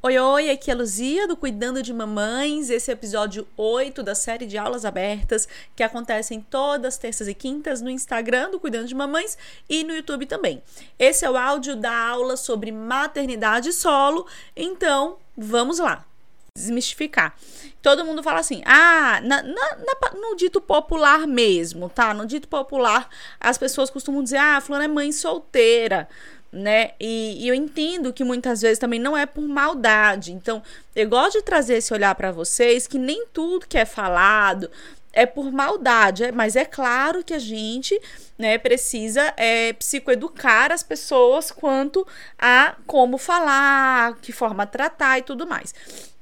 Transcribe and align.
Oi, 0.00 0.16
oi, 0.16 0.48
aqui 0.48 0.70
é 0.70 0.74
a 0.74 0.76
Luzia 0.76 1.26
do 1.26 1.36
Cuidando 1.36 1.82
de 1.82 1.92
Mamães. 1.92 2.70
Esse 2.70 2.88
é 2.88 2.94
o 2.94 2.96
episódio 2.96 3.48
8 3.56 4.00
da 4.00 4.14
série 4.14 4.46
de 4.46 4.56
aulas 4.56 4.84
abertas 4.84 5.48
que 5.74 5.82
acontecem 5.82 6.40
todas 6.40 6.96
terças 6.96 7.26
e 7.26 7.34
quintas 7.34 7.82
no 7.82 7.90
Instagram 7.90 8.48
do 8.48 8.60
Cuidando 8.60 8.86
de 8.86 8.94
Mamães 8.94 9.36
e 9.68 9.82
no 9.82 9.92
YouTube 9.92 10.24
também. 10.26 10.62
Esse 11.00 11.24
é 11.24 11.30
o 11.30 11.36
áudio 11.36 11.74
da 11.74 11.92
aula 11.92 12.36
sobre 12.36 12.70
maternidade 12.70 13.72
solo, 13.72 14.24
então 14.56 15.16
vamos 15.36 15.80
lá. 15.80 16.04
Desmistificar. 16.54 17.36
Todo 17.82 18.04
mundo 18.04 18.22
fala 18.22 18.38
assim, 18.38 18.62
ah, 18.64 19.20
na, 19.20 19.42
na, 19.42 19.76
na, 19.76 20.10
no 20.14 20.36
dito 20.36 20.60
popular 20.60 21.26
mesmo, 21.26 21.88
tá? 21.88 22.14
No 22.14 22.24
dito 22.24 22.46
popular, 22.46 23.08
as 23.40 23.58
pessoas 23.58 23.90
costumam 23.90 24.22
dizer, 24.22 24.38
ah, 24.38 24.60
fulano 24.60 24.84
é 24.84 24.88
mãe 24.88 25.10
solteira 25.10 26.08
né? 26.50 26.92
E, 26.98 27.44
e, 27.44 27.48
eu 27.48 27.54
entendo 27.54 28.12
que 28.12 28.24
muitas 28.24 28.62
vezes 28.62 28.78
também 28.78 28.98
não 28.98 29.16
é 29.16 29.26
por 29.26 29.46
maldade. 29.46 30.32
Então, 30.32 30.62
eu 30.96 31.08
gosto 31.08 31.38
de 31.38 31.44
trazer 31.44 31.76
esse 31.76 31.92
olhar 31.92 32.14
para 32.14 32.32
vocês 32.32 32.86
que 32.86 32.98
nem 32.98 33.26
tudo 33.32 33.66
que 33.66 33.76
é 33.76 33.84
falado 33.84 34.70
é 35.12 35.26
por 35.26 35.50
maldade, 35.50 36.24
é, 36.24 36.32
mas 36.32 36.54
é 36.54 36.64
claro 36.64 37.24
que 37.24 37.34
a 37.34 37.38
gente 37.38 37.98
né, 38.38 38.56
precisa 38.56 39.34
é, 39.36 39.72
psicoeducar 39.72 40.70
as 40.70 40.82
pessoas 40.82 41.50
quanto 41.50 42.06
a 42.38 42.76
como 42.86 43.18
falar, 43.18 44.16
que 44.22 44.32
forma 44.32 44.66
tratar 44.66 45.18
e 45.18 45.22
tudo 45.22 45.46
mais. 45.46 45.74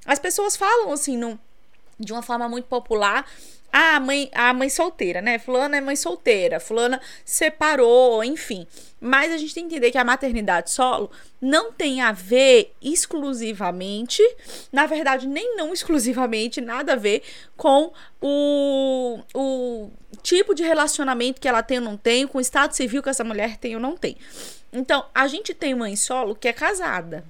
As 0.07 0.19
pessoas 0.19 0.57
falam 0.57 0.93
assim, 0.93 1.17
no, 1.17 1.39
de 1.99 2.13
uma 2.13 2.23
forma 2.23 2.49
muito 2.49 2.67
popular, 2.67 3.27
ah, 3.73 3.97
a 3.97 4.01
mãe, 4.01 4.31
a 4.33 4.53
mãe 4.55 4.69
solteira, 4.69 5.21
né? 5.21 5.39
Fulana 5.39 5.77
é 5.77 5.81
mãe 5.81 5.97
solteira, 5.97 6.59
fulana 6.59 7.01
separou, 7.25 8.25
enfim. 8.25 8.67
Mas 9.01 9.33
a 9.33 9.37
gente 9.37 9.55
tem 9.55 9.69
que 9.69 9.75
entender 9.75 9.91
que 9.91 9.99
a 9.99 10.05
maternidade 10.05 10.71
solo 10.71 11.11
não 11.41 11.71
tem 11.71 12.01
a 12.01 12.13
ver 12.13 12.75
exclusivamente, 12.81 14.23
na 14.73 14.87
verdade, 14.87 15.29
nem 15.29 15.57
não 15.57 15.73
exclusivamente, 15.75 16.61
nada 16.61 16.95
a 16.95 16.97
ver 16.97 17.23
com 17.57 17.93
o, 18.21 19.21
o 19.35 19.91
tipo 20.23 20.55
de 20.55 20.63
relacionamento 20.63 21.41
que 21.41 21.49
ela 21.49 21.63
tem 21.63 21.79
ou 21.79 21.85
não 21.85 21.97
tem, 21.97 22.27
com 22.27 22.39
o 22.39 22.41
estado 22.41 22.73
civil 22.73 23.03
que 23.03 23.11
essa 23.11 23.25
mulher 23.25 23.59
tem 23.59 23.75
ou 23.75 23.81
não 23.81 23.97
tem. 23.97 24.17
Então, 24.73 25.05
a 25.15 25.29
gente 25.29 25.53
tem 25.53 25.75
mãe 25.75 25.95
solo 25.97 26.35
que 26.35 26.49
é 26.49 26.53
casada, 26.53 27.25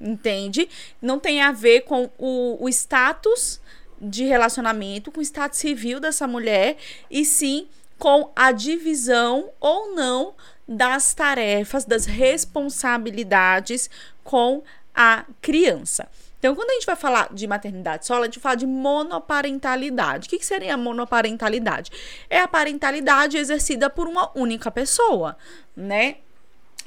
entende? 0.00 0.68
Não 1.02 1.18
tem 1.18 1.40
a 1.40 1.52
ver 1.52 1.80
com 1.82 2.08
o, 2.16 2.56
o 2.60 2.68
status 2.68 3.60
de 4.00 4.24
relacionamento, 4.24 5.10
com 5.10 5.20
o 5.20 5.22
estado 5.22 5.54
civil 5.54 6.00
dessa 6.00 6.26
mulher, 6.26 6.76
e 7.10 7.24
sim 7.24 7.68
com 7.98 8.30
a 8.34 8.52
divisão 8.52 9.50
ou 9.60 9.94
não 9.94 10.34
das 10.66 11.14
tarefas, 11.14 11.84
das 11.84 12.06
responsabilidades 12.06 13.90
com 14.22 14.62
a 14.94 15.24
criança. 15.40 16.08
Então, 16.38 16.54
quando 16.54 16.70
a 16.70 16.74
gente 16.74 16.86
vai 16.86 16.94
falar 16.94 17.32
de 17.32 17.46
maternidade 17.48 18.06
solo, 18.06 18.22
a 18.22 18.24
gente 18.26 18.38
fala 18.38 18.56
de 18.56 18.66
monoparentalidade. 18.66 20.28
O 20.28 20.30
que, 20.30 20.38
que 20.38 20.46
seria 20.46 20.74
a 20.74 20.76
monoparentalidade? 20.76 21.90
É 22.30 22.40
a 22.40 22.46
parentalidade 22.46 23.36
exercida 23.36 23.90
por 23.90 24.06
uma 24.06 24.30
única 24.38 24.70
pessoa, 24.70 25.36
né? 25.76 26.18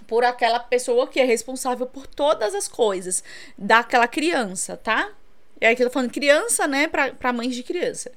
Por 0.08 0.24
aquela 0.24 0.60
pessoa 0.60 1.08
que 1.08 1.20
é 1.20 1.26
responsável 1.26 1.86
por 1.86 2.08
todas 2.08 2.56
as 2.56 2.68
coisas 2.68 3.24
daquela 3.58 4.08
criança, 4.08 4.78
tá? 4.78 5.10
É 5.62 5.70
aqui 5.70 5.84
eu 5.84 5.88
tô 5.88 5.94
falando 5.94 6.12
criança, 6.12 6.68
né? 6.68 6.88
Para 6.88 7.32
mães 7.32 7.56
de 7.56 7.62
criança. 7.62 8.12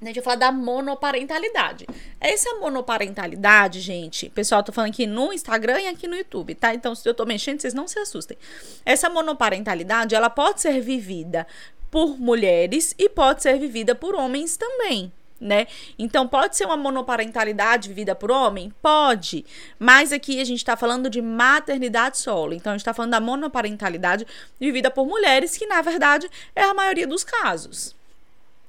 A 0.00 0.04
gente 0.04 0.16
vai 0.16 0.24
falar 0.24 0.36
da 0.36 0.52
monoparentalidade. 0.52 1.86
Essa 2.20 2.54
monoparentalidade, 2.56 3.80
gente, 3.80 4.28
pessoal, 4.30 4.62
tô 4.62 4.72
falando 4.72 4.90
aqui 4.90 5.06
no 5.06 5.32
Instagram 5.32 5.80
e 5.80 5.86
aqui 5.88 6.06
no 6.06 6.16
YouTube, 6.16 6.54
tá? 6.54 6.74
Então, 6.74 6.94
se 6.94 7.08
eu 7.08 7.14
tô 7.14 7.24
mexendo, 7.24 7.60
vocês 7.60 7.72
não 7.72 7.88
se 7.88 7.98
assustem. 7.98 8.36
Essa 8.84 9.08
monoparentalidade, 9.08 10.14
ela 10.14 10.28
pode 10.28 10.60
ser 10.60 10.80
vivida 10.80 11.46
por 11.90 12.18
mulheres 12.18 12.94
e 12.98 13.08
pode 13.08 13.42
ser 13.42 13.58
vivida 13.58 13.94
por 13.94 14.14
homens 14.14 14.56
também, 14.56 15.10
né? 15.40 15.66
Então, 15.98 16.26
pode 16.26 16.56
ser 16.56 16.64
uma 16.64 16.76
monoparentalidade 16.76 17.88
vivida 17.88 18.14
por 18.14 18.30
homem? 18.30 18.72
Pode. 18.80 19.44
Mas 19.78 20.12
aqui 20.12 20.40
a 20.40 20.44
gente 20.44 20.58
está 20.58 20.76
falando 20.76 21.10
de 21.10 21.20
maternidade 21.20 22.18
solo. 22.18 22.54
Então, 22.54 22.72
a 22.72 22.74
gente 22.74 22.82
está 22.82 22.94
falando 22.94 23.12
da 23.12 23.20
monoparentalidade 23.20 24.26
vivida 24.58 24.90
por 24.90 25.06
mulheres, 25.06 25.56
que 25.56 25.66
na 25.66 25.82
verdade 25.82 26.28
é 26.54 26.62
a 26.62 26.74
maioria 26.74 27.06
dos 27.06 27.24
casos 27.24 27.96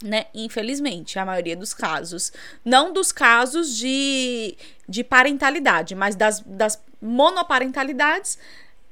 né? 0.03 0.25
Infelizmente, 0.33 1.17
a 1.17 1.25
maioria 1.25 1.55
dos 1.55 1.73
casos. 1.73 2.31
Não 2.63 2.93
dos 2.93 3.11
casos 3.11 3.75
de, 3.75 4.55
de 4.87 5.03
parentalidade, 5.03 5.95
mas 5.95 6.15
das, 6.15 6.41
das 6.41 6.81
monoparentalidades 7.01 8.37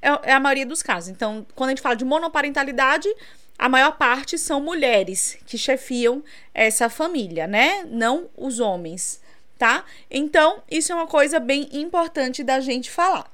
é, 0.01 0.31
é 0.31 0.33
a 0.33 0.39
maioria 0.39 0.65
dos 0.65 0.81
casos. 0.81 1.09
Então, 1.09 1.45
quando 1.55 1.69
a 1.69 1.71
gente 1.71 1.81
fala 1.81 1.95
de 1.95 2.05
monoparentalidade, 2.05 3.07
a 3.57 3.69
maior 3.69 3.97
parte 3.97 4.37
são 4.37 4.59
mulheres 4.59 5.37
que 5.45 5.57
chefiam 5.57 6.23
essa 6.53 6.89
família, 6.89 7.47
né? 7.47 7.85
Não 7.89 8.29
os 8.35 8.59
homens, 8.59 9.21
tá? 9.57 9.85
Então, 10.11 10.61
isso 10.69 10.91
é 10.91 10.95
uma 10.95 11.07
coisa 11.07 11.39
bem 11.39 11.69
importante 11.71 12.43
da 12.43 12.59
gente 12.59 12.91
falar. 12.91 13.31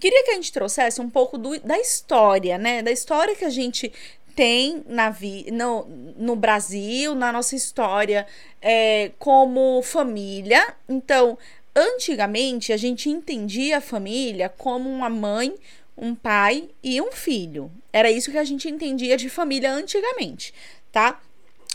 Queria 0.00 0.24
que 0.24 0.30
a 0.30 0.34
gente 0.34 0.52
trouxesse 0.52 1.00
um 1.00 1.10
pouco 1.10 1.36
do, 1.36 1.58
da 1.60 1.78
história, 1.78 2.56
né? 2.56 2.82
Da 2.82 2.90
história 2.90 3.34
que 3.34 3.44
a 3.44 3.50
gente 3.50 3.92
tem 4.34 4.84
na 4.86 5.10
vi 5.10 5.50
no, 5.50 5.84
no 6.16 6.36
Brasil, 6.36 7.14
na 7.14 7.32
nossa 7.32 7.56
história, 7.56 8.24
é, 8.62 9.10
como 9.18 9.82
família. 9.82 10.74
Então, 10.88 11.36
antigamente, 11.74 12.72
a 12.72 12.76
gente 12.76 13.10
entendia 13.10 13.78
a 13.78 13.80
família 13.80 14.48
como 14.48 14.88
uma 14.88 15.10
mãe, 15.10 15.52
um 16.00 16.14
pai 16.14 16.68
e 16.82 17.00
um 17.00 17.10
filho. 17.12 17.70
Era 17.92 18.10
isso 18.10 18.30
que 18.30 18.38
a 18.38 18.44
gente 18.44 18.68
entendia 18.68 19.16
de 19.16 19.28
família 19.28 19.72
antigamente, 19.72 20.54
tá? 20.92 21.20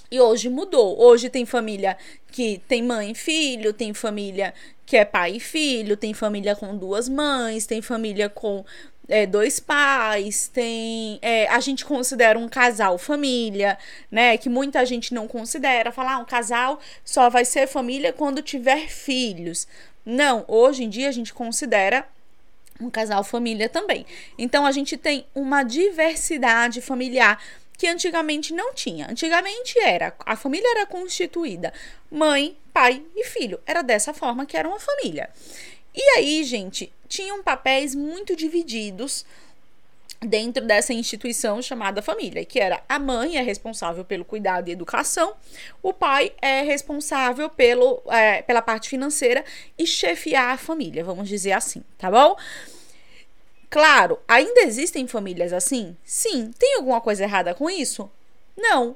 E 0.09 0.19
hoje 0.19 0.47
mudou. 0.47 0.99
Hoje 1.01 1.29
tem 1.29 1.45
família 1.45 1.97
que 2.31 2.61
tem 2.67 2.81
mãe 2.81 3.11
e 3.11 3.15
filho, 3.15 3.73
tem 3.73 3.93
família 3.93 4.53
que 4.85 4.95
é 4.95 5.03
pai 5.03 5.37
e 5.37 5.39
filho, 5.39 5.97
tem 5.97 6.13
família 6.13 6.55
com 6.55 6.77
duas 6.77 7.09
mães, 7.09 7.65
tem 7.65 7.81
família 7.81 8.29
com 8.29 8.63
é, 9.09 9.25
dois 9.25 9.59
pais, 9.59 10.47
tem. 10.47 11.19
É, 11.21 11.47
a 11.47 11.59
gente 11.59 11.83
considera 11.83 12.37
um 12.39 12.47
casal 12.47 12.97
família, 12.97 13.77
né? 14.09 14.37
Que 14.37 14.49
muita 14.49 14.85
gente 14.85 15.13
não 15.13 15.27
considera. 15.27 15.91
Falar, 15.91 16.13
ah, 16.13 16.19
um 16.19 16.25
casal 16.25 16.79
só 17.03 17.29
vai 17.29 17.43
ser 17.43 17.67
família 17.67 18.13
quando 18.13 18.41
tiver 18.41 18.87
filhos. 18.89 19.67
Não, 20.05 20.45
hoje 20.47 20.83
em 20.83 20.89
dia 20.89 21.09
a 21.09 21.11
gente 21.11 21.33
considera 21.33 22.05
um 22.79 22.89
casal 22.89 23.23
família 23.23 23.69
também. 23.69 24.05
Então 24.37 24.65
a 24.65 24.71
gente 24.71 24.97
tem 24.97 25.25
uma 25.33 25.63
diversidade 25.63 26.81
familiar 26.81 27.41
que 27.77 27.87
antigamente 27.87 28.53
não 28.53 28.73
tinha. 28.73 29.09
Antigamente 29.09 29.77
era 29.79 30.13
a 30.25 30.35
família 30.35 30.69
era 30.71 30.85
constituída 30.85 31.73
mãe, 32.09 32.57
pai 32.71 33.03
e 33.15 33.23
filho. 33.25 33.59
Era 33.65 33.81
dessa 33.81 34.13
forma 34.13 34.45
que 34.45 34.55
era 34.55 34.67
uma 34.67 34.79
família. 34.79 35.29
E 35.95 36.01
aí, 36.17 36.43
gente, 36.43 36.91
tinham 37.07 37.43
papéis 37.43 37.93
muito 37.93 38.35
divididos 38.35 39.25
dentro 40.23 40.65
dessa 40.65 40.93
instituição 40.93 41.61
chamada 41.61 42.01
família, 42.01 42.45
que 42.45 42.59
era 42.59 42.81
a 42.87 42.97
mãe 42.99 43.37
é 43.37 43.41
responsável 43.41 44.03
pelo 44.03 44.25
cuidado 44.25 44.69
e 44.69 44.71
educação, 44.71 45.35
o 45.81 45.93
pai 45.93 46.31
é 46.41 46.61
responsável 46.61 47.49
pelo, 47.49 48.01
é, 48.07 48.41
pela 48.41 48.61
parte 48.61 48.89
financeira 48.89 49.43
e 49.77 49.85
chefiar 49.85 50.53
a 50.53 50.57
família, 50.57 51.03
vamos 51.03 51.29
dizer 51.29 51.51
assim, 51.51 51.83
tá 51.97 52.09
bom? 52.09 52.35
Claro, 53.69 54.19
ainda 54.27 54.61
existem 54.61 55.07
famílias 55.07 55.51
assim? 55.51 55.97
Sim. 56.03 56.51
Tem 56.59 56.75
alguma 56.75 57.01
coisa 57.01 57.23
errada 57.23 57.55
com 57.55 57.67
isso? 57.67 58.07
Não. 58.55 58.95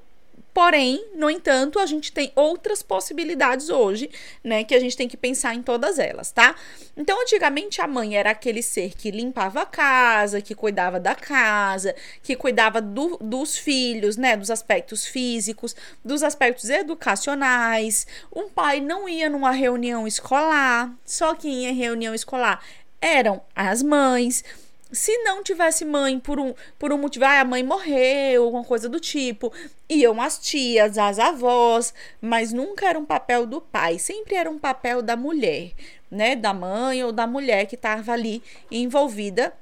Porém, 0.58 1.06
no 1.14 1.30
entanto, 1.30 1.78
a 1.78 1.86
gente 1.86 2.12
tem 2.12 2.32
outras 2.36 2.82
possibilidades 2.82 3.70
hoje, 3.70 4.10
né? 4.44 4.64
Que 4.64 4.74
a 4.74 4.80
gente 4.80 4.98
tem 4.98 5.08
que 5.08 5.16
pensar 5.16 5.54
em 5.54 5.62
todas 5.62 6.00
elas, 6.00 6.32
tá? 6.32 6.56
Então, 6.98 7.22
antigamente, 7.22 7.80
a 7.80 7.86
mãe 7.86 8.18
era 8.18 8.32
aquele 8.32 8.64
ser 8.64 8.96
que 8.96 9.12
limpava 9.12 9.62
a 9.62 9.66
casa, 9.68 10.42
que 10.42 10.56
cuidava 10.56 11.00
da 11.00 11.14
casa, 11.14 11.94
que 12.24 12.36
cuidava 12.36 12.82
do, 12.82 13.18
dos 13.22 13.56
filhos, 13.56 14.18
né? 14.18 14.36
Dos 14.36 14.50
aspectos 14.50 15.06
físicos, 15.06 15.76
dos 16.04 16.24
aspectos 16.24 16.72
educacionais. 16.72 18.08
Um 18.36 18.50
pai 18.50 18.80
não 18.82 19.08
ia 19.08 19.30
numa 19.30 19.52
reunião 19.52 20.08
escolar, 20.08 20.92
só 21.06 21.36
quem 21.36 21.66
ia 21.66 21.70
em 21.70 21.76
reunião 21.76 22.16
escolar 22.16 22.64
eram 23.00 23.44
as 23.56 23.84
mães 23.84 24.44
se 24.92 25.18
não 25.20 25.44
tivesse 25.44 25.84
mãe 25.84 26.20
por 26.20 26.40
um, 26.40 26.54
por 26.80 26.94
um 26.94 26.98
motivo, 26.98 27.26
ah, 27.26 27.42
a 27.42 27.46
mãe 27.46 27.64
morreu, 27.64 28.44
alguma 28.44 28.64
coisa 28.64 28.88
do 28.88 29.00
tipo, 29.00 29.52
iam 29.90 30.22
as 30.22 30.40
tias, 30.40 30.98
as 30.98 31.20
avós, 31.20 31.94
mas 32.22 32.54
nunca 32.54 32.88
era 32.88 32.98
um 32.98 33.06
papel 33.06 33.46
do 33.46 33.60
pai, 33.60 34.00
sempre 34.00 34.36
era 34.36 34.50
um 34.50 34.60
papel 34.60 35.02
da 35.02 35.16
mulher, 35.16 35.72
né, 36.10 36.36
da 36.36 36.54
mãe 36.54 37.04
ou 37.04 37.12
da 37.12 37.28
mulher 37.28 37.66
que 37.66 37.76
estava 37.76 38.14
ali 38.14 38.42
envolvida 38.72 39.54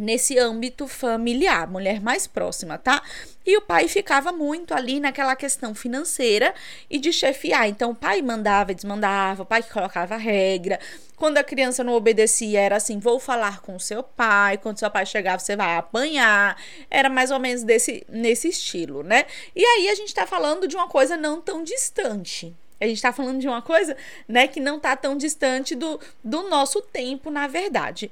nesse 0.00 0.38
âmbito 0.38 0.88
familiar, 0.88 1.68
mulher 1.68 2.00
mais 2.00 2.26
próxima, 2.26 2.78
tá? 2.78 3.02
E 3.44 3.56
o 3.56 3.60
pai 3.60 3.86
ficava 3.86 4.32
muito 4.32 4.74
ali 4.74 4.98
naquela 4.98 5.36
questão 5.36 5.74
financeira 5.74 6.54
e 6.88 6.98
de 6.98 7.12
chefiar. 7.12 7.68
Então 7.68 7.90
o 7.90 7.94
pai 7.94 8.22
mandava 8.22 8.72
e 8.72 8.74
desmandava, 8.74 9.42
o 9.42 9.46
pai 9.46 9.62
que 9.62 9.70
colocava 9.70 10.16
regra. 10.16 10.80
Quando 11.16 11.36
a 11.36 11.44
criança 11.44 11.84
não 11.84 11.92
obedecia, 11.92 12.60
era 12.60 12.76
assim: 12.76 12.98
vou 12.98 13.20
falar 13.20 13.60
com 13.60 13.78
seu 13.78 14.02
pai. 14.02 14.56
Quando 14.56 14.78
seu 14.78 14.90
pai 14.90 15.04
chegava, 15.04 15.38
você 15.38 15.54
vai 15.54 15.76
apanhar. 15.76 16.56
Era 16.90 17.10
mais 17.10 17.30
ou 17.30 17.38
menos 17.38 17.62
desse, 17.62 18.04
nesse 18.08 18.48
estilo, 18.48 19.02
né? 19.02 19.26
E 19.54 19.64
aí 19.64 19.88
a 19.90 19.94
gente 19.94 20.14
tá 20.14 20.26
falando 20.26 20.66
de 20.66 20.76
uma 20.76 20.88
coisa 20.88 21.16
não 21.16 21.40
tão 21.40 21.62
distante. 21.62 22.56
A 22.80 22.86
gente 22.86 22.96
está 22.96 23.12
falando 23.12 23.38
de 23.38 23.46
uma 23.46 23.60
coisa, 23.60 23.94
né, 24.26 24.48
que 24.48 24.58
não 24.58 24.80
tá 24.80 24.96
tão 24.96 25.14
distante 25.14 25.74
do, 25.74 26.00
do 26.24 26.48
nosso 26.48 26.80
tempo, 26.80 27.30
na 27.30 27.46
verdade. 27.46 28.10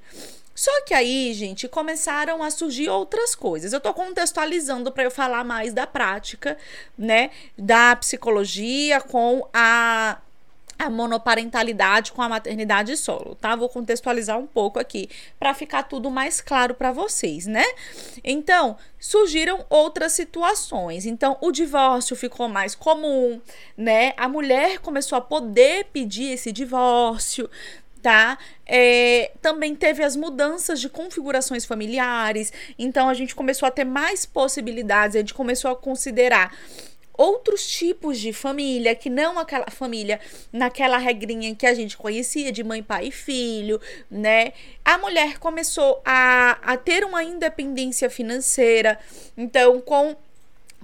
Só 0.58 0.72
que 0.82 0.92
aí, 0.92 1.32
gente, 1.34 1.68
começaram 1.68 2.42
a 2.42 2.50
surgir 2.50 2.88
outras 2.88 3.32
coisas. 3.32 3.72
Eu 3.72 3.78
tô 3.78 3.94
contextualizando 3.94 4.90
para 4.90 5.04
eu 5.04 5.10
falar 5.10 5.44
mais 5.44 5.72
da 5.72 5.86
prática, 5.86 6.58
né, 6.98 7.30
da 7.56 7.94
psicologia 7.94 9.00
com 9.00 9.48
a 9.54 10.18
a 10.78 10.88
monoparentalidade 10.88 12.12
com 12.12 12.22
a 12.22 12.28
maternidade 12.28 12.96
solo, 12.96 13.34
tá? 13.34 13.56
Vou 13.56 13.68
contextualizar 13.68 14.38
um 14.38 14.46
pouco 14.46 14.78
aqui 14.78 15.10
para 15.36 15.52
ficar 15.52 15.82
tudo 15.82 16.08
mais 16.08 16.40
claro 16.40 16.72
para 16.72 16.92
vocês, 16.92 17.46
né? 17.46 17.64
Então, 18.22 18.76
surgiram 18.96 19.66
outras 19.68 20.12
situações. 20.12 21.04
Então, 21.04 21.36
o 21.40 21.50
divórcio 21.50 22.14
ficou 22.14 22.48
mais 22.48 22.76
comum, 22.76 23.40
né? 23.76 24.12
A 24.16 24.28
mulher 24.28 24.78
começou 24.78 25.18
a 25.18 25.20
poder 25.20 25.86
pedir 25.86 26.30
esse 26.30 26.52
divórcio, 26.52 27.50
tá? 28.02 28.38
É, 28.66 29.32
também 29.40 29.74
teve 29.74 30.02
as 30.02 30.16
mudanças 30.16 30.80
de 30.80 30.88
configurações 30.88 31.64
familiares, 31.64 32.52
então 32.78 33.08
a 33.08 33.14
gente 33.14 33.34
começou 33.34 33.66
a 33.66 33.70
ter 33.70 33.84
mais 33.84 34.24
possibilidades, 34.24 35.16
a 35.16 35.20
gente 35.20 35.34
começou 35.34 35.70
a 35.70 35.76
considerar 35.76 36.52
outros 37.18 37.66
tipos 37.66 38.16
de 38.20 38.32
família, 38.32 38.94
que 38.94 39.10
não 39.10 39.40
aquela 39.40 39.68
família 39.70 40.20
naquela 40.52 40.98
regrinha 40.98 41.52
que 41.52 41.66
a 41.66 41.74
gente 41.74 41.96
conhecia 41.96 42.52
de 42.52 42.62
mãe, 42.62 42.80
pai 42.80 43.08
e 43.08 43.10
filho, 43.10 43.80
né? 44.08 44.52
A 44.84 44.96
mulher 44.98 45.38
começou 45.38 46.00
a, 46.04 46.58
a 46.62 46.76
ter 46.76 47.04
uma 47.04 47.24
independência 47.24 48.08
financeira, 48.08 48.96
então 49.36 49.80
com 49.80 50.16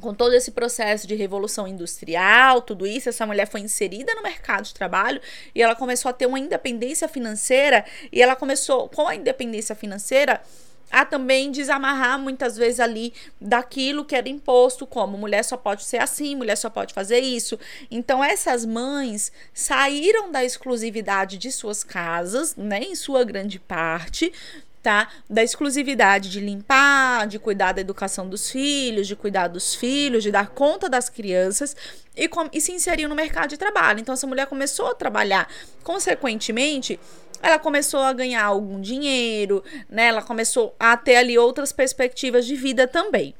com 0.00 0.12
todo 0.12 0.34
esse 0.34 0.50
processo 0.50 1.06
de 1.06 1.14
revolução 1.14 1.66
industrial, 1.66 2.60
tudo 2.62 2.86
isso, 2.86 3.08
essa 3.08 3.26
mulher 3.26 3.46
foi 3.46 3.60
inserida 3.60 4.14
no 4.14 4.22
mercado 4.22 4.64
de 4.64 4.74
trabalho 4.74 5.20
e 5.54 5.62
ela 5.62 5.74
começou 5.74 6.08
a 6.08 6.12
ter 6.12 6.26
uma 6.26 6.38
independência 6.38 7.08
financeira 7.08 7.84
e 8.12 8.20
ela 8.20 8.36
começou 8.36 8.88
com 8.88 9.08
a 9.08 9.14
independência 9.14 9.74
financeira 9.74 10.42
a 10.90 11.04
também 11.04 11.50
desamarrar 11.50 12.18
muitas 12.18 12.56
vezes 12.56 12.78
ali 12.78 13.12
daquilo 13.40 14.04
que 14.04 14.14
era 14.14 14.28
imposto, 14.28 14.86
como 14.86 15.18
mulher 15.18 15.42
só 15.42 15.56
pode 15.56 15.84
ser 15.84 15.98
assim, 15.98 16.36
mulher 16.36 16.56
só 16.56 16.70
pode 16.70 16.94
fazer 16.94 17.18
isso. 17.18 17.58
Então 17.90 18.22
essas 18.22 18.64
mães 18.64 19.32
saíram 19.52 20.30
da 20.30 20.44
exclusividade 20.44 21.38
de 21.38 21.50
suas 21.50 21.82
casas, 21.82 22.54
né, 22.56 22.80
em 22.80 22.94
sua 22.94 23.24
grande 23.24 23.58
parte, 23.58 24.32
tá? 24.84 25.08
Da 25.30 25.42
exclusividade 25.42 26.28
de 26.28 26.40
limpar, 26.40 27.26
de 27.26 27.38
cuidar 27.38 27.72
da 27.72 27.80
educação 27.80 28.28
dos 28.28 28.50
filhos, 28.50 29.06
de 29.06 29.16
cuidar 29.16 29.48
dos 29.48 29.74
filhos, 29.74 30.22
de 30.22 30.30
dar 30.30 30.50
conta 30.50 30.90
das 30.90 31.08
crianças 31.08 31.74
e, 32.14 32.28
com, 32.28 32.50
e 32.52 32.60
se 32.60 32.70
inseriu 32.70 33.08
no 33.08 33.14
mercado 33.14 33.48
de 33.48 33.56
trabalho. 33.56 34.00
Então, 34.00 34.12
essa 34.12 34.26
mulher 34.26 34.46
começou 34.46 34.88
a 34.88 34.94
trabalhar. 34.94 35.48
Consequentemente, 35.82 37.00
ela 37.42 37.58
começou 37.58 38.00
a 38.00 38.12
ganhar 38.12 38.44
algum 38.44 38.78
dinheiro, 38.78 39.64
né? 39.88 40.08
Ela 40.08 40.20
começou 40.20 40.76
a 40.78 40.94
ter 40.98 41.16
ali 41.16 41.38
outras 41.38 41.72
perspectivas 41.72 42.44
de 42.44 42.54
vida 42.54 42.86
também. 42.86 43.34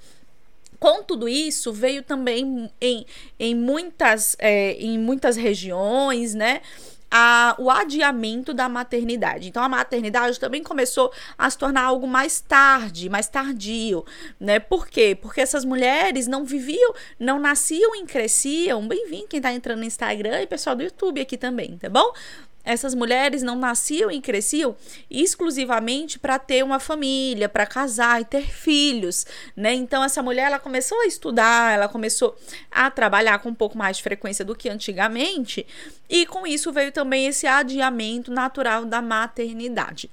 Com 0.81 1.03
tudo 1.03 1.29
isso, 1.29 1.75
veio 1.75 2.03
também 2.03 2.71
em, 2.81 3.05
em, 3.39 3.55
muitas, 3.55 4.35
é, 4.39 4.73
em 4.73 4.99
muitas 4.99 5.37
regiões, 5.37 6.35
né? 6.35 6.63
A, 7.17 7.55
o 7.61 7.71
adiamento 7.71 8.53
da 8.53 8.69
maternidade. 8.69 9.49
Então, 9.49 9.63
a 9.63 9.69
maternidade 9.69 10.41
também 10.41 10.65
começou 10.65 11.13
a 11.39 11.49
se 11.49 11.57
tornar 11.57 11.85
algo 11.85 12.09
mais 12.09 12.41
tarde, 12.41 13.09
mais 13.09 13.29
tardio, 13.29 14.05
né? 14.41 14.59
Por 14.59 14.89
quê? 14.89 15.17
Porque 15.23 15.41
essas 15.41 15.65
mulheres 15.65 16.27
não 16.27 16.45
viviam, 16.45 16.93
não 17.17 17.39
nasciam 17.39 17.95
e 17.95 18.05
cresciam. 18.05 18.89
Bem-vindo 18.89 19.29
quem 19.29 19.41
tá 19.41 19.53
entrando 19.53 19.79
no 19.79 19.85
Instagram 19.85 20.43
e 20.43 20.47
pessoal 20.49 20.75
do 20.75 20.83
YouTube 20.83 21.21
aqui 21.21 21.37
também, 21.37 21.79
tá 21.79 21.89
bom? 21.89 22.13
Essas 22.65 22.95
mulheres 22.95 23.43
não 23.43 23.57
nasciam 23.57 24.11
e 24.11 24.21
cresciam 24.21 24.75
exclusivamente 25.11 26.19
para 26.19 26.39
ter 26.39 26.65
uma 26.65 26.81
família, 26.81 27.49
para 27.49 27.67
casar 27.67 28.21
e 28.21 28.25
ter 28.25 28.51
filhos, 28.51 29.27
né? 29.55 29.75
Então 29.75 30.03
essa 30.03 30.23
mulher 30.23 30.47
ela 30.47 30.59
começou 30.59 30.99
a 31.01 31.07
estudar, 31.07 31.75
ela 31.75 31.89
começou 31.89 32.37
a 32.71 32.91
trabalhar 32.91 33.39
com 33.41 33.51
um 33.51 33.55
pouco 33.55 33.77
mais 33.77 33.99
de 33.99 34.03
frequência 34.03 34.45
do 34.45 34.57
que 34.57 34.69
antigamente, 34.69 35.67
e 36.09 36.25
com 36.27 36.47
isso 36.47 36.73
veio 36.73 36.91
também 36.91 37.27
esse 37.27 37.47
adiamento 37.47 38.31
natural 38.31 38.85
da 38.85 39.03
maternidade. 39.03 40.11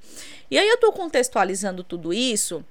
E 0.50 0.58
aí 0.58 0.68
eu 0.68 0.76
estou 0.76 0.92
contextualizando 0.92 1.84
tudo 1.84 2.12
isso, 2.12 2.64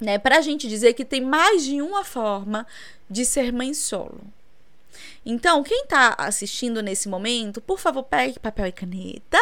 né, 0.00 0.18
para 0.18 0.38
a 0.38 0.40
gente 0.40 0.68
dizer 0.68 0.92
que 0.92 1.04
tem 1.04 1.20
mais 1.20 1.64
de 1.64 1.80
uma 1.80 2.04
forma 2.04 2.66
de 3.08 3.24
ser 3.24 3.52
mãe 3.52 3.72
solo. 3.72 4.20
Então, 5.24 5.62
quem 5.62 5.82
está 5.82 6.14
assistindo 6.18 6.82
nesse 6.82 7.08
momento, 7.08 7.60
por 7.60 7.78
favor, 7.78 8.02
pegue 8.02 8.38
papel 8.38 8.66
e 8.66 8.72
caneta, 8.72 9.38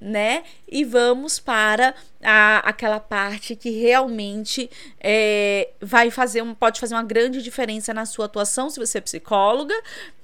né? 0.00 0.44
E 0.66 0.84
vamos 0.84 1.38
para 1.38 1.94
a, 2.22 2.58
aquela 2.58 3.00
parte 3.00 3.54
que 3.54 3.70
realmente 3.70 4.70
é, 5.00 5.70
vai 5.80 6.10
fazer 6.10 6.42
um, 6.42 6.54
pode 6.54 6.80
fazer 6.80 6.94
uma 6.94 7.02
grande 7.02 7.42
diferença 7.42 7.92
na 7.92 8.06
sua 8.06 8.26
atuação, 8.26 8.70
se 8.70 8.78
você 8.78 8.98
é 8.98 9.00
psicóloga, 9.00 9.74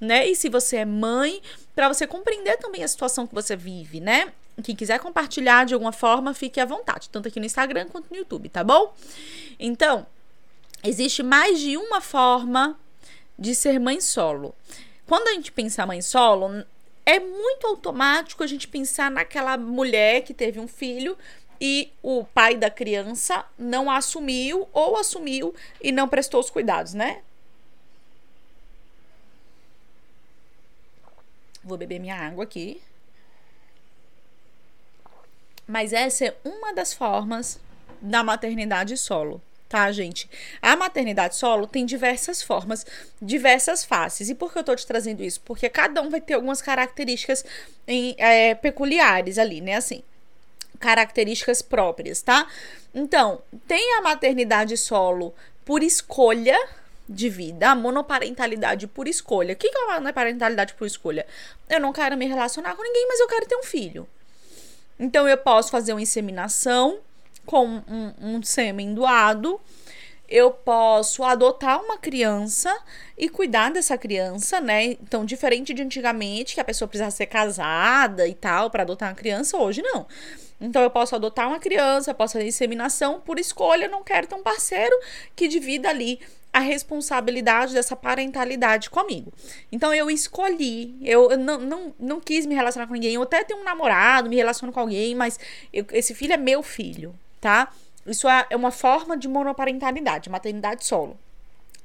né? 0.00 0.26
E 0.26 0.34
se 0.34 0.48
você 0.48 0.78
é 0.78 0.84
mãe, 0.84 1.40
para 1.74 1.88
você 1.88 2.06
compreender 2.06 2.56
também 2.58 2.84
a 2.84 2.88
situação 2.88 3.26
que 3.26 3.34
você 3.34 3.56
vive, 3.56 4.00
né? 4.00 4.32
Quem 4.62 4.76
quiser 4.76 5.00
compartilhar 5.00 5.64
de 5.66 5.74
alguma 5.74 5.92
forma, 5.92 6.32
fique 6.32 6.60
à 6.60 6.64
vontade, 6.64 7.08
tanto 7.10 7.28
aqui 7.28 7.40
no 7.40 7.46
Instagram 7.46 7.86
quanto 7.90 8.10
no 8.10 8.16
YouTube, 8.16 8.48
tá 8.48 8.62
bom? 8.62 8.94
Então, 9.58 10.06
existe 10.82 11.22
mais 11.22 11.58
de 11.58 11.76
uma 11.76 12.00
forma 12.00 12.78
de 13.38 13.54
ser 13.54 13.78
mãe 13.78 14.00
solo. 14.00 14.54
Quando 15.06 15.28
a 15.28 15.32
gente 15.32 15.52
pensa 15.52 15.86
mãe 15.86 16.00
solo, 16.00 16.64
é 17.04 17.20
muito 17.20 17.66
automático 17.66 18.42
a 18.42 18.46
gente 18.46 18.66
pensar 18.66 19.10
naquela 19.10 19.56
mulher 19.56 20.22
que 20.22 20.32
teve 20.32 20.58
um 20.58 20.68
filho 20.68 21.16
e 21.60 21.92
o 22.02 22.24
pai 22.24 22.56
da 22.56 22.70
criança 22.70 23.44
não 23.58 23.90
assumiu 23.90 24.68
ou 24.72 24.96
assumiu 24.96 25.54
e 25.80 25.92
não 25.92 26.08
prestou 26.08 26.40
os 26.40 26.50
cuidados, 26.50 26.94
né? 26.94 27.22
Vou 31.62 31.78
beber 31.78 31.98
minha 31.98 32.16
água 32.16 32.44
aqui. 32.44 32.80
Mas 35.66 35.92
essa 35.92 36.26
é 36.26 36.36
uma 36.44 36.74
das 36.74 36.92
formas 36.92 37.58
da 38.00 38.22
maternidade 38.22 38.96
solo 38.98 39.40
tá, 39.74 39.90
gente? 39.90 40.30
A 40.62 40.76
maternidade 40.76 41.34
solo 41.34 41.66
tem 41.66 41.84
diversas 41.84 42.40
formas, 42.40 42.86
diversas 43.20 43.84
faces. 43.84 44.30
E 44.30 44.34
por 44.36 44.52
que 44.52 44.60
eu 44.60 44.62
tô 44.62 44.76
te 44.76 44.86
trazendo 44.86 45.20
isso? 45.20 45.40
Porque 45.40 45.68
cada 45.68 46.00
um 46.00 46.08
vai 46.08 46.20
ter 46.20 46.34
algumas 46.34 46.62
características 46.62 47.44
em, 47.84 48.14
é, 48.16 48.54
peculiares 48.54 49.36
ali, 49.36 49.60
né? 49.60 49.74
Assim, 49.74 50.00
características 50.78 51.60
próprias, 51.60 52.22
tá? 52.22 52.46
Então, 52.94 53.42
tem 53.66 53.94
a 53.94 54.00
maternidade 54.00 54.76
solo 54.76 55.34
por 55.64 55.82
escolha 55.82 56.56
de 57.08 57.28
vida, 57.28 57.70
a 57.70 57.74
monoparentalidade 57.74 58.86
por 58.86 59.08
escolha. 59.08 59.54
O 59.54 59.56
que 59.56 59.66
é 59.66 59.90
a 59.90 59.98
monoparentalidade 59.98 60.74
por 60.74 60.86
escolha? 60.86 61.26
Eu 61.68 61.80
não 61.80 61.92
quero 61.92 62.16
me 62.16 62.28
relacionar 62.28 62.76
com 62.76 62.82
ninguém, 62.84 63.08
mas 63.08 63.18
eu 63.18 63.26
quero 63.26 63.46
ter 63.46 63.56
um 63.56 63.64
filho. 63.64 64.06
Então, 65.00 65.28
eu 65.28 65.36
posso 65.36 65.72
fazer 65.72 65.92
uma 65.92 66.02
inseminação 66.02 67.00
com 67.44 67.66
um, 67.66 68.12
um 68.20 68.42
sêmen 68.42 68.94
doado, 68.94 69.60
eu 70.28 70.50
posso 70.50 71.22
adotar 71.22 71.82
uma 71.82 71.98
criança 71.98 72.74
e 73.16 73.28
cuidar 73.28 73.70
dessa 73.70 73.96
criança, 73.96 74.60
né? 74.60 74.84
Então, 74.84 75.24
diferente 75.24 75.74
de 75.74 75.82
antigamente, 75.82 76.54
que 76.54 76.60
a 76.60 76.64
pessoa 76.64 76.88
precisava 76.88 77.10
ser 77.10 77.26
casada 77.26 78.26
e 78.26 78.34
tal 78.34 78.70
para 78.70 78.82
adotar 78.82 79.10
uma 79.10 79.14
criança, 79.14 79.56
hoje 79.56 79.82
não. 79.82 80.06
Então, 80.60 80.82
eu 80.82 80.90
posso 80.90 81.14
adotar 81.14 81.46
uma 81.48 81.58
criança, 81.58 82.14
posso 82.14 82.34
fazer 82.34 82.46
inseminação 82.46 83.20
por 83.20 83.38
escolha, 83.38 83.86
não 83.86 84.02
quero 84.02 84.26
ter 84.26 84.34
um 84.34 84.42
parceiro 84.42 84.96
que 85.36 85.46
divida 85.46 85.90
ali 85.90 86.18
a 86.52 86.60
responsabilidade 86.60 87.74
dessa 87.74 87.96
parentalidade 87.96 88.88
comigo. 88.88 89.32
Então 89.72 89.92
eu 89.92 90.08
escolhi, 90.08 90.96
eu, 91.02 91.36
não, 91.36 91.58
não, 91.58 91.94
não 91.98 92.20
quis 92.20 92.46
me 92.46 92.54
relacionar 92.54 92.86
com 92.86 92.94
ninguém. 92.94 93.14
Eu 93.14 93.22
até 93.22 93.42
tenho 93.42 93.60
um 93.60 93.64
namorado, 93.64 94.30
me 94.30 94.36
relaciono 94.36 94.72
com 94.72 94.78
alguém, 94.78 95.16
mas 95.16 95.36
eu, 95.72 95.84
esse 95.90 96.14
filho 96.14 96.32
é 96.32 96.36
meu 96.36 96.62
filho 96.62 97.12
tá? 97.44 97.70
Isso 98.06 98.26
é, 98.26 98.46
é 98.48 98.56
uma 98.56 98.70
forma 98.70 99.18
de 99.18 99.28
monoparentalidade, 99.28 100.30
maternidade 100.30 100.86
solo. 100.86 101.18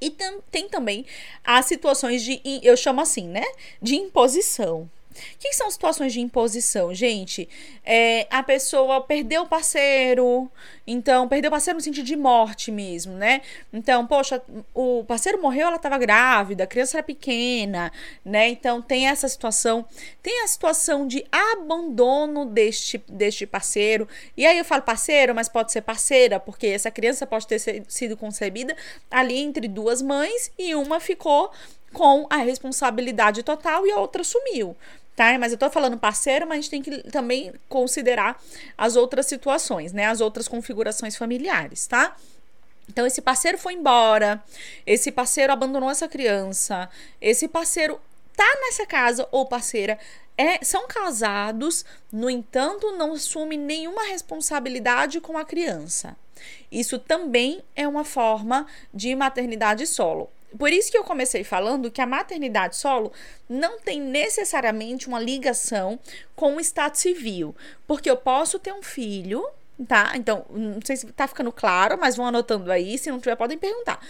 E 0.00 0.10
tem 0.50 0.66
também 0.70 1.04
as 1.44 1.66
situações 1.66 2.22
de, 2.22 2.40
eu 2.62 2.74
chamo 2.78 3.02
assim, 3.02 3.28
né? 3.28 3.44
De 3.80 3.94
imposição, 3.94 4.90
O 5.10 5.38
que 5.38 5.52
são 5.52 5.70
situações 5.70 6.12
de 6.12 6.20
imposição, 6.20 6.94
gente? 6.94 7.48
É, 7.84 8.26
a 8.30 8.42
pessoa 8.42 9.00
perdeu 9.00 9.42
o 9.42 9.46
parceiro, 9.46 10.50
então, 10.86 11.28
perdeu 11.28 11.48
o 11.48 11.52
parceiro 11.52 11.76
no 11.78 11.82
sentido 11.82 12.04
de 12.04 12.16
morte 12.16 12.72
mesmo, 12.72 13.12
né? 13.12 13.42
Então, 13.72 14.06
poxa, 14.06 14.42
o 14.74 15.04
parceiro 15.04 15.40
morreu, 15.40 15.68
ela 15.68 15.76
estava 15.76 15.96
grávida, 15.98 16.64
a 16.64 16.66
criança 16.66 16.98
era 16.98 17.02
pequena, 17.02 17.92
né? 18.24 18.48
Então, 18.48 18.82
tem 18.82 19.06
essa 19.06 19.28
situação. 19.28 19.84
Tem 20.22 20.42
a 20.42 20.48
situação 20.48 21.06
de 21.06 21.24
abandono 21.30 22.44
deste, 22.44 22.98
deste 23.08 23.46
parceiro. 23.46 24.08
E 24.36 24.44
aí 24.44 24.58
eu 24.58 24.64
falo 24.64 24.82
parceiro, 24.82 25.34
mas 25.34 25.48
pode 25.48 25.70
ser 25.70 25.82
parceira, 25.82 26.40
porque 26.40 26.66
essa 26.66 26.90
criança 26.90 27.26
pode 27.26 27.46
ter 27.46 27.60
sido 27.88 28.16
concebida 28.16 28.76
ali 29.10 29.38
entre 29.38 29.68
duas 29.68 30.02
mães 30.02 30.50
e 30.58 30.74
uma 30.74 30.98
ficou 30.98 31.52
com 31.92 32.26
a 32.30 32.36
responsabilidade 32.36 33.42
total 33.42 33.86
e 33.86 33.90
a 33.90 33.96
outra 33.96 34.22
sumiu 34.24 34.76
tá? 35.20 35.38
Mas 35.38 35.52
eu 35.52 35.58
tô 35.58 35.68
falando 35.68 35.98
parceiro, 35.98 36.46
mas 36.46 36.58
a 36.58 36.60
gente 36.62 36.70
tem 36.70 36.82
que 36.82 37.10
também 37.10 37.52
considerar 37.68 38.42
as 38.78 38.96
outras 38.96 39.26
situações, 39.26 39.92
né? 39.92 40.06
As 40.06 40.22
outras 40.22 40.48
configurações 40.48 41.14
familiares, 41.14 41.86
tá? 41.86 42.16
Então, 42.88 43.06
esse 43.06 43.20
parceiro 43.20 43.58
foi 43.58 43.74
embora, 43.74 44.42
esse 44.86 45.12
parceiro 45.12 45.52
abandonou 45.52 45.90
essa 45.90 46.08
criança, 46.08 46.88
esse 47.20 47.46
parceiro 47.46 48.00
tá 48.34 48.58
nessa 48.62 48.86
casa 48.86 49.28
ou 49.30 49.44
parceira 49.44 49.98
é, 50.38 50.64
são 50.64 50.88
casados, 50.88 51.84
no 52.10 52.30
entanto, 52.30 52.90
não 52.92 53.12
assume 53.12 53.58
nenhuma 53.58 54.04
responsabilidade 54.04 55.20
com 55.20 55.36
a 55.36 55.44
criança. 55.44 56.16
Isso 56.72 56.98
também 56.98 57.62
é 57.76 57.86
uma 57.86 58.04
forma 58.04 58.66
de 58.92 59.14
maternidade 59.14 59.86
solo. 59.86 60.30
Por 60.58 60.72
isso 60.72 60.90
que 60.90 60.98
eu 60.98 61.04
comecei 61.04 61.44
falando 61.44 61.90
que 61.90 62.00
a 62.00 62.06
maternidade 62.06 62.76
solo 62.76 63.12
não 63.48 63.78
tem 63.78 64.00
necessariamente 64.00 65.08
uma 65.08 65.20
ligação 65.20 65.98
com 66.34 66.56
o 66.56 66.60
estado 66.60 66.96
civil, 66.96 67.54
porque 67.86 68.10
eu 68.10 68.16
posso 68.16 68.58
ter 68.58 68.72
um 68.72 68.82
filho, 68.82 69.46
tá? 69.86 70.12
Então, 70.16 70.44
não 70.50 70.80
sei 70.84 70.96
se 70.96 71.06
tá 71.06 71.28
ficando 71.28 71.52
claro, 71.52 71.98
mas 72.00 72.16
vão 72.16 72.26
anotando 72.26 72.70
aí, 72.70 72.98
se 72.98 73.10
não 73.10 73.18
tiver 73.18 73.36
podem 73.36 73.58
perguntar. 73.58 74.00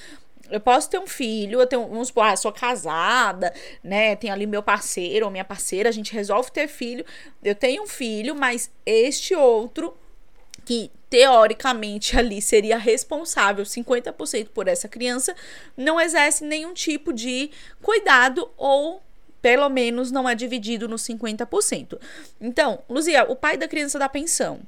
Eu 0.51 0.61
posso 0.61 0.91
ter 0.91 0.99
um 0.99 1.07
filho, 1.07 1.61
eu 1.61 1.67
tenho, 1.67 1.87
vamos 1.87 2.09
supor, 2.09 2.25
ah, 2.25 2.37
sou 2.37 2.53
casada, 2.53 3.55
né? 3.85 4.17
Tenho 4.17 4.33
ali 4.33 4.47
meu 4.47 4.63
parceiro 4.63 5.27
ou 5.27 5.31
minha 5.31 5.45
parceira, 5.45 5.89
a 5.89 5.93
gente 5.93 6.13
resolve 6.13 6.51
ter 6.51 6.67
filho. 6.67 7.05
Eu 7.43 7.55
tenho 7.55 7.85
um 7.85 7.87
filho, 7.87 8.35
mas 8.35 8.69
este 8.85 9.35
outro 9.35 9.97
que 10.65 10.91
teoricamente 11.11 12.17
ali 12.17 12.41
seria 12.41 12.79
responsável 12.79 13.65
50% 13.65 14.49
por 14.55 14.69
essa 14.69 14.89
criança, 14.89 15.35
não 15.77 16.01
exerce 16.01 16.45
nenhum 16.45 16.73
tipo 16.73 17.13
de 17.13 17.51
cuidado 17.83 18.49
ou 18.57 19.03
pelo 19.43 19.69
menos 19.69 20.11
não 20.11 20.29
é 20.29 20.35
dividido 20.35 20.89
nos 20.89 21.03
50%. 21.03 21.99
Então, 22.41 22.83
Luzia, 22.89 23.25
o 23.25 23.35
pai 23.35 23.57
da 23.57 23.67
criança 23.67 23.99
dá 23.99 24.09
pensão. 24.09 24.61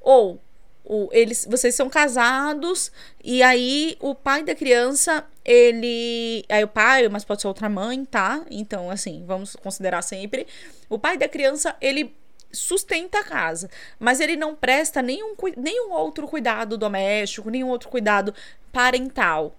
Ou 0.00 0.40
o, 0.84 1.08
eles, 1.12 1.46
vocês 1.50 1.74
são 1.74 1.90
casados 1.90 2.90
e 3.22 3.42
aí 3.42 3.96
o 4.00 4.14
pai 4.14 4.42
da 4.42 4.54
criança, 4.54 5.24
ele, 5.44 6.44
aí 6.48 6.64
o 6.64 6.68
pai, 6.68 7.08
mas 7.08 7.24
pode 7.24 7.42
ser 7.42 7.48
outra 7.48 7.68
mãe, 7.68 8.04
tá? 8.04 8.42
Então, 8.50 8.90
assim, 8.90 9.22
vamos 9.26 9.54
considerar 9.56 10.00
sempre, 10.00 10.46
o 10.88 10.98
pai 10.98 11.18
da 11.18 11.28
criança, 11.28 11.76
ele 11.80 12.16
sustenta 12.52 13.20
a 13.20 13.24
casa, 13.24 13.70
mas 13.98 14.20
ele 14.20 14.36
não 14.36 14.54
presta 14.54 15.02
nenhum, 15.02 15.34
nenhum 15.56 15.92
outro 15.92 16.26
cuidado 16.26 16.78
doméstico, 16.78 17.50
nenhum 17.50 17.68
outro 17.68 17.88
cuidado 17.88 18.34
parental. 18.72 19.54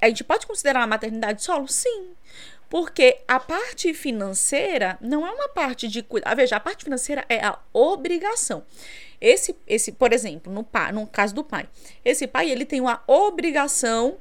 A 0.00 0.08
gente 0.08 0.24
pode 0.24 0.46
considerar 0.46 0.82
a 0.82 0.86
maternidade 0.86 1.42
solo? 1.42 1.68
Sim. 1.68 2.12
Porque 2.70 3.20
a 3.26 3.40
parte 3.40 3.94
financeira 3.94 4.98
não 5.00 5.26
é 5.26 5.30
uma 5.30 5.48
parte 5.48 5.88
de 5.88 6.02
cuidar. 6.02 6.34
Veja, 6.34 6.56
a 6.56 6.60
parte 6.60 6.84
financeira 6.84 7.24
é 7.28 7.44
a 7.44 7.58
obrigação. 7.72 8.64
Esse, 9.20 9.56
esse, 9.66 9.92
por 9.92 10.12
exemplo, 10.12 10.52
no, 10.52 10.62
pai, 10.62 10.92
no 10.92 11.06
caso 11.06 11.34
do 11.34 11.42
pai, 11.42 11.68
esse 12.04 12.26
pai 12.26 12.50
ele 12.50 12.64
tem 12.64 12.80
uma 12.80 13.02
obrigação 13.06 14.18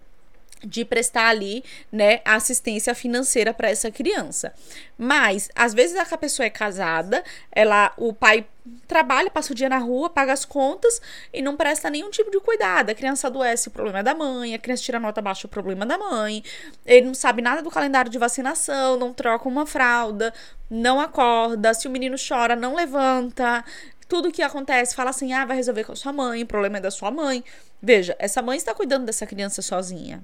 de 0.63 0.83
prestar 0.83 1.27
ali, 1.27 1.63
né, 1.91 2.21
assistência 2.25 2.93
financeira 2.95 3.53
para 3.53 3.69
essa 3.69 3.91
criança. 3.91 4.53
Mas 4.97 5.49
às 5.55 5.73
vezes 5.73 5.95
a 5.95 6.17
pessoa 6.17 6.45
é 6.45 6.49
casada, 6.49 7.23
ela, 7.51 7.93
o 7.97 8.13
pai 8.13 8.45
trabalha, 8.87 9.29
passa 9.29 9.53
o 9.53 9.55
dia 9.55 9.69
na 9.69 9.77
rua, 9.77 10.09
paga 10.09 10.33
as 10.33 10.43
contas 10.43 11.01
e 11.33 11.41
não 11.41 11.55
presta 11.55 11.89
nenhum 11.89 12.09
tipo 12.09 12.31
de 12.31 12.39
cuidado. 12.39 12.89
A 12.89 12.95
criança 12.95 13.27
adoece, 13.27 13.67
o 13.67 13.71
problema 13.71 13.99
é 13.99 14.03
da 14.03 14.15
mãe, 14.15 14.53
a 14.53 14.59
criança 14.59 14.83
tira 14.83 14.99
nota 14.99 15.21
baixa, 15.21 15.47
o 15.47 15.49
problema 15.49 15.85
é 15.85 15.87
da 15.87 15.97
mãe. 15.97 16.43
Ele 16.85 17.07
não 17.07 17.13
sabe 17.13 17.41
nada 17.41 17.61
do 17.61 17.71
calendário 17.71 18.11
de 18.11 18.17
vacinação, 18.17 18.97
não 18.97 19.13
troca 19.13 19.47
uma 19.47 19.65
fralda, 19.65 20.33
não 20.69 20.99
acorda, 20.99 21.73
se 21.73 21.87
o 21.87 21.91
menino 21.91 22.15
chora, 22.17 22.55
não 22.55 22.75
levanta. 22.75 23.63
Tudo 24.07 24.31
que 24.31 24.41
acontece, 24.41 24.95
fala 24.95 25.09
assim: 25.09 25.33
"Ah, 25.33 25.45
vai 25.45 25.57
resolver 25.57 25.83
com 25.83 25.91
a 25.93 25.95
sua 25.95 26.13
mãe, 26.13 26.43
o 26.43 26.47
problema 26.47 26.77
é 26.77 26.81
da 26.81 26.91
sua 26.91 27.11
mãe". 27.11 27.43
Veja, 27.81 28.15
essa 28.19 28.41
mãe 28.41 28.57
está 28.57 28.73
cuidando 28.73 29.05
dessa 29.05 29.25
criança 29.25 29.61
sozinha 29.61 30.23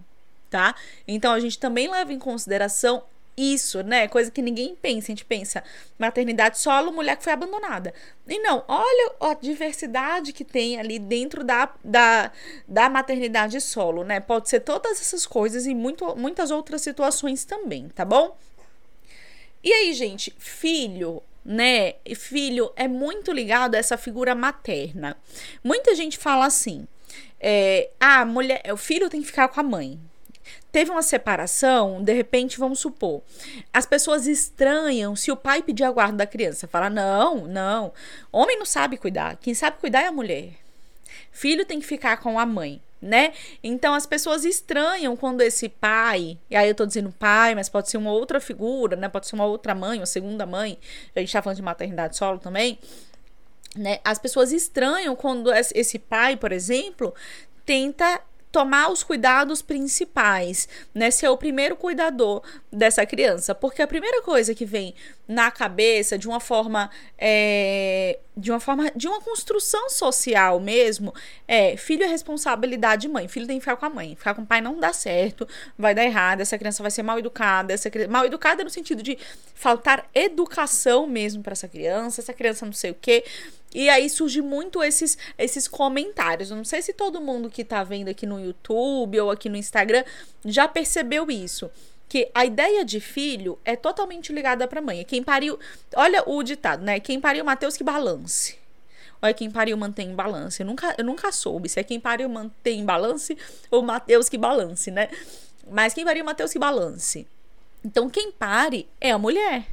tá? 0.53 0.75
Então 1.07 1.33
a 1.33 1.39
gente 1.39 1.57
também 1.57 1.89
leva 1.89 2.13
em 2.13 2.19
consideração 2.19 3.03
isso, 3.35 3.81
né? 3.81 4.07
Coisa 4.07 4.29
que 4.29 4.39
ninguém 4.39 4.75
pensa. 4.79 5.07
A 5.07 5.11
gente 5.13 5.25
pensa 5.25 5.63
maternidade 5.97 6.59
solo, 6.59 6.91
mulher 6.91 7.17
que 7.17 7.23
foi 7.23 7.33
abandonada. 7.33 7.91
E 8.27 8.37
não, 8.37 8.63
olha 8.67 9.13
a 9.19 9.33
diversidade 9.33 10.31
que 10.31 10.45
tem 10.45 10.79
ali 10.79 10.99
dentro 10.99 11.43
da, 11.43 11.73
da, 11.83 12.31
da 12.67 12.87
maternidade 12.87 13.59
solo, 13.59 14.03
né? 14.03 14.19
Pode 14.19 14.47
ser 14.47 14.59
todas 14.59 15.01
essas 15.01 15.25
coisas 15.25 15.65
e 15.65 15.73
muito, 15.73 16.15
muitas 16.15 16.51
outras 16.51 16.83
situações 16.83 17.43
também, 17.43 17.89
tá 17.89 18.05
bom? 18.05 18.37
E 19.63 19.73
aí, 19.73 19.91
gente, 19.93 20.31
filho, 20.37 21.23
né? 21.43 21.95
Filho 22.15 22.71
é 22.75 22.87
muito 22.87 23.31
ligado 23.31 23.73
a 23.73 23.79
essa 23.79 23.97
figura 23.97 24.35
materna. 24.35 25.17
Muita 25.63 25.95
gente 25.95 26.19
fala 26.19 26.45
assim: 26.45 26.87
é, 27.39 27.89
ah, 27.99 28.23
mulher, 28.23 28.61
o 28.71 28.77
filho 28.77 29.09
tem 29.09 29.21
que 29.21 29.27
ficar 29.27 29.47
com 29.47 29.59
a 29.59 29.63
mãe 29.63 29.99
teve 30.73 30.89
uma 30.89 31.03
separação, 31.03 32.03
de 32.03 32.11
repente, 32.11 32.57
vamos 32.57 32.79
supor, 32.79 33.21
as 33.71 33.85
pessoas 33.85 34.25
estranham 34.25 35.15
se 35.15 35.31
o 35.31 35.37
pai 35.37 35.61
pedir 35.61 35.83
a 35.83 35.91
guarda 35.91 36.17
da 36.17 36.25
criança. 36.25 36.67
Fala, 36.67 36.89
não, 36.89 37.47
não. 37.47 37.93
Homem 38.31 38.57
não 38.57 38.65
sabe 38.65 38.97
cuidar. 38.97 39.37
Quem 39.37 39.53
sabe 39.53 39.77
cuidar 39.77 40.01
é 40.01 40.07
a 40.07 40.11
mulher. 40.11 40.53
Filho 41.31 41.63
tem 41.63 41.79
que 41.79 41.85
ficar 41.85 42.17
com 42.17 42.39
a 42.39 42.45
mãe, 42.45 42.81
né? 42.99 43.33
Então 43.63 43.93
as 43.93 44.07
pessoas 44.07 44.43
estranham 44.45 45.15
quando 45.15 45.41
esse 45.41 45.69
pai, 45.69 46.39
e 46.49 46.55
aí 46.55 46.67
eu 46.67 46.73
tô 46.73 46.87
dizendo 46.87 47.11
pai, 47.11 47.53
mas 47.53 47.69
pode 47.69 47.91
ser 47.91 47.97
uma 47.97 48.11
outra 48.11 48.39
figura, 48.39 48.95
né? 48.95 49.07
Pode 49.07 49.27
ser 49.27 49.35
uma 49.35 49.45
outra 49.45 49.75
mãe, 49.75 49.99
uma 49.99 50.07
segunda 50.07 50.43
mãe. 50.43 50.79
A 51.15 51.19
gente 51.19 51.31
tá 51.31 51.41
falando 51.43 51.57
de 51.57 51.61
maternidade 51.61 52.17
solo 52.17 52.39
também. 52.39 52.79
Né? 53.75 53.99
As 54.03 54.17
pessoas 54.17 54.51
estranham 54.51 55.15
quando 55.15 55.53
esse 55.53 55.99
pai, 55.99 56.35
por 56.35 56.51
exemplo, 56.51 57.13
tenta 57.63 58.19
tomar 58.53 58.91
os 58.91 59.01
cuidados 59.01 59.63
principais, 59.63 60.69
né? 60.93 61.09
Ser 61.09 61.27
o 61.27 61.35
primeiro 61.35 61.75
cuidador 61.75 62.43
dessa 62.71 63.03
criança. 63.03 63.55
Porque 63.55 63.81
a 63.81 63.87
primeira 63.87 64.21
coisa 64.21 64.53
que 64.53 64.63
vem 64.63 64.93
na 65.27 65.49
cabeça 65.49 66.17
de 66.17 66.27
uma 66.27 66.39
forma 66.39 66.89
é, 67.17 68.19
de 68.35 68.51
uma 68.51 68.59
forma 68.59 68.91
de 68.95 69.07
uma 69.07 69.21
construção 69.21 69.89
social 69.89 70.59
mesmo 70.59 71.13
é 71.47 71.77
filho 71.77 72.03
é 72.03 72.07
responsabilidade 72.07 73.03
de 73.03 73.07
mãe 73.07 73.27
filho 73.27 73.47
tem 73.47 73.57
que 73.57 73.61
ficar 73.61 73.77
com 73.77 73.85
a 73.85 73.89
mãe. 73.89 74.15
Ficar 74.15 74.33
com 74.33 74.41
o 74.41 74.45
pai 74.45 74.59
não 74.59 74.79
dá 74.79 74.91
certo 74.91 75.47
vai 75.77 75.95
dar 75.95 76.03
errado 76.03 76.41
essa 76.41 76.57
criança 76.57 76.83
vai 76.83 76.91
ser 76.91 77.03
mal 77.03 77.17
educada 77.17 77.73
essa 77.73 77.89
mal 78.09 78.25
educada 78.25 78.63
no 78.63 78.69
sentido 78.69 79.01
de 79.01 79.17
faltar 79.55 80.09
educação 80.13 81.07
mesmo 81.07 81.41
para 81.41 81.53
essa 81.53 81.67
criança 81.67 82.19
essa 82.19 82.33
criança 82.33 82.65
não 82.65 82.73
sei 82.73 82.91
o 82.91 82.95
que 82.95 83.23
e 83.73 83.89
aí 83.89 84.07
surge 84.09 84.39
muito 84.41 84.83
esses, 84.83 85.17
esses 85.37 85.67
comentários. 85.67 86.51
Eu 86.51 86.57
não 86.57 86.63
sei 86.63 86.81
se 86.81 86.93
todo 86.93 87.19
mundo 87.19 87.49
que 87.49 87.63
tá 87.63 87.83
vendo 87.83 88.07
aqui 88.07 88.25
no 88.25 88.39
YouTube 88.39 89.19
ou 89.19 89.31
aqui 89.31 89.49
no 89.49 89.57
Instagram 89.57 90.03
já 90.45 90.67
percebeu 90.67 91.31
isso 91.31 91.71
que 92.13 92.29
a 92.31 92.45
ideia 92.45 92.85
de 92.85 92.99
filho 92.99 93.57
é 93.65 93.75
totalmente 93.75 94.31
ligada 94.31 94.67
para 94.67 94.77
a 94.77 94.83
mãe. 94.83 94.99
É 94.99 95.03
quem 95.03 95.23
pariu, 95.23 95.57
olha 95.95 96.21
o 96.29 96.43
ditado, 96.43 96.83
né? 96.83 96.99
Quem 96.99 97.19
pariu 97.19 97.43
Mateus 97.43 97.75
que 97.75 97.83
balance. 97.83 98.55
É 99.19 99.33
quem 99.33 99.49
pariu 99.49 99.75
mantém 99.75 100.09
em 100.09 100.13
balance. 100.13 100.61
Eu 100.61 100.67
nunca, 100.67 100.93
eu 100.95 101.03
nunca 101.03 101.31
soube 101.31 101.67
se 101.67 101.79
é 101.79 101.83
quem 101.83 101.99
pariu 101.99 102.29
mantém 102.29 102.81
em 102.81 102.85
balance 102.85 103.35
ou 103.71 103.81
Mateus 103.81 104.29
que 104.29 104.37
balance, 104.37 104.91
né? 104.91 105.09
Mas 105.67 105.95
quem 105.95 106.05
pariu 106.05 106.23
Mateus 106.23 106.53
que 106.53 106.59
balance. 106.59 107.25
Então 107.83 108.07
quem 108.07 108.31
pare 108.31 108.87
é 109.01 109.09
a 109.09 109.17
mulher 109.17 109.65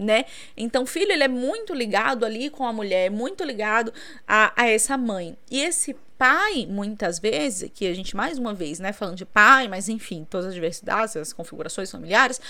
né? 0.00 0.24
Então, 0.56 0.84
o 0.84 0.86
filho 0.86 1.12
ele 1.12 1.22
é 1.22 1.28
muito 1.28 1.74
ligado 1.74 2.24
ali 2.24 2.48
com 2.48 2.66
a 2.66 2.72
mulher, 2.72 3.10
muito 3.10 3.44
ligado 3.44 3.92
a, 4.26 4.52
a 4.56 4.66
essa 4.66 4.96
mãe. 4.96 5.36
E 5.50 5.60
esse 5.60 5.94
pai, 6.16 6.66
muitas 6.66 7.18
vezes, 7.18 7.70
que 7.72 7.86
a 7.86 7.94
gente 7.94 8.16
mais 8.16 8.38
uma 8.38 8.54
vez, 8.54 8.78
né, 8.78 8.92
falando 8.92 9.16
de 9.16 9.26
pai, 9.26 9.68
mas 9.68 9.88
enfim, 9.88 10.26
todas 10.28 10.46
as 10.46 10.54
diversidades, 10.54 11.16
as 11.16 11.32
configurações 11.32 11.90
familiares, 11.90 12.40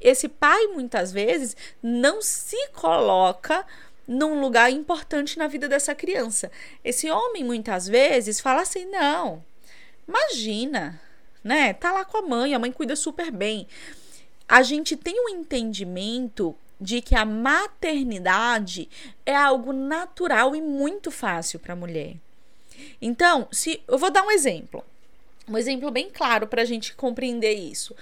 esse 0.00 0.28
pai 0.28 0.68
muitas 0.68 1.12
vezes 1.12 1.56
não 1.82 2.22
se 2.22 2.68
coloca 2.68 3.66
num 4.06 4.40
lugar 4.40 4.70
importante 4.70 5.38
na 5.38 5.48
vida 5.48 5.68
dessa 5.68 5.94
criança. 5.94 6.50
Esse 6.84 7.10
homem 7.10 7.44
muitas 7.44 7.86
vezes 7.86 8.40
fala 8.40 8.62
assim: 8.62 8.84
"Não. 8.86 9.44
Imagina, 10.08 11.00
né? 11.42 11.72
Tá 11.72 11.92
lá 11.92 12.04
com 12.04 12.18
a 12.18 12.22
mãe, 12.22 12.54
a 12.54 12.58
mãe 12.58 12.72
cuida 12.72 12.96
super 12.96 13.30
bem". 13.30 13.68
A 14.48 14.62
gente 14.62 14.96
tem 14.96 15.14
um 15.24 15.28
entendimento 15.28 16.56
de 16.80 17.02
que 17.02 17.14
a 17.14 17.24
maternidade 17.24 18.88
é 19.26 19.34
algo 19.34 19.72
natural 19.72 20.56
e 20.56 20.62
muito 20.62 21.10
fácil 21.10 21.58
para 21.58 21.74
a 21.74 21.76
mulher. 21.76 22.16
Então, 23.00 23.46
se 23.52 23.82
eu 23.86 23.98
vou 23.98 24.10
dar 24.10 24.22
um 24.22 24.30
exemplo, 24.30 24.84
um 25.46 25.58
exemplo 25.58 25.90
bem 25.90 26.08
claro 26.10 26.46
para 26.46 26.62
a 26.62 26.64
gente 26.64 26.94
compreender 26.94 27.52
isso. 27.52 27.94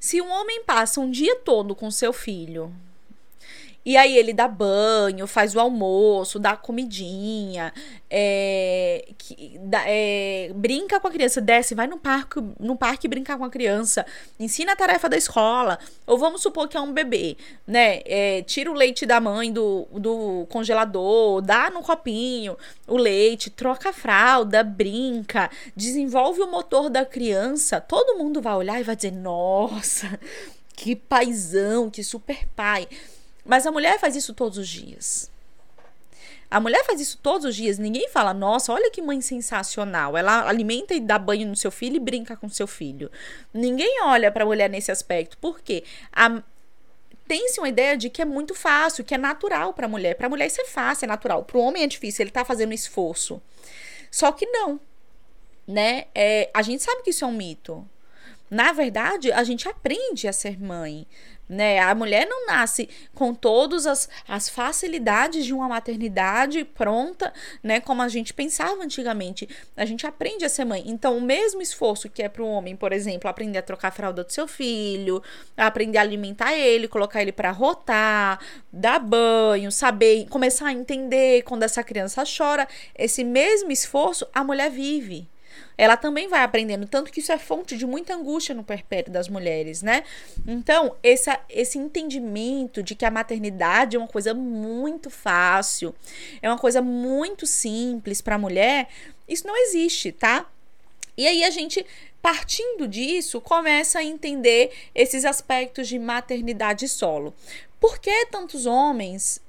Se 0.00 0.20
um 0.20 0.30
homem 0.30 0.64
passa 0.64 1.00
um 1.00 1.10
dia 1.10 1.36
todo 1.36 1.74
com 1.74 1.90
seu 1.90 2.12
filho, 2.12 2.72
e 3.84 3.96
aí 3.96 4.16
ele 4.16 4.32
dá 4.32 4.46
banho, 4.46 5.26
faz 5.26 5.54
o 5.54 5.60
almoço, 5.60 6.38
dá 6.38 6.56
comidinha, 6.56 7.72
é, 8.08 9.08
que, 9.18 9.58
dá, 9.64 9.82
é, 9.86 10.52
brinca 10.54 11.00
com 11.00 11.08
a 11.08 11.10
criança, 11.10 11.40
desce, 11.40 11.74
vai 11.74 11.86
no 11.86 11.98
parque, 11.98 12.40
no 12.60 12.76
parque 12.76 13.08
brincar 13.08 13.36
com 13.36 13.44
a 13.44 13.50
criança, 13.50 14.06
ensina 14.38 14.72
a 14.72 14.76
tarefa 14.76 15.08
da 15.08 15.16
escola. 15.16 15.78
Ou 16.06 16.16
vamos 16.16 16.42
supor 16.42 16.68
que 16.68 16.76
é 16.76 16.80
um 16.80 16.92
bebê, 16.92 17.36
né? 17.66 18.00
É, 18.04 18.42
tira 18.42 18.70
o 18.70 18.74
leite 18.74 19.04
da 19.04 19.20
mãe 19.20 19.52
do, 19.52 19.88
do 19.92 20.46
congelador, 20.48 21.40
dá 21.42 21.70
no 21.70 21.82
copinho 21.82 22.56
o 22.86 22.96
leite, 22.96 23.50
troca 23.50 23.90
a 23.90 23.92
fralda, 23.92 24.62
brinca, 24.62 25.50
desenvolve 25.74 26.40
o 26.42 26.50
motor 26.50 26.88
da 26.88 27.04
criança. 27.04 27.80
Todo 27.80 28.18
mundo 28.18 28.40
vai 28.40 28.54
olhar 28.54 28.80
e 28.80 28.84
vai 28.84 28.94
dizer: 28.94 29.12
nossa, 29.12 30.18
que 30.76 30.94
paizão, 30.94 31.90
que 31.90 32.04
super 32.04 32.46
pai. 32.54 32.86
Mas 33.44 33.66
a 33.66 33.72
mulher 33.72 33.98
faz 33.98 34.16
isso 34.16 34.34
todos 34.34 34.58
os 34.58 34.68
dias. 34.68 35.30
A 36.52 36.60
mulher 36.60 36.84
faz 36.84 37.00
isso 37.00 37.18
todos 37.22 37.46
os 37.46 37.56
dias. 37.56 37.78
Ninguém 37.78 38.10
fala, 38.10 38.34
nossa, 38.34 38.74
olha 38.74 38.90
que 38.90 39.00
mãe 39.00 39.22
sensacional. 39.22 40.18
Ela 40.18 40.46
alimenta 40.46 40.92
e 40.92 41.00
dá 41.00 41.18
banho 41.18 41.48
no 41.48 41.56
seu 41.56 41.70
filho 41.70 41.96
e 41.96 42.00
brinca 42.00 42.36
com 42.36 42.46
seu 42.46 42.66
filho. 42.66 43.10
Ninguém 43.54 44.02
olha 44.02 44.30
para 44.30 44.44
a 44.44 44.46
mulher 44.46 44.68
nesse 44.68 44.92
aspecto. 44.92 45.38
Por 45.38 45.60
quê? 45.60 45.82
A... 46.12 46.42
Tem-se 47.26 47.58
uma 47.58 47.70
ideia 47.70 47.96
de 47.96 48.10
que 48.10 48.20
é 48.20 48.26
muito 48.26 48.54
fácil, 48.54 49.02
que 49.02 49.14
é 49.14 49.18
natural 49.18 49.72
para 49.72 49.86
a 49.86 49.88
mulher. 49.88 50.14
Para 50.14 50.26
a 50.26 50.28
mulher 50.28 50.46
isso 50.46 50.60
é 50.60 50.66
fácil, 50.66 51.06
é 51.06 51.08
natural. 51.08 51.42
Para 51.42 51.56
o 51.56 51.62
homem 51.62 51.84
é 51.84 51.86
difícil, 51.86 52.22
ele 52.22 52.30
está 52.30 52.44
fazendo 52.44 52.74
esforço. 52.74 53.40
Só 54.10 54.30
que 54.30 54.44
não. 54.44 54.78
Né? 55.66 56.04
É, 56.14 56.50
a 56.52 56.60
gente 56.60 56.82
sabe 56.82 57.02
que 57.02 57.10
isso 57.10 57.24
é 57.24 57.28
um 57.28 57.32
mito. 57.32 57.88
Na 58.50 58.72
verdade, 58.72 59.32
a 59.32 59.42
gente 59.42 59.66
aprende 59.66 60.28
a 60.28 60.32
ser 60.34 60.60
mãe 60.60 61.06
né? 61.48 61.78
A 61.80 61.94
mulher 61.94 62.26
não 62.26 62.46
nasce 62.46 62.88
com 63.14 63.34
todas 63.34 63.86
as, 63.86 64.08
as 64.26 64.48
facilidades 64.48 65.44
de 65.44 65.52
uma 65.52 65.68
maternidade 65.68 66.64
pronta, 66.64 67.32
né? 67.62 67.80
Como 67.80 68.02
a 68.02 68.08
gente 68.08 68.32
pensava 68.32 68.82
antigamente. 68.82 69.48
A 69.76 69.84
gente 69.84 70.06
aprende 70.06 70.44
a 70.44 70.48
ser 70.48 70.64
mãe. 70.64 70.82
Então, 70.86 71.16
o 71.16 71.20
mesmo 71.20 71.60
esforço 71.60 72.08
que 72.08 72.22
é 72.22 72.28
para 72.28 72.42
o 72.42 72.48
homem, 72.48 72.76
por 72.76 72.92
exemplo, 72.92 73.28
aprender 73.28 73.58
a 73.58 73.62
trocar 73.62 73.88
a 73.88 73.92
fralda 73.92 74.24
do 74.24 74.32
seu 74.32 74.46
filho, 74.46 75.22
aprender 75.56 75.98
a 75.98 76.02
alimentar 76.02 76.54
ele, 76.54 76.88
colocar 76.88 77.20
ele 77.20 77.32
para 77.32 77.50
rotar, 77.50 78.40
dar 78.72 78.98
banho, 78.98 79.70
saber, 79.70 80.26
começar 80.28 80.68
a 80.68 80.72
entender 80.72 81.42
quando 81.42 81.62
essa 81.62 81.82
criança 81.82 82.24
chora, 82.24 82.66
esse 82.96 83.24
mesmo 83.24 83.70
esforço 83.70 84.26
a 84.32 84.42
mulher 84.44 84.70
vive 84.70 85.31
ela 85.82 85.96
também 85.96 86.28
vai 86.28 86.44
aprendendo. 86.44 86.86
Tanto 86.86 87.10
que 87.10 87.18
isso 87.18 87.32
é 87.32 87.38
fonte 87.38 87.76
de 87.76 87.84
muita 87.84 88.14
angústia 88.14 88.54
no 88.54 88.62
perpétuo 88.62 89.12
das 89.12 89.28
mulheres, 89.28 89.82
né? 89.82 90.04
Então, 90.46 90.94
esse, 91.02 91.28
esse 91.48 91.76
entendimento 91.76 92.84
de 92.84 92.94
que 92.94 93.04
a 93.04 93.10
maternidade 93.10 93.96
é 93.96 93.98
uma 93.98 94.06
coisa 94.06 94.32
muito 94.32 95.10
fácil, 95.10 95.92
é 96.40 96.48
uma 96.48 96.56
coisa 96.56 96.80
muito 96.80 97.48
simples 97.48 98.20
para 98.20 98.36
a 98.36 98.38
mulher, 98.38 98.88
isso 99.28 99.44
não 99.44 99.56
existe, 99.56 100.12
tá? 100.12 100.48
E 101.16 101.26
aí 101.26 101.42
a 101.42 101.50
gente, 101.50 101.84
partindo 102.22 102.86
disso, 102.86 103.40
começa 103.40 103.98
a 103.98 104.04
entender 104.04 104.70
esses 104.94 105.24
aspectos 105.24 105.88
de 105.88 105.98
maternidade 105.98 106.88
solo. 106.88 107.34
Por 107.80 107.98
que 107.98 108.26
tantos 108.26 108.66
homens 108.66 109.40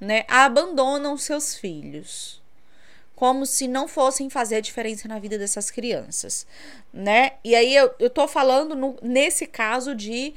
né, 0.00 0.24
abandonam 0.26 1.18
seus 1.18 1.54
filhos? 1.54 2.41
Como 3.22 3.46
se 3.46 3.68
não 3.68 3.86
fossem 3.86 4.28
fazer 4.28 4.56
a 4.56 4.60
diferença 4.60 5.06
na 5.06 5.16
vida 5.16 5.38
dessas 5.38 5.70
crianças, 5.70 6.44
né? 6.92 7.34
E 7.44 7.54
aí 7.54 7.72
eu, 7.72 7.94
eu 8.00 8.10
tô 8.10 8.26
falando 8.26 8.74
no, 8.74 8.96
nesse 9.00 9.46
caso 9.46 9.94
de 9.94 10.34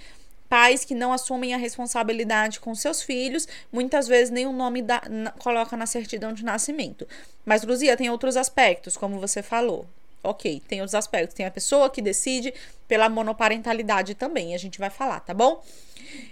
pais 0.48 0.86
que 0.86 0.94
não 0.94 1.12
assumem 1.12 1.56
a 1.56 1.58
responsabilidade 1.58 2.60
com 2.60 2.76
seus 2.76 3.02
filhos, 3.02 3.48
muitas 3.72 4.08
vezes 4.08 4.30
nem 4.30 4.46
o 4.46 4.52
nome 4.52 4.84
da, 4.84 5.02
na, 5.10 5.32
coloca 5.32 5.76
na 5.76 5.88
certidão 5.88 6.32
de 6.32 6.46
nascimento. 6.46 7.08
Mas, 7.44 7.64
Luzia, 7.64 7.98
tem 7.98 8.12
outros 8.12 8.38
aspectos, 8.38 8.96
como 8.96 9.20
você 9.20 9.42
falou. 9.42 9.88
Ok, 10.24 10.62
tem 10.68 10.80
outros 10.80 10.94
aspectos. 10.94 11.34
Tem 11.34 11.48
a 11.48 11.52
pessoa 11.52 11.90
que 11.90 12.04
decide 12.04 12.54
pela 12.88 13.10
monoparentalidade 13.10 14.14
também, 14.14 14.54
a 14.54 14.60
gente 14.60 14.78
vai 14.78 14.92
falar, 14.92 15.22
tá 15.22 15.34
bom? 15.34 15.64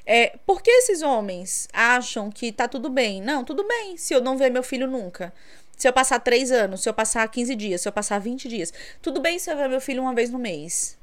É, 0.05 0.37
por 0.45 0.61
que 0.61 0.69
esses 0.69 1.01
homens 1.01 1.67
acham 1.73 2.29
que 2.29 2.51
tá 2.51 2.67
tudo 2.67 2.91
bem? 2.91 3.23
Não, 3.23 3.43
tudo 3.43 3.67
bem 3.67 3.97
se 3.97 4.13
eu 4.13 4.21
não 4.21 4.37
ver 4.37 4.51
meu 4.51 4.61
filho 4.61 4.85
nunca. 4.85 5.33
Se 5.75 5.87
eu 5.87 5.93
passar 5.93 6.19
três 6.19 6.51
anos, 6.51 6.81
se 6.81 6.89
eu 6.89 6.93
passar 6.93 7.27
15 7.27 7.55
dias, 7.55 7.81
se 7.81 7.87
eu 7.87 7.91
passar 7.91 8.19
20 8.19 8.47
dias, 8.47 8.73
tudo 9.01 9.19
bem 9.19 9.39
se 9.39 9.51
eu 9.51 9.57
ver 9.57 9.69
meu 9.69 9.81
filho 9.81 10.01
uma 10.01 10.13
vez 10.13 10.29
no 10.29 10.39
mês, 10.39 10.97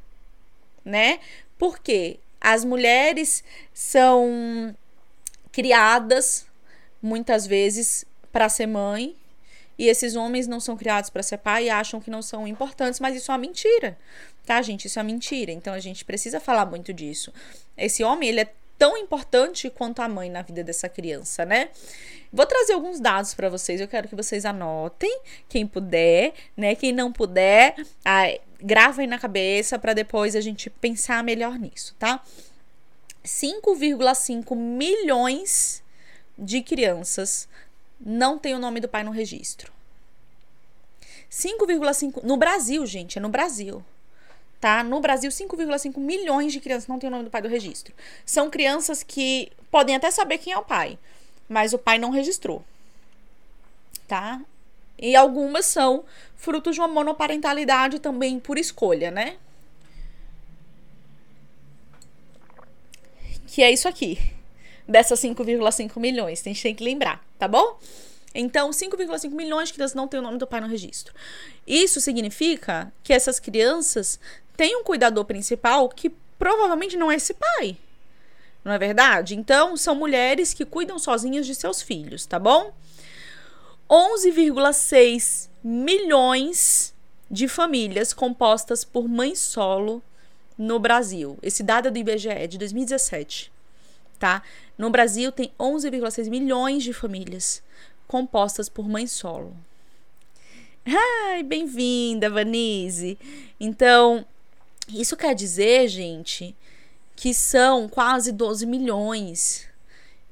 né? 0.85 1.19
Porque 1.59 2.19
as 2.41 2.65
mulheres 2.65 3.45
são 3.75 4.75
criadas 5.53 6.47
muitas 7.03 7.47
vezes 7.47 8.05
para 8.33 8.49
ser 8.49 8.67
mãe 8.67 9.17
e 9.81 9.89
esses 9.89 10.15
homens 10.15 10.47
não 10.47 10.61
são 10.61 10.77
criados 10.77 11.09
para 11.09 11.23
ser 11.23 11.39
pai 11.39 11.65
e 11.65 11.71
acham 11.71 12.01
que 12.01 12.11
não 12.11 12.21
são 12.21 12.47
importantes, 12.47 13.01
mas 13.01 13.17
isso 13.17 13.31
é 13.31 13.35
uma 13.35 13.39
mentira. 13.39 13.97
Tá, 14.45 14.61
gente? 14.61 14.85
Isso 14.85 15.01
é 15.01 15.03
mentira. 15.03 15.53
Então 15.53 15.73
a 15.73 15.79
gente 15.79 16.05
precisa 16.05 16.39
falar 16.39 16.67
muito 16.67 16.93
disso. 16.93 17.33
Esse 17.77 18.05
homem, 18.05 18.29
ele 18.29 18.41
é 18.41 18.53
tão 18.81 18.97
importante 18.97 19.69
quanto 19.69 20.01
a 20.01 20.09
mãe 20.09 20.31
na 20.31 20.41
vida 20.41 20.65
dessa 20.65 20.89
criança, 20.89 21.45
né? 21.45 21.69
Vou 22.33 22.47
trazer 22.47 22.73
alguns 22.73 22.99
dados 22.99 23.35
para 23.35 23.51
vocês. 23.51 23.79
Eu 23.79 23.87
quero 23.87 24.09
que 24.09 24.17
vocês 24.17 24.47
anotem, 24.47 25.21
quem 25.51 25.67
puder, 25.67 26.33
né? 26.57 26.75
Quem 26.75 26.91
não 26.91 27.13
puder, 27.13 27.77
ai, 28.03 28.41
gravem 28.59 29.07
na 29.07 29.19
cabeça 29.19 29.79
para 29.79 29.93
depois 29.93 30.35
a 30.35 30.41
gente 30.41 30.71
pensar 30.71 31.23
melhor 31.23 31.59
nisso, 31.59 31.95
tá? 31.99 32.25
5,5 33.23 34.57
milhões 34.57 35.83
de 36.39 36.63
crianças 36.63 37.47
não 38.01 38.39
têm 38.39 38.55
o 38.55 38.59
nome 38.59 38.81
do 38.81 38.89
pai 38.89 39.05
no 39.05 39.11
registro. 39.11 39.71
5,5 41.31 42.23
no 42.23 42.39
Brasil, 42.39 42.87
gente, 42.87 43.19
é 43.19 43.21
no 43.21 43.29
Brasil 43.29 43.85
tá? 44.61 44.85
No 44.85 45.01
Brasil, 45.01 45.31
5,5 45.31 45.99
milhões 45.99 46.53
de 46.53 46.61
crianças 46.61 46.87
não 46.87 46.99
têm 46.99 47.09
o 47.09 47.11
nome 47.11 47.25
do 47.25 47.31
pai 47.31 47.41
do 47.41 47.49
registro. 47.49 47.95
São 48.27 48.51
crianças 48.51 49.03
que 49.03 49.51
podem 49.71 49.97
até 49.97 50.11
saber 50.11 50.39
quem 50.39 50.53
é 50.53 50.59
o 50.59 50.65
pai, 50.65 50.99
mas 51.49 51.73
o 51.73 51.79
pai 51.79 51.99
não 51.99 52.11
registrou, 52.11 52.63
tá? 54.07 54.41
E 54.99 55.17
algumas 55.17 55.65
são 55.65 56.05
frutos 56.37 56.75
de 56.75 56.81
uma 56.81 56.89
monoparentalidade 56.89 57.99
também 57.99 58.39
por 58.39 58.59
escolha, 58.59 59.11
né? 59.11 59.37
Que 63.47 63.63
é 63.63 63.73
isso 63.73 63.89
aqui, 63.89 64.19
dessas 64.87 65.19
5,5 65.21 65.99
milhões, 65.99 66.41
a 66.41 66.45
gente 66.45 66.63
tem 66.63 66.75
que 66.75 66.85
lembrar, 66.85 67.25
tá 67.39 67.49
bom? 67.49 67.79
Então, 68.35 68.71
5,5 68.71 69.31
milhões 69.31 69.69
de 69.69 69.75
crianças 69.75 69.95
não 69.95 70.07
têm 70.07 70.21
o 70.21 70.23
nome 70.23 70.39
do 70.39 70.47
pai 70.47 70.61
no 70.61 70.69
registro. 70.69 71.13
Isso 71.67 72.01
significa 72.01 72.93
que 73.03 73.13
essas 73.13 73.41
crianças 73.41 74.21
tem 74.57 74.77
um 74.77 74.85
cuidador 74.85 75.25
principal 75.25 75.89
que 75.89 76.11
provavelmente 76.39 76.97
não 76.97 77.11
é 77.11 77.17
esse 77.17 77.35
pai. 77.35 77.77
Não 78.65 78.73
é 78.73 78.79
verdade? 78.79 79.35
Então, 79.35 79.77
são 79.77 79.95
mulheres 79.95 80.55
que 80.55 80.65
cuidam 80.65 80.99
sozinhas 80.99 81.47
de 81.47 81.55
seus 81.55 81.83
filhos, 81.83 82.27
tá 82.27 82.39
bom? 82.39 82.73
11,6 83.89 85.49
milhões 85.65 86.95
de 87.31 87.49
famílias 87.49 88.13
compostas 88.13 88.85
por 88.85 89.09
mãe 89.09 89.35
solo 89.35 90.03
no 90.57 90.79
Brasil. 90.79 91.39
Esse 91.43 91.63
dado 91.63 91.89
é 91.89 91.91
do 91.91 91.99
IBGE 91.99 92.47
de 92.49 92.59
2017, 92.59 93.51
tá? 94.19 94.43
No 94.77 94.91
Brasil 94.91 95.33
tem 95.33 95.53
11,6 95.59 96.29
milhões 96.29 96.83
de 96.83 96.93
famílias 96.93 97.63
compostas 98.11 98.69
por 98.69 98.89
mãe 98.89 99.07
solo. 99.07 99.57
Ai, 100.85 101.45
bem-vinda, 101.45 102.29
Vanise. 102.29 103.17
Então, 103.61 104.27
isso 104.89 105.17
quer 105.17 105.33
dizer, 105.33 105.87
gente, 105.87 106.57
que 107.15 107.33
são 107.33 107.89
quase 107.89 108.33
12 108.33 108.67
milhões. 108.67 109.65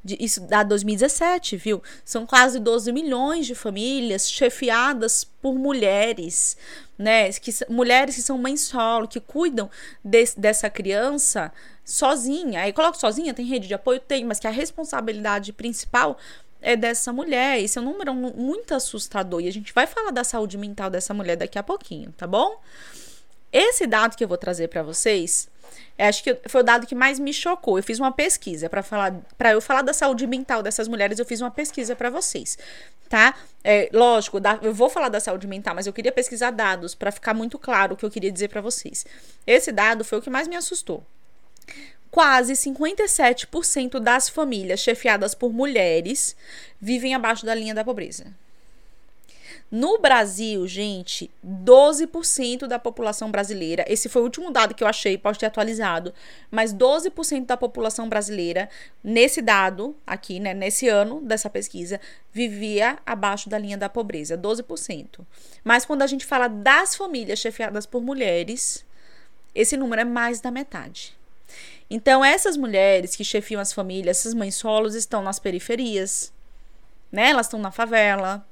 De, 0.02 0.16
isso 0.18 0.40
dá 0.40 0.64
2017, 0.64 1.56
viu? 1.56 1.80
São 2.04 2.26
quase 2.26 2.58
12 2.58 2.90
milhões 2.90 3.46
de 3.46 3.54
famílias 3.54 4.28
chefiadas 4.28 5.22
por 5.22 5.54
mulheres, 5.54 6.56
né? 6.98 7.32
Que, 7.34 7.52
mulheres 7.68 8.16
que 8.16 8.22
são 8.22 8.36
mães 8.36 8.62
solo, 8.62 9.06
que 9.06 9.20
cuidam 9.20 9.70
de, 10.02 10.24
dessa 10.36 10.68
criança 10.68 11.52
sozinha. 11.84 12.62
Aí 12.62 12.72
coloco 12.72 12.98
sozinha, 12.98 13.32
tem 13.32 13.46
rede 13.46 13.68
de 13.68 13.74
apoio? 13.74 14.00
Tem, 14.00 14.24
mas 14.24 14.40
que 14.40 14.48
a 14.48 14.50
responsabilidade 14.50 15.52
principal 15.52 16.18
é 16.60 16.76
dessa 16.76 17.12
mulher. 17.12 17.60
Esse 17.60 17.78
é 17.78 17.80
um 17.80 17.84
número 17.84 18.14
muito 18.14 18.74
assustador. 18.74 19.40
E 19.40 19.48
a 19.48 19.52
gente 19.52 19.72
vai 19.72 19.86
falar 19.86 20.10
da 20.10 20.24
saúde 20.24 20.58
mental 20.58 20.90
dessa 20.90 21.12
mulher 21.14 21.36
daqui 21.36 21.58
a 21.58 21.62
pouquinho, 21.62 22.12
tá 22.12 22.26
bom? 22.26 22.60
esse 23.52 23.86
dado 23.86 24.16
que 24.16 24.22
eu 24.22 24.28
vou 24.28 24.36
trazer 24.36 24.68
para 24.68 24.82
vocês, 24.82 25.48
acho 25.98 26.22
que 26.22 26.36
foi 26.48 26.60
o 26.60 26.64
dado 26.64 26.86
que 26.86 26.94
mais 26.94 27.18
me 27.18 27.32
chocou. 27.32 27.78
Eu 27.78 27.82
fiz 27.82 27.98
uma 27.98 28.12
pesquisa 28.12 28.68
para 28.68 28.82
falar, 28.82 29.14
para 29.36 29.52
eu 29.52 29.60
falar 29.60 29.82
da 29.82 29.92
saúde 29.92 30.26
mental 30.26 30.62
dessas 30.62 30.86
mulheres, 30.86 31.18
eu 31.18 31.24
fiz 31.24 31.40
uma 31.40 31.50
pesquisa 31.50 31.96
para 31.96 32.10
vocês, 32.10 32.58
tá? 33.08 33.34
É, 33.64 33.88
lógico, 33.92 34.38
eu 34.62 34.74
vou 34.74 34.90
falar 34.90 35.08
da 35.08 35.20
saúde 35.20 35.46
mental, 35.46 35.74
mas 35.74 35.86
eu 35.86 35.92
queria 35.92 36.12
pesquisar 36.12 36.50
dados 36.50 36.94
para 36.94 37.10
ficar 37.10 37.34
muito 37.34 37.58
claro 37.58 37.94
o 37.94 37.96
que 37.96 38.04
eu 38.04 38.10
queria 38.10 38.30
dizer 38.30 38.48
para 38.48 38.60
vocês. 38.60 39.06
Esse 39.46 39.72
dado 39.72 40.04
foi 40.04 40.18
o 40.18 40.22
que 40.22 40.30
mais 40.30 40.46
me 40.46 40.56
assustou. 40.56 41.02
Quase 42.10 42.54
57% 42.54 43.98
das 44.00 44.28
famílias 44.28 44.80
chefiadas 44.80 45.34
por 45.34 45.52
mulheres 45.52 46.34
vivem 46.80 47.14
abaixo 47.14 47.44
da 47.44 47.54
linha 47.54 47.74
da 47.74 47.84
pobreza. 47.84 48.26
No 49.70 49.98
Brasil, 49.98 50.66
gente, 50.66 51.30
12% 51.46 52.66
da 52.66 52.78
população 52.78 53.30
brasileira, 53.30 53.84
esse 53.86 54.08
foi 54.08 54.22
o 54.22 54.24
último 54.24 54.50
dado 54.50 54.74
que 54.74 54.82
eu 54.82 54.88
achei, 54.88 55.18
pode 55.18 55.38
ter 55.38 55.44
atualizado, 55.44 56.14
mas 56.50 56.72
12% 56.72 57.44
da 57.44 57.54
população 57.54 58.08
brasileira, 58.08 58.70
nesse 59.04 59.42
dado 59.42 59.94
aqui, 60.06 60.40
né, 60.40 60.54
nesse 60.54 60.88
ano 60.88 61.20
dessa 61.20 61.50
pesquisa, 61.50 62.00
vivia 62.32 62.98
abaixo 63.04 63.50
da 63.50 63.58
linha 63.58 63.76
da 63.76 63.90
pobreza, 63.90 64.38
12%. 64.38 65.20
Mas 65.62 65.84
quando 65.84 66.00
a 66.00 66.06
gente 66.06 66.24
fala 66.24 66.48
das 66.48 66.96
famílias 66.96 67.38
chefiadas 67.38 67.84
por 67.84 68.00
mulheres, 68.00 68.86
esse 69.54 69.76
número 69.76 70.00
é 70.00 70.04
mais 70.04 70.40
da 70.40 70.50
metade. 70.50 71.17
Então, 71.90 72.24
essas 72.24 72.56
mulheres 72.56 73.16
que 73.16 73.24
chefiam 73.24 73.60
as 73.60 73.72
famílias, 73.72 74.18
essas 74.18 74.34
mães 74.34 74.54
solos, 74.54 74.94
estão 74.94 75.22
nas 75.22 75.38
periferias, 75.38 76.32
né? 77.10 77.30
Elas 77.30 77.46
estão 77.46 77.58
na 77.58 77.70
favela, 77.70 78.46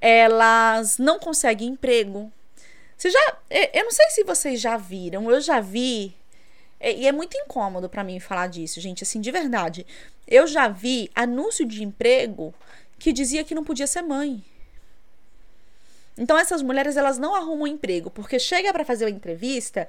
elas 0.00 0.98
não 0.98 1.18
conseguem 1.18 1.68
emprego. 1.68 2.32
Você 2.96 3.10
já, 3.10 3.38
eu 3.72 3.84
não 3.84 3.90
sei 3.90 4.10
se 4.10 4.24
vocês 4.24 4.60
já 4.60 4.76
viram, 4.76 5.30
eu 5.30 5.40
já 5.40 5.60
vi, 5.60 6.16
e 6.80 7.06
é 7.06 7.12
muito 7.12 7.36
incômodo 7.36 7.88
para 7.88 8.02
mim 8.02 8.18
falar 8.18 8.48
disso, 8.48 8.80
gente, 8.80 9.02
assim, 9.02 9.20
de 9.20 9.30
verdade. 9.30 9.86
Eu 10.26 10.46
já 10.46 10.66
vi 10.66 11.10
anúncio 11.14 11.64
de 11.64 11.84
emprego 11.84 12.54
que 12.98 13.12
dizia 13.12 13.44
que 13.44 13.54
não 13.54 13.62
podia 13.62 13.86
ser 13.86 14.02
mãe. 14.02 14.42
Então 16.18 16.38
essas 16.38 16.62
mulheres 16.62 16.96
elas 16.96 17.18
não 17.18 17.34
arrumam 17.34 17.66
emprego, 17.66 18.10
porque 18.10 18.38
chega 18.38 18.72
para 18.72 18.84
fazer 18.84 19.04
uma 19.04 19.10
entrevista 19.10 19.86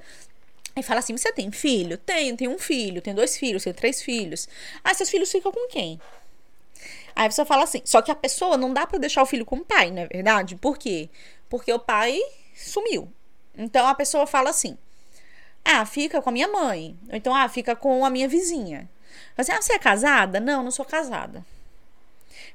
e 0.79 0.83
fala 0.83 0.99
assim: 0.99 1.15
"Você 1.17 1.31
tem 1.31 1.51
filho? 1.51 1.97
Tenho, 1.97 2.35
tenho 2.37 2.51
um 2.51 2.59
filho, 2.59 3.01
tenho 3.01 3.15
dois 3.15 3.37
filhos, 3.37 3.63
tenho 3.63 3.75
três 3.75 4.01
filhos. 4.01 4.47
Ah, 4.83 4.93
seus 4.93 5.09
filhos 5.09 5.31
ficam 5.31 5.51
com 5.51 5.67
quem? 5.67 5.99
Aí 7.15 7.25
a 7.25 7.29
pessoa 7.29 7.45
fala 7.45 7.63
assim, 7.63 7.81
só 7.83 8.01
que 8.01 8.11
a 8.11 8.15
pessoa 8.15 8.57
não 8.57 8.71
dá 8.73 8.85
para 8.85 8.99
deixar 8.99 9.23
o 9.23 9.25
filho 9.25 9.45
com 9.45 9.57
o 9.57 9.65
pai, 9.65 9.89
não 9.89 10.03
é 10.03 10.07
verdade? 10.07 10.55
Por 10.55 10.77
quê? 10.77 11.09
Porque 11.49 11.73
o 11.73 11.79
pai 11.79 12.19
sumiu. 12.55 13.11
Então 13.57 13.87
a 13.87 13.95
pessoa 13.95 14.27
fala 14.27 14.51
assim: 14.51 14.77
"Ah, 15.65 15.85
fica 15.85 16.21
com 16.21 16.29
a 16.29 16.33
minha 16.33 16.47
mãe". 16.47 16.97
Ou 17.09 17.15
então: 17.15 17.35
"Ah, 17.35 17.49
fica 17.49 17.75
com 17.75 18.05
a 18.05 18.09
minha 18.09 18.27
vizinha". 18.27 18.89
Mas 19.35 19.49
assim, 19.49 19.57
ah, 19.57 19.61
você 19.61 19.73
é 19.73 19.79
casada? 19.79 20.39
Não, 20.39 20.63
não 20.63 20.71
sou 20.71 20.85
casada. 20.85 21.45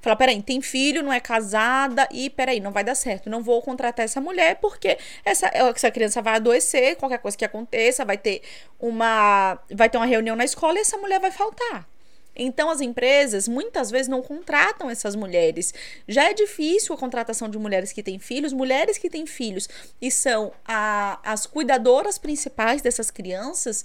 Fala, 0.03 0.17
peraí, 0.17 0.43
tem 0.43 0.61
filho, 0.61 1.01
não 1.01 1.13
é 1.13 1.21
casada 1.21 2.09
e 2.11 2.29
peraí, 2.29 2.59
não 2.59 2.73
vai 2.73 2.83
dar 2.83 2.97
certo. 2.97 3.31
Não 3.31 3.41
vou 3.41 3.63
contratar 3.63 4.05
essa 4.05 4.21
mulher 4.21 4.57
porque 4.57 4.99
essa, 5.25 5.49
essa 5.55 5.93
criança 5.93 6.21
vai 6.21 6.35
adoecer, 6.35 6.97
qualquer 6.97 7.19
coisa 7.19 7.39
que 7.39 7.45
aconteça, 7.45 8.05
vai 8.05 8.19
ter 8.19 8.43
uma 8.81 9.57
vai 9.71 9.89
ter 9.89 9.99
uma 9.99 10.07
reunião 10.07 10.35
na 10.35 10.45
escola 10.45 10.77
e 10.77 10.81
essa 10.81 10.99
mulher 10.99 11.21
vai 11.21 11.31
faltar. 11.31 11.87
Então, 12.35 12.69
as 12.71 12.81
empresas 12.81 13.47
muitas 13.47 13.91
vezes 13.91 14.09
não 14.09 14.23
contratam 14.23 14.91
essas 14.91 15.15
mulheres. 15.15 15.73
Já 16.09 16.31
é 16.31 16.35
difícil 16.35 16.95
a 16.95 16.99
contratação 16.99 17.49
de 17.49 17.59
mulheres 17.59 17.93
que 17.93 18.03
têm 18.03 18.19
filhos, 18.19 18.53
mulheres 18.53 18.99
que 18.99 19.09
têm 19.09 19.27
filhos 19.27 19.69
e 20.01 20.11
são 20.11 20.53
a, 20.67 21.21
as 21.23 21.47
cuidadoras 21.47 22.19
principais 22.19 22.83
dessas 22.83 23.11
crianças, 23.11 23.85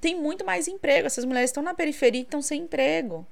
têm 0.00 0.20
muito 0.20 0.44
mais 0.44 0.68
emprego. 0.68 1.06
Essas 1.06 1.24
mulheres 1.24 1.50
estão 1.50 1.62
na 1.62 1.72
periferia 1.72 2.20
e 2.20 2.24
estão 2.24 2.42
sem 2.42 2.62
emprego. 2.62 3.26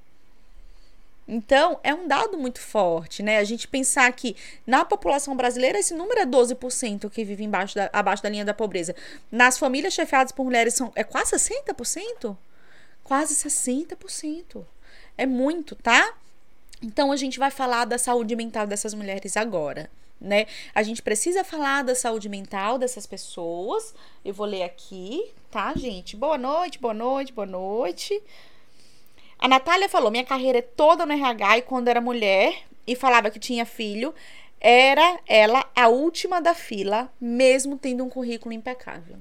Então, 1.26 1.78
é 1.85 1.94
um 1.94 2.08
dado 2.08 2.37
muito 2.37 2.61
forte, 2.61 3.22
né? 3.22 3.38
A 3.38 3.44
gente 3.44 3.68
pensar 3.68 4.11
que 4.12 4.37
na 4.66 4.85
população 4.85 5.37
brasileira 5.37 5.78
esse 5.78 5.94
número 5.94 6.20
é 6.20 6.26
12% 6.26 7.08
que 7.08 7.24
vive 7.24 7.44
embaixo 7.44 7.76
da, 7.76 7.88
abaixo 7.92 8.22
da 8.22 8.28
linha 8.28 8.44
da 8.44 8.52
pobreza. 8.52 8.94
Nas 9.30 9.56
famílias 9.56 9.94
chefiadas 9.94 10.32
por 10.32 10.44
mulheres 10.44 10.74
são, 10.74 10.92
é 10.96 11.04
quase 11.04 11.37
60%? 11.37 12.37
Quase 13.04 13.35
60%. 13.35 14.64
É 15.16 15.26
muito, 15.26 15.76
tá? 15.76 16.14
Então 16.82 17.12
a 17.12 17.16
gente 17.16 17.38
vai 17.38 17.50
falar 17.50 17.85
da 17.85 17.96
saúde 17.96 18.35
mental 18.35 18.66
dessas 18.66 18.92
mulheres 18.92 19.37
agora, 19.37 19.88
né? 20.20 20.46
A 20.74 20.82
gente 20.82 21.00
precisa 21.00 21.44
falar 21.44 21.85
da 21.85 21.94
saúde 21.94 22.28
mental 22.28 22.76
dessas 22.76 23.06
pessoas. 23.06 23.94
Eu 24.24 24.35
vou 24.35 24.46
ler 24.46 24.64
aqui, 24.64 25.30
tá, 25.50 25.72
gente? 25.76 26.16
Boa 26.16 26.37
noite, 26.37 26.80
boa 26.80 26.94
noite, 26.94 27.32
boa 27.32 27.46
noite. 27.46 28.20
A 29.42 29.48
Natália 29.48 29.88
falou: 29.88 30.09
minha 30.09 30.24
carreira 30.24 30.61
é 30.61 30.62
toda 30.62 31.05
no 31.05 31.12
RH 31.12 31.59
e 31.59 31.62
quando 31.62 31.88
era 31.88 32.00
mulher 32.00 32.62
e 32.87 32.94
falava 32.94 33.28
que 33.28 33.40
tinha 33.40 33.66
filho, 33.66 34.14
era 34.61 35.18
ela 35.26 35.68
a 35.74 35.88
última 35.88 36.40
da 36.40 36.55
fila, 36.55 37.12
mesmo 37.20 37.76
tendo 37.76 38.05
um 38.05 38.09
currículo 38.09 38.55
impecável. 38.55 39.16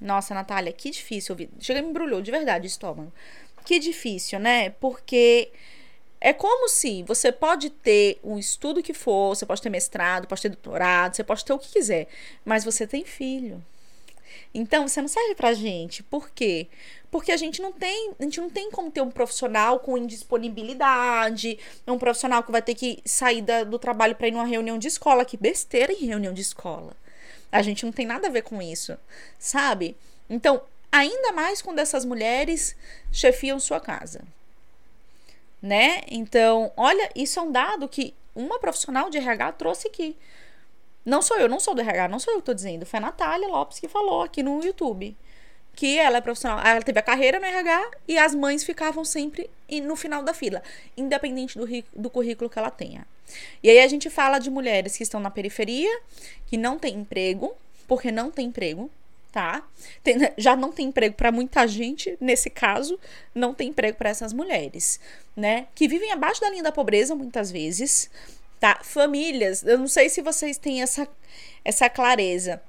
Nossa, 0.00 0.36
Natália, 0.36 0.72
que 0.72 0.88
difícil 0.88 1.32
ouvir. 1.32 1.50
Chega 1.58 1.82
me 1.82 1.88
embrulhou 1.88 2.22
de 2.22 2.30
verdade 2.30 2.68
estômago. 2.68 3.12
Que 3.64 3.80
difícil, 3.80 4.38
né? 4.38 4.70
Porque 4.70 5.50
é 6.20 6.32
como 6.32 6.68
se 6.68 7.02
você 7.02 7.32
pode 7.32 7.70
ter 7.70 8.20
um 8.22 8.38
estudo 8.38 8.84
que 8.84 8.94
for, 8.94 9.34
você 9.34 9.44
pode 9.44 9.60
ter 9.60 9.68
mestrado, 9.68 10.28
pode 10.28 10.42
ter 10.42 10.50
doutorado, 10.50 11.16
você 11.16 11.24
pode 11.24 11.44
ter 11.44 11.52
o 11.52 11.58
que 11.58 11.72
quiser, 11.72 12.06
mas 12.44 12.64
você 12.64 12.86
tem 12.86 13.04
filho. 13.04 13.60
Então, 14.54 14.86
você 14.86 15.00
não 15.00 15.08
serve 15.08 15.34
pra 15.34 15.54
gente. 15.54 16.02
Por 16.02 16.30
quê? 16.30 16.68
Porque 17.10 17.32
a 17.32 17.36
gente 17.36 17.62
não 17.62 17.72
tem, 17.72 18.12
a 18.18 18.22
gente 18.22 18.40
não 18.40 18.50
tem 18.50 18.70
como 18.70 18.90
ter 18.90 19.00
um 19.00 19.10
profissional 19.10 19.80
com 19.80 19.96
indisponibilidade, 19.96 21.58
um 21.86 21.98
profissional 21.98 22.42
que 22.42 22.52
vai 22.52 22.60
ter 22.60 22.74
que 22.74 23.00
sair 23.04 23.40
da, 23.40 23.64
do 23.64 23.78
trabalho 23.78 24.14
para 24.14 24.28
ir 24.28 24.32
numa 24.32 24.44
reunião 24.44 24.78
de 24.78 24.88
escola, 24.88 25.24
que 25.24 25.36
besteira 25.36 25.92
em 25.92 26.06
reunião 26.06 26.32
de 26.34 26.42
escola. 26.42 26.94
A 27.50 27.62
gente 27.62 27.84
não 27.84 27.92
tem 27.92 28.06
nada 28.06 28.28
a 28.28 28.30
ver 28.30 28.42
com 28.42 28.60
isso, 28.60 28.96
sabe? 29.38 29.96
Então, 30.28 30.60
ainda 30.92 31.32
mais 31.32 31.62
quando 31.62 31.78
essas 31.78 32.04
mulheres 32.04 32.76
chefiam 33.10 33.58
sua 33.58 33.80
casa. 33.80 34.22
Né? 35.62 36.02
Então, 36.08 36.72
olha, 36.76 37.10
isso 37.16 37.38
é 37.38 37.42
um 37.42 37.50
dado 37.50 37.88
que 37.88 38.14
uma 38.34 38.58
profissional 38.58 39.10
de 39.10 39.18
RH 39.18 39.52
trouxe 39.52 39.88
aqui. 39.88 40.16
Não 41.08 41.22
sou 41.22 41.38
eu, 41.38 41.48
não 41.48 41.58
sou 41.58 41.74
do 41.74 41.80
RH, 41.80 42.06
não 42.08 42.18
sou 42.18 42.34
eu 42.34 42.40
que 42.40 42.46
tô 42.46 42.52
dizendo. 42.52 42.84
Foi 42.84 42.98
a 42.98 43.00
Natália 43.00 43.48
Lopes 43.48 43.80
que 43.80 43.88
falou 43.88 44.20
aqui 44.20 44.42
no 44.42 44.62
YouTube. 44.62 45.16
Que 45.74 45.96
ela 45.96 46.18
é 46.18 46.20
profissional, 46.20 46.60
ela 46.60 46.82
teve 46.82 46.98
a 46.98 47.02
carreira 47.02 47.38
no 47.38 47.46
RH 47.46 47.90
e 48.06 48.18
as 48.18 48.34
mães 48.34 48.62
ficavam 48.64 49.04
sempre 49.04 49.48
no 49.84 49.94
final 49.94 50.22
da 50.22 50.34
fila, 50.34 50.60
independente 50.96 51.56
do, 51.56 51.66
do 51.94 52.10
currículo 52.10 52.50
que 52.50 52.58
ela 52.58 52.70
tenha. 52.70 53.06
E 53.62 53.70
aí 53.70 53.78
a 53.78 53.88
gente 53.88 54.10
fala 54.10 54.38
de 54.38 54.50
mulheres 54.50 54.96
que 54.96 55.02
estão 55.02 55.20
na 55.20 55.30
periferia, 55.30 56.00
que 56.46 56.56
não 56.56 56.78
têm 56.78 56.96
emprego, 56.96 57.54
porque 57.86 58.10
não 58.10 58.30
tem 58.30 58.46
emprego, 58.46 58.90
tá? 59.32 59.62
Tem, 60.02 60.16
já 60.36 60.56
não 60.56 60.72
tem 60.72 60.88
emprego 60.88 61.14
para 61.14 61.30
muita 61.32 61.66
gente, 61.66 62.18
nesse 62.20 62.50
caso, 62.50 62.98
não 63.34 63.54
tem 63.54 63.68
emprego 63.68 63.96
para 63.96 64.10
essas 64.10 64.32
mulheres, 64.32 65.00
né? 65.36 65.68
Que 65.74 65.88
vivem 65.88 66.10
abaixo 66.12 66.40
da 66.40 66.50
linha 66.50 66.62
da 66.62 66.72
pobreza 66.72 67.14
muitas 67.14 67.50
vezes, 67.50 68.10
tá? 68.58 68.80
Famílias, 68.82 69.62
eu 69.62 69.78
não 69.78 69.88
sei 69.88 70.08
se 70.08 70.22
vocês 70.22 70.58
têm 70.58 70.82
essa, 70.82 71.08
essa 71.64 71.88
clareza, 71.88 72.60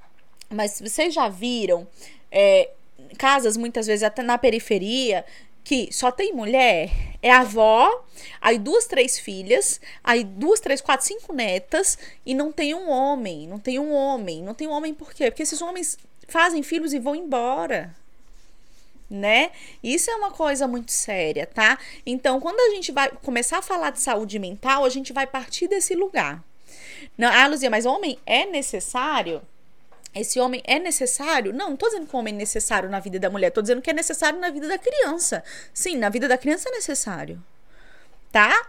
mas 0.50 0.80
vocês 0.80 1.14
já 1.14 1.30
viram 1.30 1.88
é, 2.32 2.70
casas 3.18 3.58
muitas 3.58 3.88
vezes 3.88 4.04
até 4.04 4.22
na 4.22 4.38
periferia 4.38 5.26
que 5.64 5.90
só 5.92 6.12
tem 6.12 6.34
mulher, 6.34 6.90
é 7.22 7.32
avó, 7.32 8.04
aí 8.42 8.58
duas, 8.58 8.88
três 8.88 9.20
filhas, 9.20 9.80
aí 10.04 10.24
duas, 10.24 10.60
três, 10.60 10.82
quatro, 10.82 11.06
cinco 11.06 11.32
netas, 11.32 11.98
e 12.26 12.34
não 12.34 12.52
tem 12.52 12.74
um 12.74 12.90
homem, 12.90 13.48
não 13.48 13.60
tem 13.60 13.78
um 13.78 13.94
homem, 13.94 14.42
não 14.42 14.56
tem 14.56 14.68
um 14.68 14.72
homem 14.72 14.96
por 14.96 15.14
quê? 15.14 15.30
Porque 15.30 15.44
esses 15.44 15.62
homens 15.62 15.96
fazem 16.28 16.64
filhos 16.64 16.92
e 16.92 17.00
vão 17.00 17.16
embora. 17.16 17.96
Né? 19.10 19.52
Isso 19.82 20.12
é 20.12 20.16
uma 20.16 20.30
coisa 20.30 20.68
muito 20.68 20.92
séria, 20.92 21.48
tá? 21.48 21.80
Então, 22.06 22.40
quando 22.40 22.60
a 22.60 22.76
gente 22.76 22.92
vai 22.92 23.10
começar 23.10 23.58
a 23.58 23.62
falar 23.62 23.90
de 23.90 24.00
saúde 24.00 24.38
mental, 24.38 24.86
a 24.86 24.90
gente 24.90 25.12
vai 25.12 25.26
partir 25.26 25.68
desse 25.68 25.96
lugar. 25.96 26.44
Não, 27.18 27.28
ah, 27.28 27.48
Luzia, 27.48 27.72
mas 27.72 27.88
homem 27.88 28.20
é 28.26 28.46
necessário? 28.46 29.42
esse 30.14 30.40
homem 30.40 30.62
é 30.66 30.80
necessário? 30.80 31.54
Não, 31.54 31.72
não 31.72 31.78
tô 31.78 31.88
dizendo 31.88 32.08
que 32.08 32.16
o 32.16 32.20
homem 32.20 32.34
é 32.34 32.38
necessário 32.38 32.90
na 32.90 33.00
vida 33.00 33.20
da 33.20 33.30
mulher, 33.30 33.52
tô 33.52 33.62
dizendo 33.62 33.82
que 33.82 33.90
é 33.90 33.94
necessário 33.94 34.40
na 34.40 34.50
vida 34.50 34.68
da 34.68 34.78
criança. 34.78 35.44
Sim, 35.74 35.98
na 35.98 36.10
vida 36.10 36.28
da 36.28 36.38
criança 36.38 36.70
é 36.70 36.72
necessário. 36.72 37.42
Tá? 38.32 38.68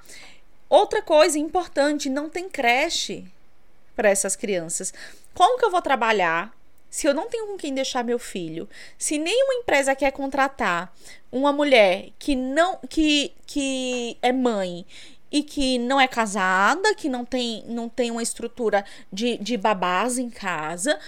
Outra 0.69 1.03
coisa 1.03 1.39
importante, 1.39 2.09
não 2.09 2.29
tem 2.29 2.49
creche 2.49 3.25
para 3.97 4.09
essas 4.09 4.37
crianças. 4.37 4.93
Como 5.35 5.59
que 5.59 5.65
eu 5.65 5.71
vou 5.71 5.83
trabalhar 5.83 6.55
se 6.91 7.07
eu 7.07 7.15
não 7.15 7.29
tenho 7.29 7.47
com 7.47 7.57
quem 7.57 7.73
deixar 7.73 8.05
meu 8.05 8.19
filho? 8.19 8.69
Se 8.99 9.19
nenhuma 9.19 9.55
empresa 9.55 9.95
quer 9.95 10.11
contratar 10.11 10.93
uma 11.31 11.53
mulher 11.53 12.11
que 12.19 12.35
não 12.35 12.79
que, 12.89 13.33
que 13.47 14.19
é 14.21 14.33
mãe 14.33 14.85
e 15.31 15.43
que 15.45 15.79
não 15.79 16.01
é 16.01 16.09
casada, 16.09 16.95
que 16.95 17.09
não 17.09 17.25
tem, 17.25 17.65
não 17.69 17.89
tem 17.89 18.11
uma 18.11 18.23
estrutura 18.23 18.85
de, 19.13 19.39
de 19.39 19.57
babás 19.57 20.19
em 20.19 20.29
casa, 20.29 20.99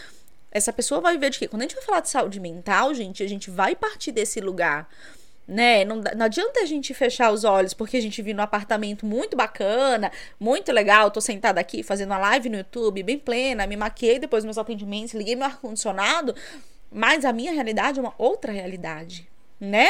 Essa 0.51 0.73
pessoa 0.73 1.01
vai 1.01 1.15
viver 1.15 1.31
de 1.31 1.39
quê? 1.39 1.49
Quando 1.49 1.63
a 1.63 1.65
gente 1.65 1.75
vai 1.75 1.85
falar 1.85 2.01
de 2.01 2.11
saúde 2.11 2.39
mental, 2.39 2.95
gente, 2.95 3.23
a 3.23 3.29
gente 3.29 3.51
vai 3.51 3.75
partir 3.75 4.13
desse 4.13 4.39
lugar 4.41 4.89
né? 5.47 5.85
Não, 5.85 5.97
não 6.17 6.27
adianta 6.27 6.61
a 6.61 6.67
gente 6.67 6.95
fechar 6.95 7.33
os 7.33 7.45
olhos 7.45 7.75
porque 7.75 7.97
a 7.97 8.01
gente 8.01 8.21
vive 8.23 8.35
num 8.35 8.43
apartamento 8.43 9.05
muito 9.05 9.37
bacana, 9.37 10.11
muito 10.39 10.73
legal. 10.73 11.11
Tô 11.11 11.21
sentada 11.21 11.61
aqui 11.61 11.83
fazendo 11.83 12.11
uma 12.11 12.19
live 12.19 12.49
no 12.49 12.59
YouTube, 12.59 13.03
bem 13.03 13.19
plena, 13.19 13.67
me 13.67 13.77
maquiei 13.77 14.19
depois 14.19 14.43
dos 14.43 14.47
meus 14.47 14.59
atendimentos, 14.59 15.15
liguei 15.15 15.37
meu 15.37 15.47
ar-condicionado, 15.47 16.35
mas 16.91 17.25
a 17.25 17.33
minha 17.33 17.53
realidade 17.53 17.99
é 17.99 18.03
uma 18.03 18.15
outra 18.19 18.53
realidade, 18.53 19.29
né? 19.61 19.89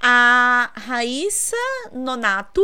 A 0.00 0.70
Raíssa 0.74 1.56
Nonato 1.92 2.62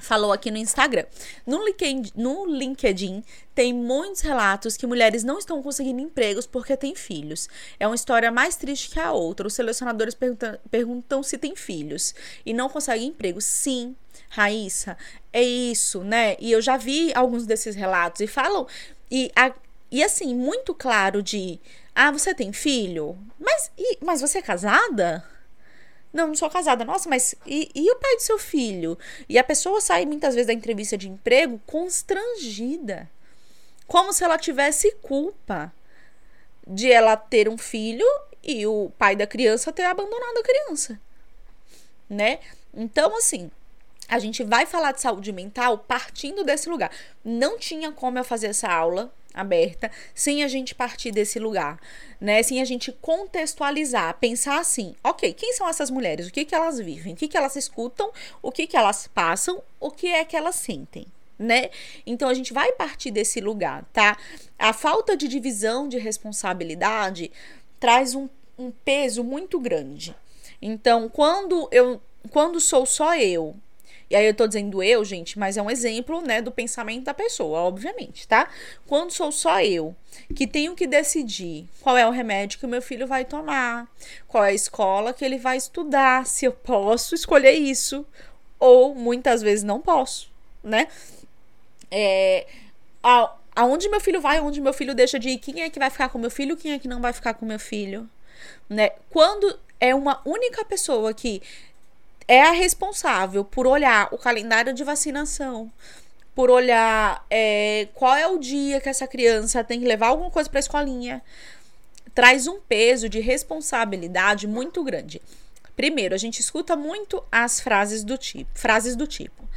falou 0.00 0.32
aqui 0.32 0.50
no 0.50 0.56
Instagram. 0.56 1.04
No 1.46 1.64
LinkedIn, 1.64 2.12
no 2.14 2.46
LinkedIn 2.46 3.22
tem 3.54 3.72
muitos 3.72 4.20
relatos 4.20 4.76
que 4.76 4.86
mulheres 4.86 5.24
não 5.24 5.38
estão 5.38 5.62
conseguindo 5.62 6.00
empregos 6.00 6.46
porque 6.46 6.76
têm 6.76 6.94
filhos. 6.94 7.48
É 7.78 7.86
uma 7.86 7.94
história 7.94 8.30
mais 8.30 8.56
triste 8.56 8.90
que 8.90 9.00
a 9.00 9.12
outra. 9.12 9.46
Os 9.46 9.54
selecionadores 9.54 10.14
perguntam, 10.14 10.58
perguntam 10.70 11.22
se 11.22 11.36
tem 11.36 11.56
filhos 11.56 12.14
e 12.46 12.52
não 12.52 12.68
conseguem 12.68 13.08
emprego. 13.08 13.40
Sim, 13.40 13.96
Raíssa, 14.28 14.96
é 15.32 15.42
isso, 15.42 16.02
né? 16.04 16.36
E 16.38 16.52
eu 16.52 16.60
já 16.60 16.76
vi 16.76 17.12
alguns 17.14 17.46
desses 17.46 17.74
relatos 17.74 18.20
e 18.20 18.26
falam. 18.26 18.66
E, 19.10 19.30
a, 19.34 19.52
e 19.90 20.02
assim, 20.02 20.34
muito 20.34 20.74
claro 20.74 21.22
de. 21.22 21.58
Ah, 21.94 22.12
você 22.12 22.34
tem 22.34 22.52
filho? 22.52 23.18
Mas, 23.40 23.70
e, 23.76 23.98
mas 24.04 24.20
você 24.20 24.38
é 24.38 24.42
casada? 24.42 25.24
Não, 26.18 26.26
não 26.26 26.34
sou 26.34 26.50
casada. 26.50 26.84
Nossa, 26.84 27.08
mas 27.08 27.36
e, 27.46 27.70
e 27.72 27.88
o 27.92 27.96
pai 27.96 28.16
do 28.16 28.22
seu 28.22 28.40
filho? 28.40 28.98
E 29.28 29.38
a 29.38 29.44
pessoa 29.44 29.80
sai 29.80 30.04
muitas 30.04 30.34
vezes 30.34 30.48
da 30.48 30.52
entrevista 30.52 30.98
de 30.98 31.08
emprego 31.08 31.60
constrangida. 31.64 33.08
Como 33.86 34.12
se 34.12 34.24
ela 34.24 34.36
tivesse 34.36 34.90
culpa 35.00 35.72
de 36.66 36.90
ela 36.90 37.16
ter 37.16 37.48
um 37.48 37.56
filho 37.56 38.04
e 38.42 38.66
o 38.66 38.90
pai 38.98 39.14
da 39.14 39.28
criança 39.28 39.72
ter 39.72 39.84
abandonado 39.84 40.38
a 40.38 40.42
criança. 40.42 41.00
Né? 42.10 42.40
Então, 42.74 43.16
assim, 43.16 43.48
a 44.08 44.18
gente 44.18 44.42
vai 44.42 44.66
falar 44.66 44.90
de 44.90 45.00
saúde 45.00 45.30
mental 45.30 45.78
partindo 45.78 46.42
desse 46.42 46.68
lugar. 46.68 46.90
Não 47.24 47.58
tinha 47.58 47.92
como 47.92 48.18
eu 48.18 48.24
fazer 48.24 48.48
essa 48.48 48.68
aula 48.68 49.12
aberta 49.34 49.90
sem 50.14 50.42
a 50.42 50.48
gente 50.48 50.74
partir 50.74 51.10
desse 51.10 51.38
lugar, 51.38 51.78
né? 52.20 52.42
Sem 52.42 52.60
a 52.60 52.64
gente 52.64 52.90
contextualizar, 52.92 54.14
pensar 54.18 54.58
assim, 54.58 54.94
ok, 55.02 55.32
quem 55.32 55.52
são 55.52 55.68
essas 55.68 55.90
mulheres? 55.90 56.28
O 56.28 56.32
que 56.32 56.44
que 56.44 56.54
elas 56.54 56.78
vivem? 56.78 57.14
O 57.14 57.16
que 57.16 57.28
que 57.28 57.36
elas 57.36 57.56
escutam? 57.56 58.10
O 58.42 58.50
que 58.50 58.66
que 58.66 58.76
elas 58.76 59.06
passam? 59.06 59.62
O 59.78 59.90
que 59.90 60.08
é 60.08 60.24
que 60.24 60.36
elas 60.36 60.56
sentem? 60.56 61.06
Né? 61.38 61.70
Então 62.04 62.28
a 62.28 62.34
gente 62.34 62.52
vai 62.52 62.72
partir 62.72 63.12
desse 63.12 63.40
lugar, 63.40 63.84
tá? 63.92 64.16
A 64.58 64.72
falta 64.72 65.16
de 65.16 65.28
divisão 65.28 65.88
de 65.88 65.96
responsabilidade 65.96 67.30
traz 67.78 68.14
um, 68.14 68.28
um 68.58 68.72
peso 68.72 69.22
muito 69.22 69.60
grande. 69.60 70.16
Então, 70.60 71.08
quando 71.08 71.68
eu 71.70 72.00
quando 72.30 72.60
sou 72.60 72.84
só 72.84 73.16
eu 73.16 73.54
e 74.10 74.16
aí 74.16 74.26
eu 74.26 74.34
tô 74.34 74.46
dizendo 74.46 74.82
eu, 74.82 75.04
gente, 75.04 75.38
mas 75.38 75.56
é 75.56 75.62
um 75.62 75.70
exemplo, 75.70 76.20
né, 76.22 76.40
do 76.40 76.50
pensamento 76.50 77.04
da 77.04 77.14
pessoa, 77.14 77.60
obviamente, 77.60 78.26
tá? 78.26 78.48
Quando 78.86 79.12
sou 79.12 79.30
só 79.30 79.60
eu 79.60 79.94
que 80.34 80.46
tenho 80.46 80.74
que 80.74 80.86
decidir 80.86 81.68
qual 81.80 81.96
é 81.96 82.06
o 82.06 82.10
remédio 82.10 82.58
que 82.58 82.66
o 82.66 82.68
meu 82.68 82.80
filho 82.80 83.06
vai 83.06 83.24
tomar, 83.24 83.86
qual 84.26 84.44
é 84.44 84.48
a 84.48 84.54
escola 84.54 85.12
que 85.12 85.24
ele 85.24 85.38
vai 85.38 85.56
estudar, 85.58 86.26
se 86.26 86.46
eu 86.46 86.52
posso 86.52 87.14
escolher 87.14 87.52
isso 87.52 88.06
ou 88.58 88.94
muitas 88.94 89.42
vezes 89.42 89.62
não 89.62 89.80
posso, 89.80 90.30
né? 90.62 90.88
É, 91.90 92.46
a, 93.02 93.34
aonde 93.54 93.88
meu 93.88 94.00
filho 94.00 94.20
vai, 94.20 94.38
aonde 94.38 94.60
meu 94.60 94.72
filho 94.72 94.94
deixa 94.94 95.18
de 95.18 95.30
ir, 95.30 95.38
quem 95.38 95.62
é 95.62 95.70
que 95.70 95.78
vai 95.78 95.90
ficar 95.90 96.08
com 96.08 96.18
meu 96.18 96.30
filho, 96.30 96.56
quem 96.56 96.72
é 96.72 96.78
que 96.78 96.88
não 96.88 97.00
vai 97.00 97.12
ficar 97.12 97.34
com 97.34 97.44
meu 97.44 97.58
filho, 97.58 98.08
né? 98.68 98.90
Quando 99.10 99.58
é 99.80 99.94
uma 99.94 100.20
única 100.24 100.64
pessoa 100.64 101.14
que 101.14 101.42
é 102.28 102.42
a 102.42 102.52
responsável 102.52 103.42
por 103.42 103.66
olhar 103.66 104.08
o 104.12 104.18
calendário 104.18 104.74
de 104.74 104.84
vacinação, 104.84 105.72
por 106.34 106.50
olhar 106.50 107.24
é, 107.30 107.88
qual 107.94 108.14
é 108.14 108.26
o 108.26 108.38
dia 108.38 108.80
que 108.80 108.88
essa 108.88 109.08
criança 109.08 109.64
tem 109.64 109.80
que 109.80 109.86
levar 109.86 110.08
alguma 110.08 110.30
coisa 110.30 110.48
para 110.48 110.58
a 110.58 110.60
escolinha, 110.60 111.22
traz 112.14 112.46
um 112.46 112.60
peso 112.60 113.08
de 113.08 113.18
responsabilidade 113.18 114.46
muito 114.46 114.84
grande. 114.84 115.22
Primeiro, 115.74 116.14
a 116.14 116.18
gente 116.18 116.40
escuta 116.40 116.76
muito 116.76 117.24
as 117.32 117.60
frases 117.60 118.04
do 118.04 118.18
tipo, 118.18 118.50
frases 118.54 118.94
do 118.94 119.06
tipo: 119.06 119.48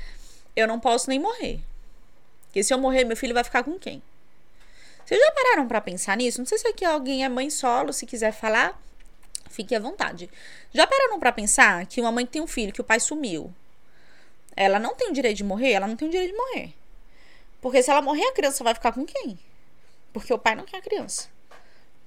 eu 0.56 0.68
não 0.68 0.80
posso 0.80 1.10
nem 1.10 1.20
morrer. 1.20 1.60
Porque 2.46 2.64
se 2.64 2.74
eu 2.74 2.78
morrer, 2.78 3.04
meu 3.04 3.18
filho 3.18 3.34
vai 3.34 3.44
ficar 3.44 3.64
com 3.64 3.78
quem? 3.80 4.02
Vocês 5.06 5.20
já 5.20 5.32
pararam 5.32 5.68
para 5.68 5.82
pensar 5.82 6.16
nisso? 6.16 6.40
Não 6.40 6.46
sei 6.46 6.58
se 6.58 6.68
aqui 6.68 6.86
alguém 6.86 7.24
é 7.24 7.30
mãe 7.30 7.50
solo, 7.50 7.92
se 7.92 8.06
quiser 8.06 8.32
falar, 8.32 8.80
Fique 9.52 9.76
à 9.76 9.80
vontade. 9.80 10.30
Já 10.74 10.88
pararam 10.88 11.20
para 11.20 11.32
pensar 11.32 11.86
que 11.86 12.00
uma 12.00 12.12
mãe 12.12 12.26
tem 12.26 12.42
um 12.42 12.48
filho 12.48 12.72
que 12.72 12.80
o 12.80 12.84
pai 12.84 13.00
sumiu? 13.00 13.54
Ela 14.56 14.80
não 14.80 14.96
tem 14.96 15.10
o 15.10 15.14
direito 15.14 15.38
de 15.38 15.44
morrer? 15.44 15.74
Ela 15.74 15.88
não 15.88 15.96
tem 15.96 16.08
o 16.08 16.12
direito 16.12 16.32
de 16.32 16.38
morrer. 16.38 16.74
Porque 17.60 17.84
se 17.84 17.92
ela 17.92 18.02
morrer, 18.02 18.26
a 18.28 18.34
criança 18.34 18.64
vai 18.64 18.74
ficar 18.74 18.94
com 18.94 19.06
quem? 19.06 19.38
Porque 20.14 20.34
o 20.34 20.40
pai 20.40 20.56
não 20.56 20.64
quer 20.64 20.78
a 20.78 20.82
criança. 20.82 21.30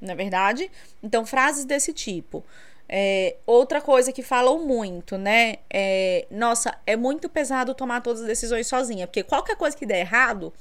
Não 0.01 0.13
é 0.13 0.17
verdade? 0.17 0.71
Então, 1.03 1.25
frases 1.25 1.65
desse 1.65 1.93
tipo. 1.93 2.45
É, 2.89 3.37
outra 3.47 3.81
coisa 3.81 4.13
que 4.13 4.23
falam 4.23 4.65
muito, 4.65 5.17
né? 5.17 5.57
É, 5.73 6.27
nossa, 6.31 6.77
é 6.87 6.97
muito 6.97 7.29
pesado 7.29 7.75
tomar 7.75 8.01
todas 8.03 8.23
as 8.23 8.27
decisões 8.27 8.67
sozinha. 8.67 9.07
Porque 9.07 9.23
qualquer 9.23 9.57
coisa 9.57 9.77
que 9.77 9.87
der 9.87 10.01
errado, 10.01 10.53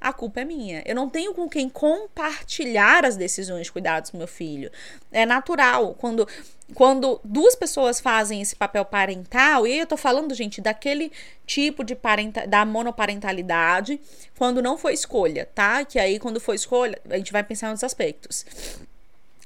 a 0.00 0.12
culpa 0.12 0.40
é 0.40 0.44
minha. 0.44 0.82
Eu 0.84 0.94
não 0.94 1.08
tenho 1.08 1.32
com 1.32 1.48
quem 1.48 1.68
compartilhar 1.68 3.04
as 3.04 3.16
decisões 3.16 3.66
de 3.66 3.72
cuidados 3.72 4.10
com 4.10 4.18
meu 4.18 4.26
filho. 4.26 4.70
É 5.10 5.24
natural 5.24 5.94
quando 5.94 6.26
quando 6.74 7.20
duas 7.22 7.54
pessoas 7.54 8.00
fazem 8.00 8.40
esse 8.40 8.56
papel 8.56 8.82
parental, 8.84 9.66
e 9.66 9.78
eu 9.78 9.86
tô 9.86 9.94
falando, 9.94 10.34
gente, 10.34 10.58
daquele 10.58 11.12
tipo 11.46 11.84
de 11.84 11.94
parenta, 11.94 12.46
da 12.46 12.64
monoparentalidade, 12.64 14.00
quando 14.38 14.62
não 14.62 14.78
foi 14.78 14.94
escolha, 14.94 15.46
tá? 15.54 15.84
Que 15.84 15.98
aí 15.98 16.18
quando 16.18 16.40
foi 16.40 16.56
escolha, 16.56 16.98
a 17.10 17.18
gente 17.18 17.30
vai 17.30 17.44
pensar 17.44 17.70
nos 17.70 17.84
aspectos. 17.84 18.46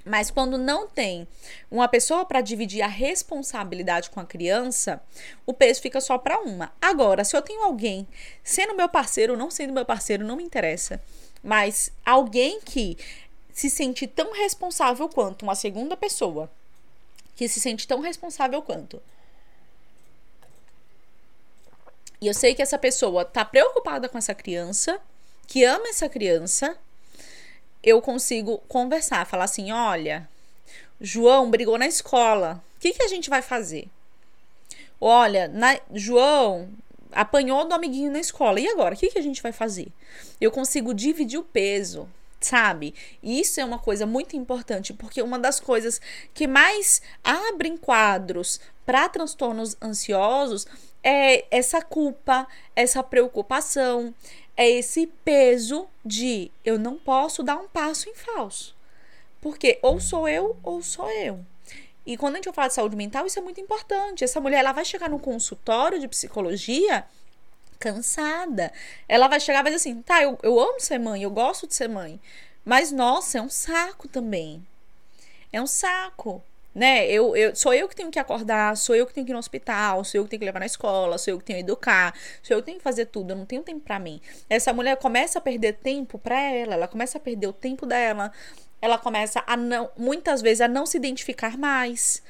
Mas 0.06 0.30
quando 0.30 0.56
não 0.56 0.86
tem 0.86 1.26
uma 1.68 1.88
pessoa 1.88 2.24
para 2.24 2.40
dividir 2.40 2.80
a 2.80 2.86
responsabilidade 2.86 4.08
com 4.08 4.20
a 4.20 4.24
criança, 4.24 5.02
o 5.44 5.52
peso 5.52 5.82
fica 5.82 6.00
só 6.00 6.16
para 6.16 6.38
uma. 6.38 6.72
Agora, 6.80 7.24
se 7.24 7.36
eu 7.36 7.42
tenho 7.42 7.64
alguém 7.64 8.06
sendo 8.44 8.76
meu 8.76 8.88
parceiro 8.88 9.32
ou 9.32 9.38
não 9.38 9.50
sendo 9.50 9.72
meu 9.72 9.84
parceiro, 9.84 10.24
não 10.24 10.36
me 10.36 10.44
interessa. 10.44 11.02
Mas 11.42 11.90
alguém 12.04 12.60
que 12.60 12.96
se 13.52 13.68
sente 13.68 14.06
tão 14.06 14.32
responsável 14.32 15.08
quanto 15.08 15.42
uma 15.42 15.56
segunda 15.56 15.96
pessoa, 15.96 16.48
que 17.34 17.48
se 17.48 17.58
sente 17.58 17.84
tão 17.88 17.98
responsável 17.98 18.62
quanto. 18.62 19.02
E 22.20 22.28
eu 22.28 22.34
sei 22.34 22.54
que 22.54 22.62
essa 22.62 22.78
pessoa 22.78 23.24
tá 23.24 23.44
preocupada 23.44 24.08
com 24.08 24.16
essa 24.16 24.34
criança, 24.36 25.00
que 25.48 25.64
ama 25.64 25.88
essa 25.88 26.08
criança, 26.08 26.78
eu 27.86 28.02
consigo 28.02 28.58
conversar, 28.66 29.24
falar 29.24 29.44
assim: 29.44 29.70
olha, 29.70 30.28
João 31.00 31.48
brigou 31.48 31.78
na 31.78 31.86
escola, 31.86 32.62
o 32.76 32.80
que, 32.80 32.92
que 32.92 33.02
a 33.02 33.08
gente 33.08 33.30
vai 33.30 33.40
fazer? 33.40 33.88
Olha, 35.00 35.46
na, 35.46 35.78
João 35.94 36.68
apanhou 37.12 37.66
do 37.66 37.74
amiguinho 37.74 38.10
na 38.10 38.18
escola, 38.18 38.58
e 38.58 38.66
agora? 38.66 38.94
O 38.94 38.98
que, 38.98 39.08
que 39.08 39.18
a 39.18 39.22
gente 39.22 39.40
vai 39.40 39.52
fazer? 39.52 39.88
Eu 40.40 40.50
consigo 40.50 40.92
dividir 40.92 41.38
o 41.38 41.44
peso, 41.44 42.08
sabe? 42.40 42.92
E 43.22 43.40
isso 43.40 43.60
é 43.60 43.64
uma 43.64 43.78
coisa 43.78 44.04
muito 44.04 44.36
importante, 44.36 44.92
porque 44.92 45.22
uma 45.22 45.38
das 45.38 45.60
coisas 45.60 46.00
que 46.34 46.46
mais 46.46 47.00
abrem 47.22 47.76
quadros 47.76 48.60
para 48.84 49.08
transtornos 49.08 49.76
ansiosos 49.80 50.66
é 51.02 51.44
essa 51.56 51.80
culpa, 51.80 52.48
essa 52.74 53.02
preocupação, 53.02 54.12
é 54.56 54.68
esse 54.68 55.06
peso 55.24 55.86
de 56.04 56.50
eu 56.64 56.78
não 56.78 56.96
posso 56.96 57.42
dar 57.42 57.56
um 57.56 57.68
passo 57.68 58.08
em 58.08 58.14
falso. 58.14 58.74
Porque 59.40 59.78
ou 59.82 60.00
sou 60.00 60.28
eu 60.28 60.56
ou 60.62 60.82
sou 60.82 61.10
eu. 61.10 61.44
E 62.06 62.16
quando 62.16 62.34
a 62.34 62.38
gente 62.38 62.52
fala 62.52 62.68
de 62.68 62.74
saúde 62.74 62.96
mental, 62.96 63.26
isso 63.26 63.38
é 63.38 63.42
muito 63.42 63.60
importante. 63.60 64.24
Essa 64.24 64.40
mulher 64.40 64.58
ela 64.58 64.72
vai 64.72 64.84
chegar 64.84 65.10
no 65.10 65.18
consultório 65.18 65.98
de 65.98 66.08
psicologia 66.08 67.04
cansada. 67.78 68.72
Ela 69.08 69.28
vai 69.28 69.40
chegar 69.40 69.60
e 69.60 69.62
vai 69.64 69.72
dizer 69.72 69.90
assim: 69.90 70.02
tá, 70.02 70.22
eu, 70.22 70.38
eu 70.42 70.58
amo 70.58 70.80
ser 70.80 70.98
mãe, 70.98 71.22
eu 71.22 71.30
gosto 71.30 71.66
de 71.66 71.74
ser 71.74 71.88
mãe. 71.88 72.20
Mas, 72.64 72.90
nossa, 72.90 73.38
é 73.38 73.42
um 73.42 73.48
saco 73.48 74.08
também. 74.08 74.66
É 75.52 75.60
um 75.60 75.66
saco 75.66 76.42
né? 76.76 77.10
Eu, 77.10 77.34
eu, 77.34 77.56
sou 77.56 77.72
eu 77.72 77.88
que 77.88 77.96
tenho 77.96 78.10
que 78.10 78.18
acordar, 78.18 78.76
sou 78.76 78.94
eu 78.94 79.06
que 79.06 79.14
tenho 79.14 79.24
que 79.24 79.32
ir 79.32 79.34
no 79.34 79.38
hospital, 79.38 80.04
sou 80.04 80.20
eu 80.20 80.24
que 80.24 80.30
tenho 80.30 80.40
que 80.40 80.44
levar 80.44 80.60
na 80.60 80.66
escola, 80.66 81.16
sou 81.16 81.32
eu 81.32 81.38
que 81.38 81.44
tenho 81.46 81.58
que 81.60 81.64
educar, 81.64 82.14
sou 82.42 82.54
eu 82.54 82.60
que 82.60 82.66
tenho 82.66 82.76
que 82.76 82.84
fazer 82.84 83.06
tudo, 83.06 83.30
eu 83.30 83.36
não 83.36 83.46
tenho 83.46 83.62
tempo 83.62 83.80
para 83.80 83.98
mim. 83.98 84.20
Essa 84.48 84.74
mulher 84.74 84.94
começa 84.98 85.38
a 85.38 85.40
perder 85.40 85.72
tempo 85.78 86.18
para 86.18 86.38
ela, 86.38 86.74
ela 86.74 86.86
começa 86.86 87.16
a 87.16 87.20
perder 87.20 87.46
o 87.46 87.52
tempo 87.52 87.86
dela, 87.86 88.30
ela 88.82 88.98
começa 88.98 89.42
a 89.46 89.56
não, 89.56 89.90
muitas 89.96 90.42
vezes 90.42 90.60
a 90.60 90.68
não 90.68 90.84
se 90.84 90.98
identificar 90.98 91.56
mais. 91.56 92.22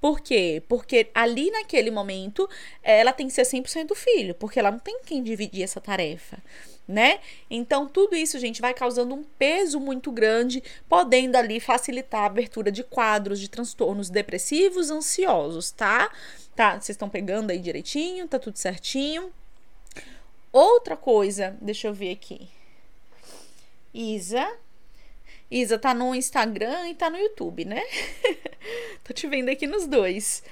Por 0.00 0.20
quê? 0.20 0.62
Porque 0.70 1.10
ali 1.14 1.50
naquele 1.50 1.90
momento 1.90 2.48
ela 2.82 3.12
tem 3.12 3.26
que 3.26 3.34
ser 3.34 3.42
100% 3.42 3.94
filho, 3.94 4.34
porque 4.36 4.58
ela 4.58 4.70
não 4.70 4.78
tem 4.78 5.00
quem 5.04 5.22
dividir 5.22 5.64
essa 5.64 5.82
tarefa. 5.82 6.38
Né? 6.86 7.20
Então, 7.50 7.86
tudo 7.86 8.16
isso, 8.16 8.38
gente, 8.38 8.60
vai 8.60 8.74
causando 8.74 9.14
um 9.14 9.22
peso 9.22 9.78
muito 9.78 10.10
grande, 10.10 10.62
podendo 10.88 11.36
ali 11.36 11.60
facilitar 11.60 12.22
a 12.22 12.26
abertura 12.26 12.70
de 12.70 12.82
quadros 12.82 13.40
de 13.40 13.48
transtornos 13.48 14.10
depressivos, 14.10 14.90
ansiosos, 14.90 15.70
tá? 15.70 16.10
Tá, 16.54 16.72
vocês 16.72 16.90
estão 16.90 17.08
pegando 17.08 17.50
aí 17.50 17.58
direitinho, 17.58 18.28
tá 18.28 18.38
tudo 18.38 18.58
certinho. 18.58 19.32
Outra 20.52 20.96
coisa, 20.96 21.56
deixa 21.62 21.88
eu 21.88 21.94
ver 21.94 22.12
aqui. 22.12 22.48
Isa. 23.94 24.46
Isa 25.52 25.78
tá 25.78 25.92
no 25.92 26.14
Instagram 26.14 26.88
e 26.88 26.94
tá 26.94 27.10
no 27.10 27.18
YouTube, 27.18 27.66
né? 27.66 27.82
Tô 29.04 29.12
te 29.12 29.26
vendo 29.26 29.50
aqui 29.50 29.66
nos 29.66 29.86
dois. 29.86 30.42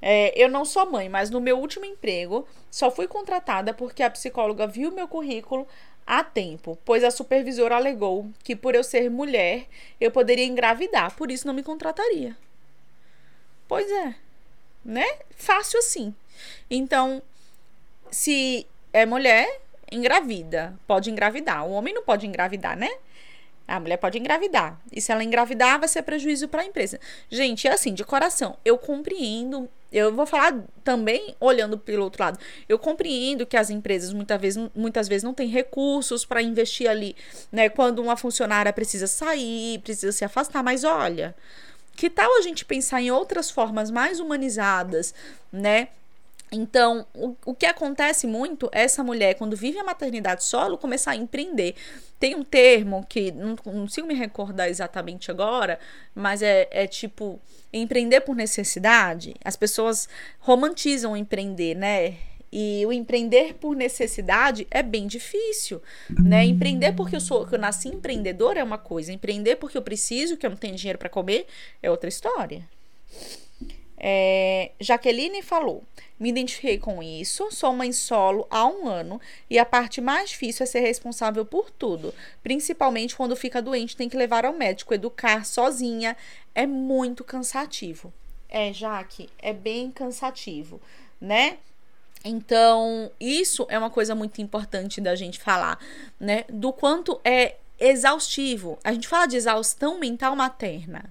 É, 0.00 0.32
eu 0.40 0.48
não 0.48 0.64
sou 0.64 0.88
mãe, 0.88 1.08
mas 1.08 1.28
no 1.28 1.40
meu 1.40 1.58
último 1.58 1.84
emprego 1.84 2.46
só 2.70 2.88
fui 2.88 3.08
contratada 3.08 3.74
porque 3.74 4.00
a 4.00 4.10
psicóloga 4.10 4.64
viu 4.64 4.92
meu 4.92 5.08
currículo 5.08 5.66
a 6.06 6.22
tempo, 6.22 6.78
pois 6.84 7.02
a 7.02 7.10
supervisora 7.10 7.74
alegou 7.74 8.30
que 8.44 8.54
por 8.54 8.76
eu 8.76 8.84
ser 8.84 9.10
mulher 9.10 9.66
eu 10.00 10.12
poderia 10.12 10.44
engravidar, 10.44 11.16
por 11.16 11.32
isso 11.32 11.48
não 11.48 11.54
me 11.54 11.62
contrataria. 11.62 12.36
Pois 13.66 13.90
é, 13.90 14.14
né? 14.84 15.06
Fácil 15.34 15.80
assim. 15.80 16.14
Então, 16.70 17.20
se 18.08 18.66
é 18.92 19.04
mulher, 19.04 19.62
engravida, 19.90 20.78
pode 20.86 21.10
engravidar. 21.10 21.66
O 21.66 21.72
homem 21.72 21.92
não 21.92 22.02
pode 22.02 22.26
engravidar, 22.26 22.76
né? 22.76 22.90
A 23.66 23.80
mulher 23.80 23.96
pode 23.96 24.18
engravidar. 24.18 24.78
E 24.92 25.00
se 25.00 25.10
ela 25.10 25.24
engravidar, 25.24 25.78
vai 25.78 25.88
ser 25.88 26.02
prejuízo 26.02 26.48
para 26.48 26.62
a 26.62 26.66
empresa. 26.66 27.00
Gente, 27.30 27.66
é 27.66 27.72
assim, 27.72 27.94
de 27.94 28.04
coração, 28.04 28.56
eu 28.64 28.76
compreendo. 28.76 29.68
Eu 29.90 30.12
vou 30.14 30.26
falar 30.26 30.60
também 30.82 31.34
olhando 31.40 31.78
pelo 31.78 32.04
outro 32.04 32.22
lado. 32.22 32.38
Eu 32.68 32.78
compreendo 32.78 33.46
que 33.46 33.56
as 33.56 33.70
empresas 33.70 34.12
muitas 34.12 34.40
vezes, 34.40 34.70
muitas 34.74 35.08
vezes 35.08 35.22
não 35.22 35.32
têm 35.32 35.48
recursos 35.48 36.24
para 36.26 36.42
investir 36.42 36.90
ali, 36.90 37.16
né? 37.50 37.68
Quando 37.68 38.00
uma 38.00 38.16
funcionária 38.16 38.72
precisa 38.72 39.06
sair, 39.06 39.78
precisa 39.78 40.12
se 40.12 40.24
afastar. 40.24 40.62
Mas 40.62 40.84
olha, 40.84 41.34
que 41.96 42.10
tal 42.10 42.38
a 42.38 42.42
gente 42.42 42.64
pensar 42.64 43.00
em 43.00 43.10
outras 43.10 43.50
formas 43.50 43.90
mais 43.90 44.20
humanizadas, 44.20 45.14
né? 45.52 45.88
Então, 46.54 47.04
o, 47.14 47.36
o 47.44 47.54
que 47.54 47.66
acontece 47.66 48.26
muito 48.26 48.68
é 48.72 48.82
essa 48.82 49.02
mulher, 49.02 49.34
quando 49.34 49.56
vive 49.56 49.78
a 49.78 49.84
maternidade 49.84 50.44
solo, 50.44 50.78
começar 50.78 51.10
a 51.10 51.16
empreender. 51.16 51.74
Tem 52.18 52.36
um 52.36 52.44
termo 52.44 53.04
que 53.08 53.32
não, 53.32 53.48
não 53.50 53.56
consigo 53.56 54.06
me 54.06 54.14
recordar 54.14 54.68
exatamente 54.68 55.30
agora, 55.30 55.78
mas 56.14 56.42
é, 56.42 56.68
é 56.70 56.86
tipo 56.86 57.40
empreender 57.72 58.20
por 58.20 58.36
necessidade. 58.36 59.34
As 59.44 59.56
pessoas 59.56 60.08
romantizam 60.38 61.16
empreender, 61.16 61.74
né? 61.74 62.16
E 62.52 62.86
o 62.86 62.92
empreender 62.92 63.54
por 63.54 63.74
necessidade 63.74 64.64
é 64.70 64.80
bem 64.80 65.08
difícil, 65.08 65.82
né? 66.08 66.44
Empreender 66.44 66.92
porque 66.92 67.16
eu 67.16 67.20
sou, 67.20 67.44
que 67.44 67.56
eu 67.56 67.58
nasci 67.58 67.88
empreendedor 67.88 68.56
é 68.56 68.62
uma 68.62 68.78
coisa, 68.78 69.12
empreender 69.12 69.56
porque 69.56 69.76
eu 69.76 69.82
preciso, 69.82 70.36
que 70.36 70.46
eu 70.46 70.50
não 70.50 70.56
tenho 70.56 70.76
dinheiro 70.76 71.00
para 71.00 71.08
comer, 71.08 71.48
é 71.82 71.90
outra 71.90 72.08
história. 72.08 72.62
É, 74.06 74.72
Jaqueline 74.78 75.40
falou: 75.40 75.82
me 76.20 76.28
identifiquei 76.28 76.76
com 76.76 77.02
isso, 77.02 77.50
sou 77.50 77.72
mãe 77.72 77.90
solo 77.90 78.46
há 78.50 78.66
um 78.66 78.86
ano 78.86 79.18
e 79.48 79.58
a 79.58 79.64
parte 79.64 79.98
mais 80.02 80.28
difícil 80.28 80.64
é 80.64 80.66
ser 80.66 80.80
responsável 80.80 81.42
por 81.46 81.70
tudo, 81.70 82.12
principalmente 82.42 83.16
quando 83.16 83.34
fica 83.34 83.62
doente, 83.62 83.96
tem 83.96 84.06
que 84.06 84.16
levar 84.18 84.44
ao 84.44 84.52
médico, 84.52 84.92
educar 84.92 85.46
sozinha 85.46 86.14
é 86.54 86.66
muito 86.66 87.24
cansativo. 87.24 88.12
É, 88.50 88.74
Jaque, 88.74 89.30
é 89.38 89.54
bem 89.54 89.90
cansativo, 89.90 90.82
né? 91.18 91.56
Então, 92.22 93.10
isso 93.18 93.66
é 93.70 93.78
uma 93.78 93.90
coisa 93.90 94.14
muito 94.14 94.42
importante 94.42 95.00
da 95.00 95.14
gente 95.14 95.40
falar, 95.40 95.78
né? 96.20 96.44
Do 96.50 96.74
quanto 96.74 97.18
é 97.24 97.56
exaustivo. 97.80 98.78
A 98.84 98.92
gente 98.92 99.08
fala 99.08 99.24
de 99.24 99.38
exaustão 99.38 99.98
mental 99.98 100.36
materna. 100.36 101.10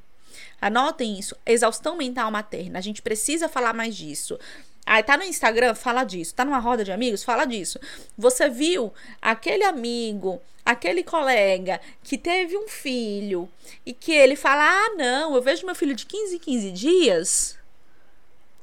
Anotem 0.64 1.20
isso, 1.20 1.36
exaustão 1.46 1.98
mental 1.98 2.32
materna. 2.32 2.80
A 2.80 2.82
gente 2.82 3.02
precisa 3.02 3.50
falar 3.50 3.74
mais 3.74 3.94
disso. 3.98 4.40
Aí 4.86 5.04
tá 5.04 5.18
no 5.18 5.24
Instagram, 5.24 5.76
fala 5.76 6.06
disso. 6.06 6.34
Tá 6.34 6.46
numa 6.46 6.60
roda 6.60 6.86
de 6.86 6.92
amigos, 6.94 7.22
fala 7.22 7.44
disso. 7.44 7.78
Você 8.18 8.48
viu 8.48 8.94
aquele 9.22 9.66
amigo, 9.66 10.42
aquele 10.66 11.04
colega 11.04 11.82
que 12.02 12.18
teve 12.18 12.56
um 12.58 12.70
filho 12.70 13.50
e 13.86 13.92
que 13.92 14.14
ele 14.14 14.38
fala: 14.38 14.64
"Ah, 14.64 14.96
não, 14.96 15.36
eu 15.36 15.42
vejo 15.42 15.66
meu 15.66 15.76
filho 15.76 15.94
de 15.94 16.06
15 16.06 16.38
em 16.38 16.40
15 16.40 16.72
dias". 16.72 17.58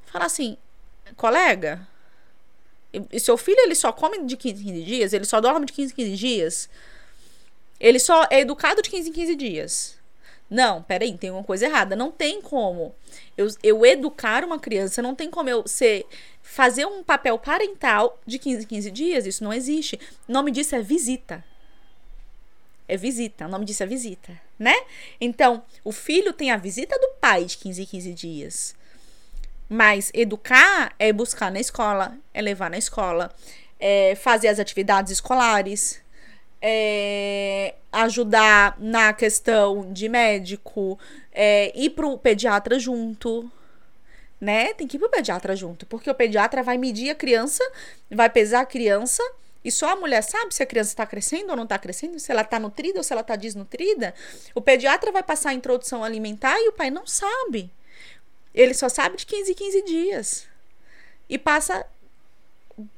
Fala 0.06 0.24
assim: 0.24 0.56
"Colega, 1.18 1.86
e 3.12 3.20
seu 3.20 3.36
filho 3.36 3.60
ele 3.60 3.74
só 3.74 3.92
come 3.92 4.24
de 4.24 4.38
15 4.38 4.62
em 4.62 4.66
15 4.68 4.82
dias, 4.84 5.12
ele 5.12 5.26
só 5.26 5.38
dorme 5.38 5.66
de 5.66 5.74
15 5.74 5.92
em 5.92 5.96
15 5.96 6.16
dias. 6.16 6.70
Ele 7.78 7.98
só 7.98 8.26
é 8.30 8.40
educado 8.40 8.80
de 8.80 8.88
15 8.88 9.10
em 9.10 9.12
15 9.12 9.36
dias. 9.36 9.99
Não, 10.50 10.82
peraí, 10.82 11.16
tem 11.16 11.30
uma 11.30 11.44
coisa 11.44 11.66
errada. 11.66 11.94
Não 11.94 12.10
tem 12.10 12.42
como 12.42 12.92
eu, 13.36 13.46
eu 13.62 13.86
educar 13.86 14.44
uma 14.44 14.58
criança, 14.58 15.00
não 15.00 15.14
tem 15.14 15.30
como 15.30 15.48
eu 15.48 15.66
ser 15.66 16.04
fazer 16.42 16.84
um 16.84 17.04
papel 17.04 17.38
parental 17.38 18.18
de 18.26 18.38
15 18.38 18.64
em 18.64 18.66
15 18.66 18.90
dias, 18.90 19.26
isso 19.26 19.44
não 19.44 19.52
existe. 19.52 19.98
O 20.28 20.32
nome 20.32 20.50
disso 20.50 20.74
é 20.74 20.82
visita. 20.82 21.44
É 22.88 22.96
visita, 22.96 23.46
o 23.46 23.48
nome 23.48 23.64
disso 23.64 23.84
é 23.84 23.86
visita, 23.86 24.32
né? 24.58 24.74
Então, 25.20 25.62
o 25.84 25.92
filho 25.92 26.32
tem 26.32 26.50
a 26.50 26.56
visita 26.56 26.98
do 26.98 27.10
pai 27.20 27.44
de 27.44 27.56
15 27.56 27.82
em 27.82 27.86
15 27.86 28.12
dias. 28.14 28.74
Mas 29.68 30.10
educar 30.12 30.92
é 30.98 31.12
buscar 31.12 31.52
na 31.52 31.60
escola, 31.60 32.18
é 32.34 32.42
levar 32.42 32.68
na 32.68 32.76
escola, 32.76 33.32
é 33.78 34.16
fazer 34.16 34.48
as 34.48 34.58
atividades 34.58 35.12
escolares, 35.12 36.02
é, 36.60 37.74
ajudar 37.92 38.76
na 38.78 39.12
questão 39.12 39.92
de 39.92 40.08
médico, 40.08 40.98
é, 41.32 41.72
ir 41.78 41.90
pro 41.90 42.18
pediatra 42.18 42.78
junto, 42.78 43.50
né? 44.40 44.74
Tem 44.74 44.86
que 44.86 44.96
ir 44.96 45.00
pro 45.00 45.08
pediatra 45.08 45.56
junto, 45.56 45.86
porque 45.86 46.10
o 46.10 46.14
pediatra 46.14 46.62
vai 46.62 46.76
medir 46.76 47.10
a 47.10 47.14
criança, 47.14 47.62
vai 48.10 48.28
pesar 48.28 48.60
a 48.60 48.66
criança, 48.66 49.22
e 49.64 49.70
só 49.70 49.90
a 49.90 49.96
mulher 49.96 50.22
sabe 50.22 50.54
se 50.54 50.62
a 50.62 50.66
criança 50.66 50.90
está 50.90 51.06
crescendo 51.06 51.50
ou 51.50 51.56
não 51.56 51.64
está 51.64 51.78
crescendo, 51.78 52.18
se 52.18 52.32
ela 52.32 52.42
está 52.42 52.58
nutrida 52.58 52.98
ou 52.98 53.02
se 53.04 53.12
ela 53.12 53.20
está 53.20 53.36
desnutrida. 53.36 54.14
O 54.54 54.60
pediatra 54.60 55.12
vai 55.12 55.22
passar 55.22 55.50
a 55.50 55.54
introdução 55.54 56.02
alimentar 56.02 56.58
e 56.58 56.68
o 56.68 56.72
pai 56.72 56.90
não 56.90 57.06
sabe. 57.06 57.70
Ele 58.54 58.72
só 58.72 58.88
sabe 58.88 59.16
de 59.16 59.26
15 59.26 59.52
em 59.52 59.54
15 59.54 59.82
dias. 59.82 60.48
E 61.28 61.38
passa 61.38 61.86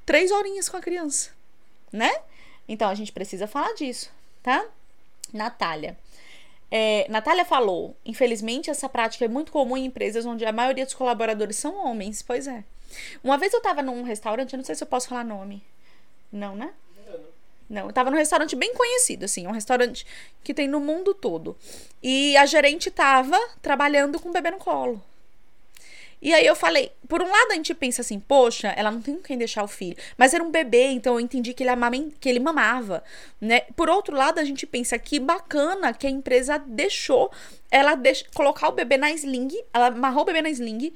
três 0.07 0.31
horinhas 0.31 0.69
com 0.69 0.77
a 0.77 0.81
criança, 0.81 1.31
né? 1.93 2.11
Então 2.69 2.89
a 2.89 2.95
gente 2.95 3.13
precisa 3.13 3.47
falar 3.47 3.75
disso, 3.75 4.11
tá? 4.43 4.65
Natália. 5.33 5.97
É, 6.71 7.07
Natália 7.09 7.45
falou: 7.45 7.97
infelizmente, 8.05 8.71
essa 8.71 8.89
prática 8.89 9.25
é 9.25 9.29
muito 9.29 9.53
comum 9.53 9.77
em 9.77 9.87
empresas 9.87 10.25
onde 10.25 10.45
a 10.45 10.53
maioria 10.53 10.85
dos 10.85 10.95
colaboradores 10.95 11.57
são 11.57 11.87
homens. 11.87 12.23
Pois 12.23 12.47
é. 12.47 12.65
Uma 13.23 13.39
vez 13.39 13.53
eu 13.53 13.61
tava 13.61 13.83
num 13.83 14.03
restaurante, 14.03 14.53
eu 14.53 14.59
não 14.59 14.65
sei 14.65 14.75
se 14.75 14.83
eu 14.83 14.89
posso 14.89 15.09
falar 15.09 15.25
nome. 15.25 15.63
Não, 16.31 16.57
né? 16.57 16.73
Não, 17.69 17.87
eu 17.87 17.93
tava 17.93 18.11
num 18.11 18.19
restaurante 18.19 18.55
bem 18.55 18.75
conhecido, 18.75 19.25
assim, 19.25 19.47
um 19.47 19.51
restaurante 19.51 20.07
que 20.45 20.53
tem 20.53 20.69
no 20.69 20.79
mundo 20.79 21.15
todo. 21.15 21.57
E 22.03 22.37
a 22.37 22.45
gerente 22.45 22.91
tava 22.91 23.39
trabalhando 23.63 24.21
com 24.21 24.29
o 24.29 24.33
bebê 24.33 24.51
no 24.51 24.59
colo. 24.59 25.03
E 26.23 26.33
aí 26.33 26.47
eu 26.47 26.55
falei, 26.55 26.93
por 27.09 27.21
um 27.21 27.29
lado 27.29 27.51
a 27.51 27.55
gente 27.55 27.75
pensa 27.75 28.01
assim, 28.01 28.21
poxa, 28.21 28.69
ela 28.69 28.93
não 28.93 29.03
tem 29.03 29.17
com 29.17 29.23
quem 29.23 29.37
deixar 29.37 29.65
o 29.65 29.69
filho. 29.69 29.97
Mas 30.17 30.33
era 30.33 30.45
um 30.45 30.53
bebê, 30.53 30.85
então 30.85 31.15
eu 31.15 31.21
entendi 31.21 31.53
que 31.53 31.65
ele, 31.65 31.71
amament, 31.71 32.13
que 32.21 32.29
ele 32.29 32.39
mamava, 32.39 33.03
né? 33.41 33.63
Por 33.75 33.91
outro 33.91 34.17
lado, 34.17 34.39
a 34.39 34.45
gente 34.45 34.65
pensa 34.65 34.97
que 35.01 35.19
bacana 35.19 35.93
que 35.93 36.07
a 36.07 36.11
empresa 36.11 36.59
deixou 36.59 37.29
ela 37.69 37.97
deix, 37.97 38.23
colocar 38.35 38.69
o 38.69 38.73
bebê 38.73 38.97
na 38.97 39.11
sling, 39.11 39.51
ela 39.75 39.89
amarrou 39.89 40.23
o 40.23 40.27
bebê 40.27 40.43
na 40.43 40.51
sling 40.51 40.95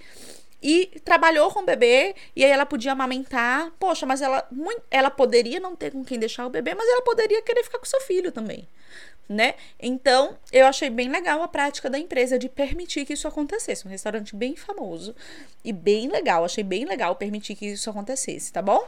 e 0.63 0.87
trabalhou 1.05 1.51
com 1.51 1.61
o 1.61 1.67
bebê 1.67 2.15
e 2.37 2.45
aí 2.45 2.51
ela 2.51 2.65
podia 2.65 2.93
amamentar. 2.93 3.73
Poxa, 3.81 4.07
mas 4.07 4.23
ela, 4.23 4.47
muito, 4.49 4.83
ela 4.93 5.11
poderia 5.11 5.59
não 5.59 5.75
ter 5.75 5.91
com 5.91 6.05
quem 6.05 6.21
deixar 6.21 6.47
o 6.47 6.51
bebê, 6.51 6.73
mas 6.73 6.89
ela 6.89 7.03
poderia 7.03 7.43
querer 7.43 7.65
ficar 7.65 7.81
com 7.81 7.85
seu 7.85 8.01
filho 8.01 8.31
também 8.31 8.69
né? 9.29 9.55
Então, 9.81 10.37
eu 10.53 10.67
achei 10.67 10.89
bem 10.89 11.09
legal 11.09 11.43
a 11.43 11.49
prática 11.49 11.91
da 11.91 11.99
empresa 11.99 12.39
de 12.39 12.49
permitir 12.49 13.05
que 13.05 13.13
isso 13.13 13.27
acontecesse. 13.27 13.87
Um 13.87 13.91
restaurante 13.91 14.37
bem 14.37 14.55
famoso 14.55 15.15
e 15.65 15.73
bem 15.73 16.09
legal. 16.09 16.45
Achei 16.45 16.63
bem 16.63 16.85
legal 16.85 17.17
permitir 17.17 17.57
que 17.57 17.67
isso 17.67 17.91
acontecesse, 17.91 18.53
tá 18.53 18.63
bom? 18.63 18.87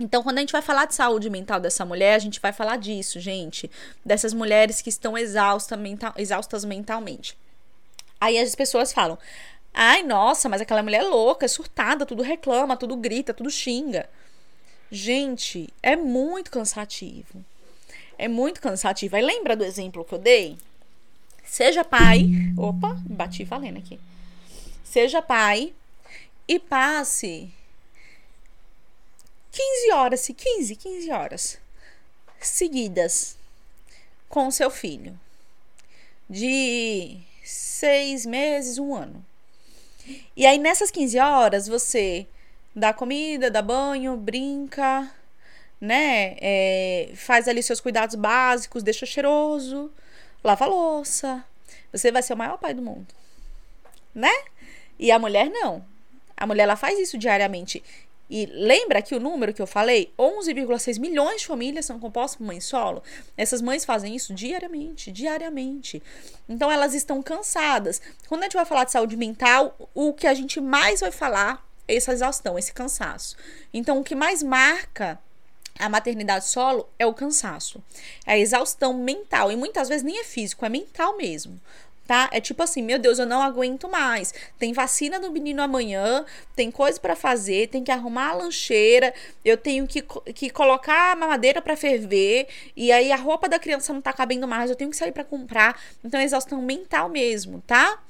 Então, 0.00 0.22
quando 0.22 0.38
a 0.38 0.40
gente 0.40 0.52
vai 0.52 0.62
falar 0.62 0.86
de 0.86 0.94
saúde 0.94 1.28
mental 1.28 1.60
dessa 1.60 1.84
mulher, 1.84 2.14
a 2.14 2.18
gente 2.18 2.40
vai 2.40 2.52
falar 2.52 2.76
disso, 2.76 3.18
gente. 3.18 3.70
Dessas 4.04 4.32
mulheres 4.32 4.80
que 4.80 4.88
estão 4.88 5.16
exausta 5.16 5.76
mental, 5.76 6.12
exaustas 6.16 6.64
mentalmente. 6.64 7.36
Aí 8.20 8.38
as 8.38 8.54
pessoas 8.54 8.92
falam: 8.92 9.18
ai, 9.74 10.02
nossa, 10.02 10.48
mas 10.48 10.60
aquela 10.60 10.82
mulher 10.82 11.02
é 11.02 11.08
louca, 11.08 11.46
é 11.46 11.48
surtada, 11.48 12.06
tudo 12.06 12.22
reclama, 12.22 12.76
tudo 12.76 12.96
grita, 12.96 13.34
tudo 13.34 13.50
xinga. 13.50 14.08
Gente, 14.90 15.68
é 15.82 15.96
muito 15.96 16.50
cansativo 16.50 17.44
é 18.18 18.26
muito 18.28 18.60
cansativo. 18.60 19.16
Aí 19.16 19.22
lembra 19.22 19.56
do 19.56 19.64
exemplo 19.64 20.04
que 20.04 20.14
eu 20.14 20.18
dei? 20.18 20.58
Seja 21.44 21.84
pai. 21.84 22.26
Opa, 22.58 23.00
bati 23.08 23.44
valendo 23.44 23.78
aqui. 23.78 23.98
Seja 24.84 25.22
pai 25.22 25.72
e 26.46 26.58
passe 26.58 27.50
15 29.52 29.92
horas, 29.92 30.26
15, 30.26 30.76
15 30.76 31.10
horas 31.10 31.58
seguidas 32.40 33.36
com 34.28 34.50
seu 34.50 34.70
filho 34.70 35.18
de 36.28 37.18
seis 37.42 38.26
meses, 38.26 38.78
um 38.78 38.94
ano. 38.94 39.24
E 40.36 40.46
aí, 40.46 40.58
nessas 40.58 40.90
15 40.90 41.18
horas, 41.18 41.66
você 41.66 42.26
dá 42.74 42.92
comida, 42.92 43.50
dá 43.50 43.62
banho, 43.62 44.16
brinca, 44.16 45.10
né? 45.80 46.36
É, 46.40 47.10
faz 47.14 47.48
ali 47.48 47.62
seus 47.62 47.80
cuidados 47.80 48.14
básicos, 48.14 48.82
deixa 48.82 49.06
cheiroso, 49.06 49.90
lava 50.42 50.66
louça. 50.66 51.44
Você 51.92 52.12
vai 52.12 52.22
ser 52.22 52.34
o 52.34 52.36
maior 52.36 52.58
pai 52.58 52.74
do 52.74 52.82
mundo, 52.82 53.06
né? 54.14 54.32
E 54.98 55.10
a 55.10 55.18
mulher 55.18 55.48
não. 55.48 55.84
A 56.36 56.46
mulher 56.46 56.64
ela 56.64 56.76
faz 56.76 56.98
isso 56.98 57.16
diariamente. 57.16 57.82
E 58.30 58.44
lembra 58.46 59.00
que 59.00 59.14
o 59.14 59.20
número 59.20 59.54
que 59.54 59.62
eu 59.62 59.66
falei? 59.66 60.12
11,6 60.18 61.00
milhões 61.00 61.40
de 61.40 61.46
famílias 61.46 61.86
são 61.86 61.98
compostas 61.98 62.36
por 62.36 62.44
mães 62.44 62.64
solo. 62.64 63.02
Essas 63.36 63.62
mães 63.62 63.86
fazem 63.86 64.14
isso 64.14 64.34
diariamente, 64.34 65.10
diariamente. 65.10 66.02
Então 66.46 66.70
elas 66.70 66.94
estão 66.94 67.22
cansadas. 67.22 68.02
Quando 68.28 68.42
a 68.42 68.44
gente 68.44 68.56
vai 68.56 68.66
falar 68.66 68.84
de 68.84 68.92
saúde 68.92 69.16
mental, 69.16 69.74
o 69.94 70.12
que 70.12 70.26
a 70.26 70.34
gente 70.34 70.60
mais 70.60 71.00
vai 71.00 71.10
falar 71.10 71.66
é 71.86 71.96
essa 71.96 72.12
exaustão, 72.12 72.58
esse 72.58 72.72
cansaço. 72.72 73.34
Então 73.72 73.98
o 73.98 74.04
que 74.04 74.14
mais 74.14 74.42
marca 74.42 75.18
a 75.78 75.88
maternidade 75.88 76.46
solo 76.46 76.88
é 76.98 77.06
o 77.06 77.14
cansaço, 77.14 77.82
é 78.26 78.32
a 78.32 78.38
exaustão 78.38 78.94
mental 78.94 79.52
e 79.52 79.56
muitas 79.56 79.88
vezes 79.88 80.02
nem 80.02 80.20
é 80.20 80.24
físico, 80.24 80.64
é 80.64 80.68
mental 80.68 81.16
mesmo 81.16 81.60
tá? 82.08 82.30
É 82.32 82.40
tipo 82.40 82.62
assim, 82.62 82.82
meu 82.82 82.98
Deus, 82.98 83.18
eu 83.18 83.26
não 83.26 83.42
aguento 83.42 83.86
mais. 83.86 84.32
Tem 84.58 84.72
vacina 84.72 85.20
do 85.20 85.30
menino 85.30 85.60
amanhã, 85.62 86.24
tem 86.56 86.70
coisa 86.70 86.98
para 86.98 87.14
fazer, 87.14 87.68
tem 87.68 87.84
que 87.84 87.92
arrumar 87.92 88.30
a 88.30 88.32
lancheira, 88.32 89.12
eu 89.44 89.58
tenho 89.58 89.86
que, 89.86 90.02
que 90.32 90.48
colocar 90.48 91.12
a 91.12 91.16
mamadeira 91.16 91.60
para 91.60 91.76
ferver, 91.76 92.48
e 92.74 92.90
aí 92.90 93.12
a 93.12 93.16
roupa 93.16 93.46
da 93.46 93.58
criança 93.58 93.92
não 93.92 94.00
tá 94.00 94.10
cabendo 94.10 94.48
mais, 94.48 94.70
eu 94.70 94.76
tenho 94.76 94.90
que 94.90 94.96
sair 94.96 95.12
para 95.12 95.22
comprar. 95.22 95.78
Então 96.02 96.18
é 96.18 96.24
exaustão 96.24 96.62
mental 96.62 97.10
mesmo, 97.10 97.62
tá? 97.66 98.02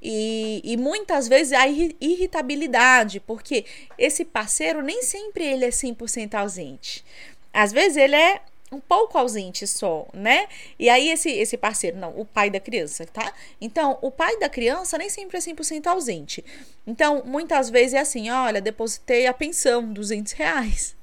E, 0.00 0.60
e 0.62 0.76
muitas 0.76 1.26
vezes 1.26 1.52
a 1.52 1.66
irritabilidade, 1.66 3.18
porque 3.18 3.64
esse 3.98 4.24
parceiro 4.24 4.80
nem 4.80 5.02
sempre 5.02 5.44
ele 5.44 5.64
é 5.64 5.70
100% 5.70 6.34
ausente. 6.34 7.04
Às 7.52 7.72
vezes 7.72 7.96
ele 7.96 8.14
é 8.14 8.40
um 8.72 8.80
pouco 8.80 9.18
ausente 9.18 9.66
só, 9.66 10.06
né? 10.14 10.46
E 10.78 10.88
aí 10.88 11.08
esse 11.08 11.28
esse 11.30 11.56
parceiro, 11.56 11.96
não, 11.96 12.18
o 12.18 12.24
pai 12.24 12.50
da 12.50 12.60
criança, 12.60 13.04
tá? 13.06 13.32
Então, 13.60 13.98
o 14.00 14.10
pai 14.10 14.38
da 14.38 14.48
criança 14.48 14.96
nem 14.96 15.08
sempre 15.08 15.38
é 15.38 15.40
100% 15.40 15.86
ausente. 15.86 16.44
Então, 16.86 17.22
muitas 17.24 17.68
vezes 17.68 17.94
é 17.94 17.98
assim, 17.98 18.30
olha, 18.30 18.60
depositei 18.60 19.26
a 19.26 19.34
pensão, 19.34 19.92
200 19.92 20.32
reais. 20.32 20.96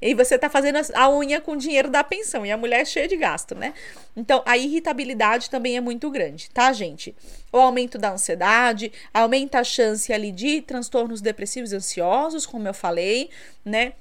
E 0.00 0.14
você 0.14 0.38
tá 0.38 0.50
fazendo 0.50 0.78
a 0.94 1.10
unha 1.10 1.40
com 1.40 1.52
o 1.52 1.56
dinheiro 1.56 1.90
da 1.90 2.04
pensão 2.04 2.44
e 2.44 2.50
a 2.50 2.56
mulher 2.56 2.82
é 2.82 2.84
cheia 2.84 3.08
de 3.08 3.16
gasto, 3.16 3.54
né? 3.54 3.72
Então, 4.14 4.42
a 4.44 4.56
irritabilidade 4.56 5.48
também 5.48 5.76
é 5.76 5.80
muito 5.80 6.10
grande, 6.10 6.50
tá, 6.50 6.70
gente? 6.72 7.16
O 7.50 7.56
aumento 7.56 7.96
da 7.96 8.12
ansiedade, 8.12 8.92
aumenta 9.12 9.58
a 9.58 9.64
chance 9.64 10.12
ali 10.12 10.30
de 10.30 10.60
transtornos 10.60 11.22
depressivos 11.22 11.72
e 11.72 11.76
ansiosos, 11.76 12.44
como 12.44 12.68
eu 12.68 12.74
falei, 12.74 13.30
né? 13.64 13.94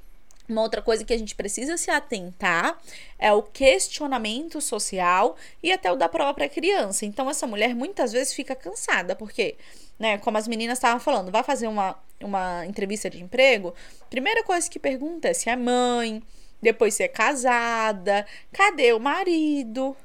Uma 0.48 0.62
outra 0.62 0.82
coisa 0.82 1.04
que 1.04 1.14
a 1.14 1.18
gente 1.18 1.36
precisa 1.36 1.76
se 1.76 1.90
atentar 1.90 2.78
é 3.18 3.34
o 3.34 3.42
questionamento 3.42 4.62
social 4.62 5.36
e 5.62 5.72
até 5.72 5.92
o 5.92 5.96
da 5.96 6.08
própria 6.08 6.48
criança. 6.48 7.06
Então, 7.06 7.30
essa 7.30 7.48
mulher 7.48 7.74
muitas 7.74 8.12
vezes 8.12 8.34
fica 8.34 8.56
cansada, 8.56 9.16
porque, 9.16 9.56
né, 9.98 10.18
como 10.20 10.38
as 10.38 10.48
meninas 10.48 10.78
estavam 10.78 11.00
falando, 11.00 11.32
vai 11.32 11.44
fazer 11.44 11.68
uma, 11.68 11.98
uma 12.22 12.66
entrevista 12.66 13.10
de 13.10 13.22
emprego, 13.22 13.74
primeira 14.10 14.44
coisa 14.44 14.70
que 14.70 14.78
pergunta 14.78 15.30
é 15.30 15.34
se 15.34 15.50
é 15.50 15.56
mãe, 15.56 16.22
depois 16.62 16.94
se 16.94 17.04
é 17.04 17.08
casada, 17.08 18.26
cadê 18.52 18.94
o 18.94 19.00
marido, 19.00 19.96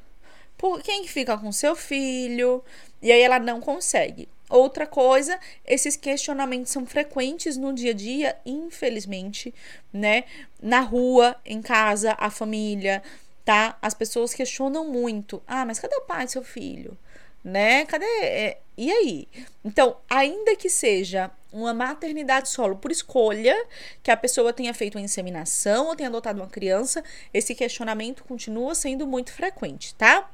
por 0.57 0.83
quem 0.83 1.07
fica 1.07 1.37
com 1.37 1.53
seu 1.53 1.77
filho, 1.77 2.65
e 3.03 3.13
aí 3.13 3.21
ela 3.21 3.39
não 3.39 3.61
consegue. 3.61 4.29
Outra 4.51 4.85
coisa, 4.85 5.39
esses 5.65 5.95
questionamentos 5.95 6.73
são 6.73 6.85
frequentes 6.85 7.57
no 7.57 7.73
dia 7.73 7.93
a 7.93 7.95
dia, 7.95 8.37
infelizmente, 8.45 9.55
né? 9.93 10.25
Na 10.61 10.81
rua, 10.81 11.37
em 11.47 11.63
casa, 11.63 12.17
a 12.19 12.29
família, 12.31 13.01
tá? 13.45 13.79
As 13.81 13.95
pessoas 13.95 14.35
questionam 14.35 14.85
muito. 14.85 15.41
Ah, 15.47 15.65
mas 15.65 15.79
cadê 15.79 15.95
o 15.95 16.01
pai 16.01 16.25
do 16.27 16.33
seu 16.33 16.43
filho? 16.43 16.99
Né? 17.45 17.87
Cadê? 17.87 18.05
É, 18.05 18.59
e 18.77 18.91
aí? 18.91 19.29
Então, 19.65 19.97
ainda 20.11 20.57
que 20.57 20.69
seja 20.69 21.31
uma 21.53 21.73
maternidade 21.73 22.49
solo 22.49 22.77
por 22.77 22.91
escolha, 22.91 23.57
que 24.03 24.11
a 24.11 24.17
pessoa 24.17 24.53
tenha 24.53 24.75
feito 24.75 24.97
uma 24.97 25.05
inseminação 25.05 25.87
ou 25.87 25.97
tenha 25.97 26.09
adotado 26.09 26.41
uma 26.41 26.49
criança, 26.49 27.05
esse 27.33 27.55
questionamento 27.55 28.25
continua 28.25 28.75
sendo 28.75 29.07
muito 29.07 29.33
frequente, 29.33 29.95
tá? 29.95 30.29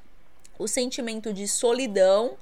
O 0.58 0.66
sentimento 0.66 1.34
de 1.34 1.46
solidão 1.46 2.36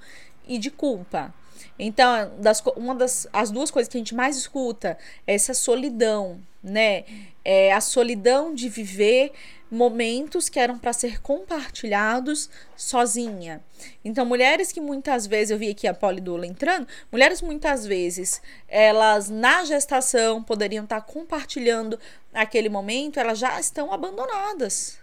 e 0.47 0.57
de 0.57 0.70
culpa. 0.70 1.35
Então, 1.78 2.32
das, 2.38 2.62
uma 2.76 2.94
das 2.94 3.26
as 3.32 3.50
duas 3.50 3.70
coisas 3.70 3.90
que 3.90 3.96
a 3.96 4.00
gente 4.00 4.14
mais 4.14 4.36
escuta 4.36 4.98
é 5.26 5.34
essa 5.34 5.54
solidão, 5.54 6.40
né? 6.62 7.04
É 7.44 7.72
a 7.72 7.80
solidão 7.80 8.54
de 8.54 8.68
viver 8.68 9.32
momentos 9.70 10.48
que 10.48 10.60
eram 10.60 10.78
para 10.78 10.92
ser 10.92 11.20
compartilhados 11.20 12.48
sozinha. 12.76 13.60
Então, 14.04 14.24
mulheres 14.24 14.70
que 14.72 14.80
muitas 14.80 15.26
vezes, 15.26 15.50
eu 15.50 15.58
vi 15.58 15.70
aqui 15.70 15.86
a 15.86 15.92
polidula 15.92 16.46
entrando, 16.46 16.86
mulheres 17.10 17.42
muitas 17.42 17.86
vezes, 17.86 18.40
elas 18.68 19.28
na 19.28 19.64
gestação 19.64 20.42
poderiam 20.42 20.84
estar 20.84 21.00
compartilhando 21.02 21.98
aquele 22.32 22.68
momento, 22.68 23.18
elas 23.18 23.38
já 23.38 23.58
estão 23.58 23.92
abandonadas, 23.92 24.98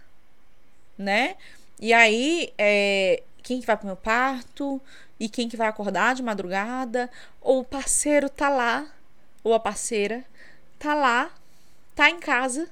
né? 0.96 1.36
E 1.78 1.92
aí, 1.92 2.52
é, 2.56 3.22
quem 3.42 3.60
que 3.60 3.66
vai 3.66 3.76
pro 3.76 3.86
meu 3.86 3.96
parto? 3.96 4.80
E 5.22 5.28
quem 5.28 5.48
que 5.48 5.56
vai 5.56 5.68
acordar 5.68 6.16
de 6.16 6.22
madrugada, 6.22 7.08
ou 7.40 7.60
o 7.60 7.64
parceiro 7.64 8.28
tá 8.28 8.48
lá, 8.48 8.84
ou 9.44 9.54
a 9.54 9.60
parceira 9.60 10.24
tá 10.80 10.96
lá, 10.96 11.30
tá 11.94 12.10
em 12.10 12.18
casa, 12.18 12.68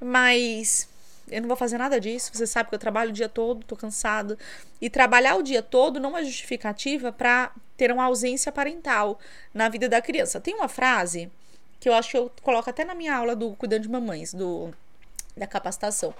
mas 0.00 0.88
eu 1.28 1.40
não 1.40 1.48
vou 1.48 1.56
fazer 1.56 1.76
nada 1.76 1.98
disso. 1.98 2.30
Você 2.32 2.46
sabe 2.46 2.68
que 2.68 2.76
eu 2.76 2.78
trabalho 2.78 3.10
o 3.10 3.12
dia 3.12 3.28
todo, 3.28 3.66
tô 3.66 3.74
cansado. 3.74 4.38
E 4.80 4.88
trabalhar 4.88 5.34
o 5.34 5.42
dia 5.42 5.62
todo 5.62 5.98
não 5.98 6.16
é 6.16 6.22
justificativa 6.22 7.10
para 7.10 7.50
ter 7.76 7.90
uma 7.90 8.04
ausência 8.04 8.52
parental 8.52 9.18
na 9.52 9.68
vida 9.68 9.88
da 9.88 10.00
criança. 10.00 10.40
Tem 10.40 10.54
uma 10.54 10.68
frase 10.68 11.28
que 11.80 11.88
eu 11.88 11.94
acho 11.94 12.08
que 12.08 12.16
eu 12.16 12.30
coloco 12.40 12.70
até 12.70 12.84
na 12.84 12.94
minha 12.94 13.16
aula 13.16 13.34
do 13.34 13.50
Cuidando 13.56 13.82
de 13.82 13.88
Mamães, 13.88 14.32
do 14.32 14.72
da 15.36 15.48
capacitação, 15.48 16.14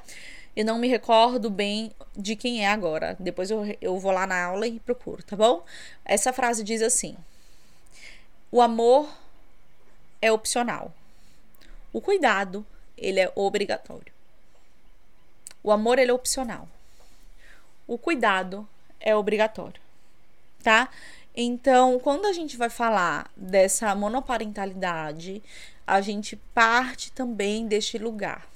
eu 0.56 0.64
não 0.64 0.78
me 0.78 0.86
recordo 0.86 1.50
bem 1.50 1.90
de 2.16 2.36
quem 2.36 2.64
é 2.64 2.68
agora. 2.68 3.16
Depois 3.18 3.50
eu, 3.50 3.62
eu 3.80 3.98
vou 3.98 4.12
lá 4.12 4.26
na 4.26 4.44
aula 4.44 4.66
e 4.66 4.78
procuro, 4.78 5.22
tá 5.22 5.34
bom? 5.34 5.64
Essa 6.04 6.32
frase 6.32 6.62
diz 6.62 6.80
assim: 6.80 7.16
O 8.52 8.62
amor 8.62 9.08
é 10.22 10.30
opcional. 10.30 10.94
O 11.92 12.00
cuidado, 12.00 12.64
ele 12.96 13.20
é 13.20 13.32
obrigatório. 13.34 14.12
O 15.62 15.72
amor, 15.72 15.98
ele 15.98 16.10
é 16.10 16.14
opcional. 16.14 16.68
O 17.86 17.98
cuidado 17.98 18.66
é 19.00 19.14
obrigatório, 19.14 19.80
tá? 20.62 20.88
Então, 21.36 21.98
quando 21.98 22.26
a 22.26 22.32
gente 22.32 22.56
vai 22.56 22.70
falar 22.70 23.30
dessa 23.36 23.94
monoparentalidade, 23.94 25.42
a 25.86 26.00
gente 26.00 26.36
parte 26.54 27.10
também 27.10 27.66
deste 27.66 27.98
lugar 27.98 28.53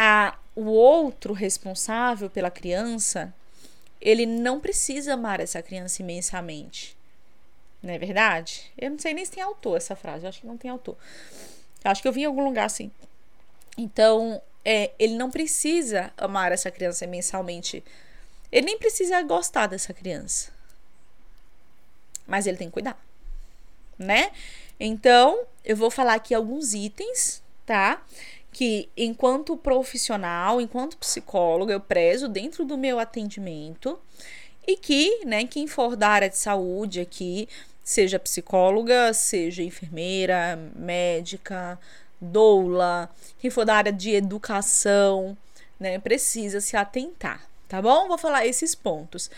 a, 0.00 0.38
o 0.54 0.66
outro 0.66 1.32
responsável 1.32 2.30
pela 2.30 2.52
criança, 2.52 3.34
ele 4.00 4.26
não 4.26 4.60
precisa 4.60 5.14
amar 5.14 5.40
essa 5.40 5.60
criança 5.60 6.02
imensamente. 6.02 6.96
Não 7.82 7.92
é 7.92 7.98
verdade? 7.98 8.70
Eu 8.78 8.92
não 8.92 8.98
sei 9.00 9.12
nem 9.12 9.24
se 9.24 9.32
tem 9.32 9.42
autor 9.42 9.76
essa 9.76 9.96
frase, 9.96 10.24
eu 10.24 10.28
acho 10.28 10.40
que 10.40 10.46
não 10.46 10.56
tem 10.56 10.70
autor. 10.70 10.96
Eu 11.84 11.90
acho 11.90 12.00
que 12.00 12.06
eu 12.06 12.12
vi 12.12 12.20
em 12.20 12.26
algum 12.26 12.44
lugar 12.44 12.66
assim. 12.66 12.92
Então, 13.76 14.40
é, 14.64 14.92
ele 15.00 15.16
não 15.16 15.32
precisa 15.32 16.12
amar 16.16 16.52
essa 16.52 16.70
criança 16.70 17.04
imensamente. 17.04 17.82
Ele 18.52 18.66
nem 18.66 18.78
precisa 18.78 19.20
gostar 19.22 19.66
dessa 19.66 19.92
criança. 19.92 20.52
Mas 22.24 22.46
ele 22.46 22.56
tem 22.56 22.68
que 22.68 22.74
cuidar, 22.74 22.96
né? 23.98 24.30
Então, 24.78 25.44
eu 25.64 25.76
vou 25.76 25.90
falar 25.90 26.14
aqui 26.14 26.34
alguns 26.34 26.72
itens, 26.72 27.42
tá? 27.66 28.00
Que, 28.52 28.88
enquanto 28.96 29.56
profissional, 29.56 30.60
enquanto 30.60 30.96
psicóloga, 30.96 31.72
eu 31.72 31.80
prezo 31.80 32.28
dentro 32.28 32.64
do 32.64 32.76
meu 32.76 32.98
atendimento 32.98 33.98
e 34.66 34.76
que, 34.76 35.24
né, 35.24 35.44
quem 35.44 35.66
for 35.66 35.96
da 35.96 36.08
área 36.08 36.28
de 36.28 36.36
saúde 36.36 37.00
aqui, 37.00 37.48
seja 37.82 38.18
psicóloga, 38.18 39.12
seja 39.14 39.62
enfermeira, 39.62 40.58
médica, 40.76 41.78
doula, 42.20 43.08
quem 43.38 43.50
for 43.50 43.64
da 43.64 43.76
área 43.76 43.92
de 43.92 44.10
educação, 44.10 45.36
né, 45.80 45.98
precisa 45.98 46.60
se 46.60 46.76
atentar, 46.76 47.46
tá 47.68 47.80
bom? 47.80 48.08
Vou 48.08 48.18
falar 48.18 48.46
esses 48.46 48.74
pontos. 48.74 49.30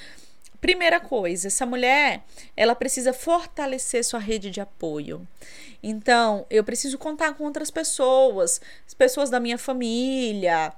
Primeira 0.60 1.00
coisa, 1.00 1.46
essa 1.46 1.64
mulher, 1.64 2.22
ela 2.56 2.74
precisa 2.74 3.12
fortalecer 3.12 4.04
sua 4.04 4.20
rede 4.20 4.50
de 4.50 4.60
apoio. 4.60 5.26
Então, 5.82 6.44
eu 6.50 6.62
preciso 6.62 6.98
contar 6.98 7.34
com 7.34 7.44
outras 7.44 7.70
pessoas, 7.70 8.60
as 8.86 8.92
pessoas 8.92 9.30
da 9.30 9.40
minha 9.40 9.56
família. 9.56 10.72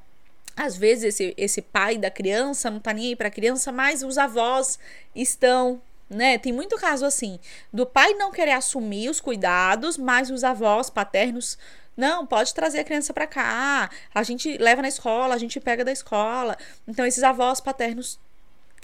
Às 0.56 0.76
vezes 0.76 1.04
esse, 1.04 1.34
esse 1.36 1.62
pai 1.62 1.98
da 1.98 2.10
criança 2.10 2.70
não 2.70 2.78
tá 2.78 2.92
nem 2.92 3.08
aí 3.08 3.16
para 3.16 3.28
a 3.28 3.30
criança, 3.30 3.72
mas 3.72 4.02
os 4.02 4.18
avós 4.18 4.78
estão 5.14 5.80
né? 6.08 6.36
Tem 6.36 6.52
muito 6.52 6.76
caso 6.76 7.06
assim, 7.06 7.38
do 7.72 7.86
pai 7.86 8.12
não 8.12 8.30
querer 8.30 8.52
assumir 8.52 9.08
os 9.08 9.18
cuidados, 9.18 9.96
mas 9.96 10.30
os 10.30 10.44
avós 10.44 10.90
paternos 10.90 11.56
não, 11.96 12.26
pode 12.26 12.54
trazer 12.54 12.80
a 12.80 12.84
criança 12.84 13.12
para 13.12 13.26
cá. 13.26 13.90
A 14.14 14.22
gente 14.22 14.56
leva 14.58 14.82
na 14.82 14.88
escola, 14.88 15.34
a 15.34 15.38
gente 15.38 15.58
pega 15.60 15.84
da 15.84 15.92
escola. 15.92 16.56
Então 16.86 17.06
esses 17.06 17.22
avós 17.22 17.60
paternos 17.60 18.18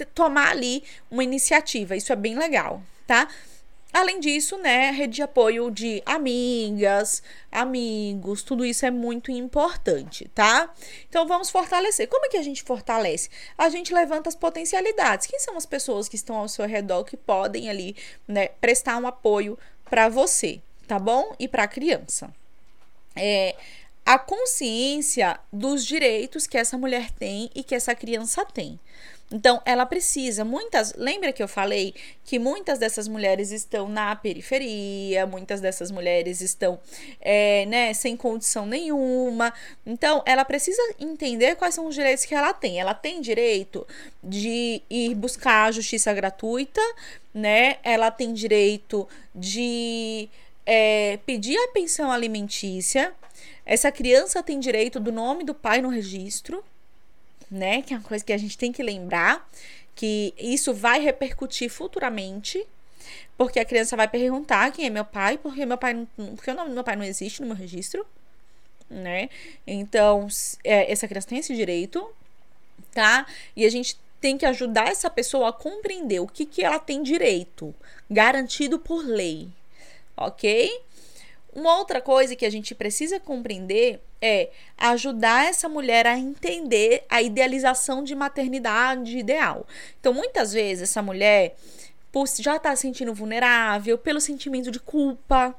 tomar 0.05 0.51
ali 0.51 0.83
uma 1.11 1.25
iniciativa, 1.25 1.97
isso 1.97 2.13
é 2.13 2.17
bem 2.17 2.37
legal, 2.37 2.83
tá? 3.07 3.29
Além 3.93 4.21
disso, 4.21 4.59
né, 4.59 4.91
rede 4.91 5.15
de 5.15 5.23
apoio 5.23 5.71
de 5.71 6.03
amigas, 6.05 7.23
amigos, 7.51 8.43
tudo 8.43 8.65
isso 8.65 8.85
é 8.85 8.91
muito 8.91 9.31
importante, 9.31 10.31
tá? 10.35 10.73
Então 11.09 11.27
vamos 11.27 11.49
fortalecer. 11.49 12.07
Como 12.07 12.27
é 12.27 12.29
que 12.29 12.37
a 12.37 12.43
gente 12.43 12.63
fortalece? 12.63 13.31
A 13.57 13.71
gente 13.71 13.95
levanta 13.95 14.29
as 14.29 14.37
potencialidades. 14.37 15.27
Quem 15.27 15.41
são 15.41 15.57
as 15.57 15.65
pessoas 15.65 16.07
que 16.07 16.17
estão 16.17 16.37
ao 16.37 16.49
seu 16.49 16.67
redor 16.67 17.05
que 17.05 17.17
podem 17.17 17.71
ali, 17.71 17.97
né, 18.27 18.49
prestar 18.61 18.99
um 18.99 19.07
apoio 19.07 19.59
para 19.89 20.09
você, 20.11 20.61
tá 20.87 20.99
bom? 20.99 21.35
E 21.39 21.49
para 21.49 21.63
a 21.63 21.69
criança. 21.69 22.31
É, 23.17 23.57
a 24.05 24.19
consciência 24.19 25.41
dos 25.53 25.85
direitos 25.85 26.47
que 26.47 26.59
essa 26.59 26.77
mulher 26.77 27.11
tem 27.11 27.51
e 27.55 27.65
que 27.65 27.75
essa 27.75 27.95
criança 27.95 28.45
tem. 28.45 28.79
Então, 29.31 29.61
ela 29.65 29.85
precisa, 29.85 30.43
muitas. 30.43 30.95
Lembra 30.95 31.33
que 31.33 31.43
eu 31.43 31.49
falei 31.49 31.95
que 32.25 32.39
muitas 32.39 32.79
dessas 32.79 33.07
mulheres 33.07 33.51
estão 33.51 33.87
na 33.89 34.17
periferia, 34.17 35.27
muitas 35.27 35.61
dessas 35.61 35.91
mulheres 35.91 36.41
estão, 36.41 36.81
é, 37.21 37.67
né, 37.67 37.93
sem 37.93 38.17
condição 38.17 38.65
nenhuma. 38.65 39.53
Então, 39.87 40.23
ela 40.25 40.45
precisa 40.47 40.81
entender 40.99 41.57
quais 41.57 41.75
são 41.75 41.87
os 41.87 41.95
direitos 41.95 42.25
que 42.25 42.35
ela 42.35 42.55
tem. 42.55 42.81
Ela 42.81 42.95
tem 42.95 43.21
direito 43.21 43.87
de 44.25 44.81
ir 44.89 45.15
buscar 45.15 45.69
a 45.69 45.73
justiça 45.73 46.13
gratuita, 46.15 46.81
né? 47.35 47.77
Ela 47.83 48.11
tem 48.11 48.33
direito 48.33 49.07
de 49.35 50.29
é, 50.65 51.19
pedir 51.27 51.59
a 51.59 51.69
pensão 51.69 52.11
alimentícia. 52.11 53.13
Essa 53.67 53.93
criança 53.93 54.43
tem 54.43 54.59
direito 54.59 54.99
do 54.99 55.13
nome 55.13 55.45
do 55.45 55.55
pai 55.55 55.83
no 55.83 55.91
registro 55.91 56.65
né? 57.51 57.83
Que 57.83 57.95
é 57.95 57.97
uma 57.97 58.03
coisa 58.03 58.25
que 58.25 58.33
a 58.33 58.39
gente 58.39 58.57
tem 58.57 58.73
que 58.73 58.83
lembrar 58.83 59.49
que 59.95 60.33
isso 60.39 60.73
vai 60.73 61.01
repercutir 61.01 61.69
futuramente, 61.69 62.65
porque 63.37 63.59
a 63.59 63.65
criança 63.65 63.97
vai 63.97 64.07
perguntar 64.07 64.71
quem 64.71 64.87
é 64.87 64.91
meu 64.91 65.05
pai, 65.05 65.39
porque 65.39 65.67
meu 65.67 65.79
pai 65.79 66.07
porque 66.37 66.51
o 66.51 66.55
nome 66.55 66.69
do 66.71 66.75
meu 66.75 66.85
pai 66.85 66.95
não 66.95 67.05
existe 67.05 67.41
no 67.41 67.49
meu 67.49 67.57
registro, 67.57 68.07
né? 68.89 69.29
Então, 69.67 70.29
é, 70.63 70.91
essa 70.91 71.09
criança 71.09 71.29
tem 71.29 71.39
esse 71.39 71.55
direito, 71.55 72.09
tá? 72.93 73.27
E 73.57 73.65
a 73.65 73.71
gente 73.71 73.99
tem 74.21 74.37
que 74.37 74.47
ajudar 74.47 74.89
essa 74.89 75.09
pessoa 75.11 75.49
a 75.49 75.53
compreender 75.53 76.21
o 76.21 76.27
que, 76.27 76.45
que 76.45 76.63
ela 76.63 76.79
tem 76.79 77.03
direito, 77.03 77.75
garantido 78.11 78.79
por 78.79 79.05
lei, 79.05 79.49
ok? 80.17 80.81
Uma 81.55 81.79
outra 81.79 82.01
coisa 82.01 82.37
que 82.37 82.47
a 82.47 82.51
gente 82.51 82.75
precisa 82.75 83.19
compreender 83.19 84.01
é 84.21 84.51
ajudar 84.77 85.47
essa 85.47 85.69
mulher 85.69 86.07
a 86.07 86.19
entender 86.19 87.05
a 87.09 87.23
idealização 87.23 88.05
de 88.05 88.15
maternidade 88.15 89.17
ideal. 89.17 89.67
Então, 89.99 90.13
muitas 90.13 90.53
vezes, 90.53 90.83
essa 90.91 91.03
mulher 91.03 91.57
por 92.11 92.27
já 92.39 92.57
está 92.57 92.75
se 92.75 92.83
sentindo 92.83 93.15
vulnerável, 93.15 93.99
pelo 93.99 94.21
sentimento 94.21 94.71
de 94.71 94.81
culpa, 94.81 95.55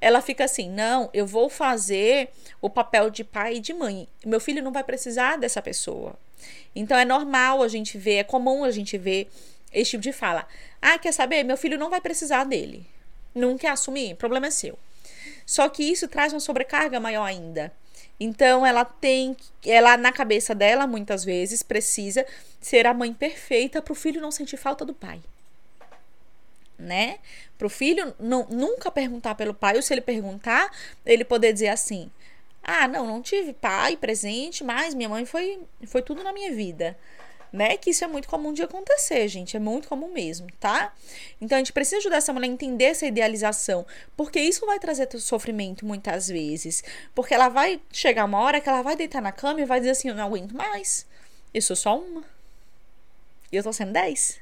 ela 0.00 0.20
fica 0.20 0.44
assim: 0.44 0.70
não, 0.70 1.10
eu 1.12 1.26
vou 1.26 1.48
fazer 1.48 2.28
o 2.60 2.70
papel 2.70 3.10
de 3.10 3.24
pai 3.24 3.56
e 3.56 3.60
de 3.60 3.72
mãe. 3.72 4.08
Meu 4.24 4.40
filho 4.40 4.62
não 4.62 4.72
vai 4.72 4.84
precisar 4.84 5.36
dessa 5.36 5.62
pessoa. 5.62 6.14
Então 6.74 6.98
é 6.98 7.04
normal 7.04 7.62
a 7.62 7.68
gente 7.68 7.96
ver, 7.96 8.16
é 8.16 8.24
comum 8.24 8.62
a 8.62 8.70
gente 8.70 8.98
ver 8.98 9.28
esse 9.72 9.92
tipo 9.92 10.02
de 10.02 10.12
fala. 10.12 10.46
Ah, 10.80 10.98
quer 10.98 11.12
saber? 11.12 11.42
Meu 11.42 11.56
filho 11.56 11.78
não 11.78 11.90
vai 11.90 12.00
precisar 12.00 12.44
dele. 12.44 12.86
Não 13.34 13.56
quer 13.58 13.70
assumir? 13.70 14.14
Problema 14.14 14.46
é 14.46 14.50
seu. 14.50 14.78
Só 15.46 15.68
que 15.68 15.84
isso 15.84 16.08
traz 16.08 16.32
uma 16.32 16.40
sobrecarga 16.40 16.98
maior 16.98 17.24
ainda. 17.24 17.72
Então 18.18 18.66
ela 18.66 18.84
tem, 18.84 19.36
ela 19.64 19.96
na 19.96 20.10
cabeça 20.10 20.54
dela 20.54 20.86
muitas 20.86 21.24
vezes 21.24 21.62
precisa 21.62 22.26
ser 22.60 22.86
a 22.86 22.92
mãe 22.92 23.12
perfeita 23.12 23.80
para 23.80 23.92
o 23.92 23.96
filho 23.96 24.20
não 24.20 24.32
sentir 24.32 24.56
falta 24.56 24.84
do 24.84 24.92
pai. 24.92 25.20
Né? 26.78 27.18
Para 27.56 27.66
o 27.66 27.70
filho 27.70 28.14
não, 28.18 28.46
nunca 28.50 28.90
perguntar 28.90 29.34
pelo 29.34 29.54
pai, 29.54 29.76
ou 29.76 29.82
se 29.82 29.94
ele 29.94 30.00
perguntar, 30.00 30.70
ele 31.06 31.24
poder 31.24 31.52
dizer 31.52 31.68
assim: 31.68 32.10
Ah, 32.62 32.86
não, 32.86 33.06
não 33.06 33.22
tive 33.22 33.54
pai 33.54 33.96
presente, 33.96 34.62
mas 34.62 34.92
minha 34.94 35.08
mãe 35.08 35.24
foi, 35.24 35.60
foi 35.86 36.02
tudo 36.02 36.22
na 36.22 36.32
minha 36.32 36.52
vida 36.54 36.96
né? 37.52 37.76
Que 37.76 37.90
isso 37.90 38.04
é 38.04 38.06
muito 38.06 38.28
comum 38.28 38.52
de 38.52 38.62
acontecer, 38.62 39.26
gente. 39.28 39.56
É 39.56 39.60
muito 39.60 39.88
comum 39.88 40.12
mesmo, 40.12 40.46
tá? 40.60 40.92
Então 41.40 41.56
a 41.56 41.60
gente 41.60 41.72
precisa 41.72 41.98
ajudar 41.98 42.16
essa 42.16 42.32
mulher 42.32 42.48
a 42.48 42.50
entender 42.50 42.84
essa 42.84 43.06
idealização, 43.06 43.86
porque 44.16 44.40
isso 44.40 44.64
vai 44.66 44.78
trazer 44.78 45.08
sofrimento 45.18 45.84
muitas 45.84 46.28
vezes. 46.28 46.82
Porque 47.14 47.34
ela 47.34 47.48
vai 47.48 47.80
chegar 47.92 48.24
uma 48.24 48.38
hora 48.40 48.60
que 48.60 48.68
ela 48.68 48.82
vai 48.82 48.96
deitar 48.96 49.22
na 49.22 49.32
cama 49.32 49.60
e 49.60 49.64
vai 49.64 49.80
dizer 49.80 49.92
assim: 49.92 50.08
Eu 50.08 50.14
não 50.14 50.24
aguento 50.24 50.52
mais. 50.54 51.06
Eu 51.52 51.62
sou 51.62 51.76
só 51.76 51.98
uma. 51.98 52.24
E 53.50 53.56
eu 53.56 53.62
tô 53.62 53.72
sendo 53.72 53.92
dez. 53.92 54.38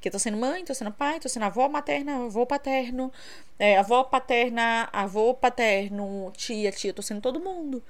Que 0.00 0.08
eu 0.08 0.12
tô 0.12 0.18
sendo 0.18 0.38
mãe, 0.38 0.64
tô 0.64 0.74
sendo 0.74 0.90
pai, 0.92 1.20
tô 1.20 1.28
sendo 1.28 1.44
avó 1.44 1.68
materna, 1.68 2.24
avô 2.24 2.46
paterno, 2.46 3.12
é, 3.58 3.76
avó 3.76 4.02
paterna, 4.02 4.88
avô 4.92 5.34
paterno, 5.34 6.32
tia, 6.34 6.72
tia, 6.72 6.94
tô 6.94 7.02
sendo 7.02 7.20
todo 7.20 7.38
mundo 7.38 7.82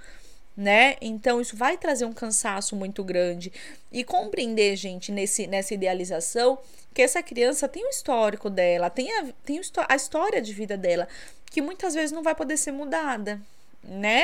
né? 0.60 0.96
Então 1.00 1.40
isso 1.40 1.56
vai 1.56 1.78
trazer 1.78 2.04
um 2.04 2.12
cansaço 2.12 2.76
muito 2.76 3.02
grande 3.02 3.50
e 3.90 4.04
compreender, 4.04 4.76
gente, 4.76 5.10
nesse 5.10 5.46
nessa 5.46 5.72
idealização 5.72 6.58
que 6.92 7.00
essa 7.00 7.22
criança 7.22 7.66
tem 7.66 7.82
o 7.86 7.88
histórico 7.88 8.50
dela, 8.50 8.90
tem 8.90 9.10
a, 9.18 9.28
tem 9.42 9.58
a 9.88 9.96
história 9.96 10.42
de 10.42 10.52
vida 10.52 10.76
dela, 10.76 11.08
que 11.50 11.62
muitas 11.62 11.94
vezes 11.94 12.12
não 12.12 12.22
vai 12.22 12.34
poder 12.34 12.58
ser 12.58 12.72
mudada, 12.72 13.40
né? 13.82 14.22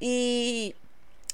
E 0.00 0.76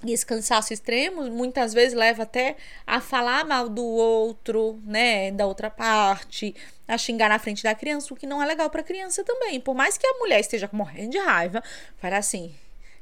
e 0.02 0.12
esse 0.14 0.24
cansaço 0.24 0.72
extremo 0.72 1.30
muitas 1.30 1.74
vezes 1.74 1.92
leva 1.92 2.22
até 2.22 2.56
a 2.86 2.98
falar 3.02 3.44
mal 3.44 3.68
do 3.68 3.84
outro, 3.84 4.80
né, 4.86 5.30
da 5.30 5.46
outra 5.46 5.68
parte, 5.68 6.54
a 6.88 6.96
xingar 6.96 7.28
na 7.28 7.38
frente 7.38 7.62
da 7.62 7.74
criança, 7.74 8.14
o 8.14 8.16
que 8.16 8.26
não 8.26 8.42
é 8.42 8.46
legal 8.46 8.70
para 8.70 8.80
a 8.80 8.84
criança 8.84 9.22
também. 9.22 9.60
Por 9.60 9.74
mais 9.74 9.98
que 9.98 10.06
a 10.06 10.14
mulher 10.14 10.40
esteja 10.40 10.70
morrendo 10.72 11.10
de 11.10 11.18
raiva, 11.18 11.62
para 12.00 12.16
assim, 12.16 12.54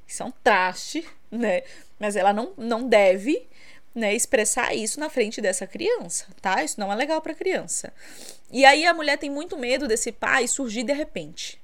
isso 0.09 0.23
é 0.23 0.27
um 0.27 0.33
traste, 0.43 1.07
né? 1.31 1.63
Mas 1.99 2.17
ela 2.17 2.33
não, 2.33 2.55
não 2.57 2.89
deve 2.89 3.47
né, 3.95 4.15
expressar 4.15 4.75
isso 4.75 4.99
na 4.99 5.11
frente 5.11 5.41
dessa 5.41 5.67
criança, 5.67 6.27
tá? 6.41 6.65
Isso 6.65 6.81
não 6.81 6.91
é 6.91 6.97
legal 6.97 7.21
para 7.21 7.35
criança. 7.35 7.93
E 8.51 8.65
aí 8.65 8.87
a 8.87 8.95
mulher 8.95 9.19
tem 9.19 9.29
muito 9.29 9.59
medo 9.59 9.87
desse 9.87 10.11
pai 10.11 10.49
surgir 10.49 10.83
de 10.83 10.95
repente. 10.95 11.61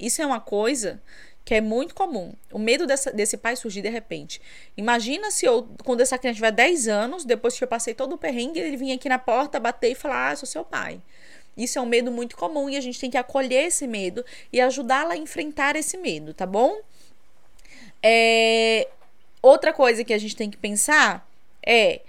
Isso 0.00 0.20
é 0.20 0.26
uma 0.26 0.40
coisa 0.40 1.00
que 1.44 1.54
é 1.54 1.60
muito 1.60 1.94
comum. 1.94 2.32
O 2.50 2.58
medo 2.58 2.86
dessa, 2.86 3.12
desse 3.12 3.36
pai 3.36 3.54
surgir 3.54 3.82
de 3.82 3.88
repente. 3.90 4.40
Imagina 4.76 5.30
se 5.30 5.46
eu, 5.46 5.68
quando 5.84 6.00
essa 6.00 6.18
criança 6.18 6.36
tiver 6.36 6.50
10 6.50 6.88
anos, 6.88 7.24
depois 7.24 7.56
que 7.56 7.62
eu 7.62 7.68
passei 7.68 7.94
todo 7.94 8.14
o 8.14 8.18
perrengue, 8.18 8.58
ele 8.58 8.76
vinha 8.76 8.94
aqui 8.96 9.08
na 9.08 9.18
porta, 9.18 9.60
bater 9.60 9.92
e 9.92 9.94
falar: 9.94 10.30
Ah, 10.30 10.36
sou 10.36 10.46
seu 10.46 10.64
pai. 10.64 11.00
Isso 11.56 11.78
é 11.78 11.82
um 11.82 11.86
medo 11.86 12.10
muito 12.10 12.36
comum 12.36 12.68
e 12.68 12.76
a 12.76 12.80
gente 12.80 12.98
tem 12.98 13.10
que 13.10 13.16
acolher 13.16 13.66
esse 13.66 13.86
medo 13.86 14.24
e 14.52 14.60
ajudá-la 14.60 15.14
a 15.14 15.16
enfrentar 15.16 15.76
esse 15.76 15.96
medo, 15.96 16.34
tá 16.34 16.46
bom? 16.46 16.80
É, 18.06 18.86
outra 19.40 19.72
coisa 19.72 20.04
que 20.04 20.12
a 20.12 20.18
gente 20.18 20.36
tem 20.36 20.50
que 20.50 20.58
pensar 20.58 21.26
é 21.66 22.02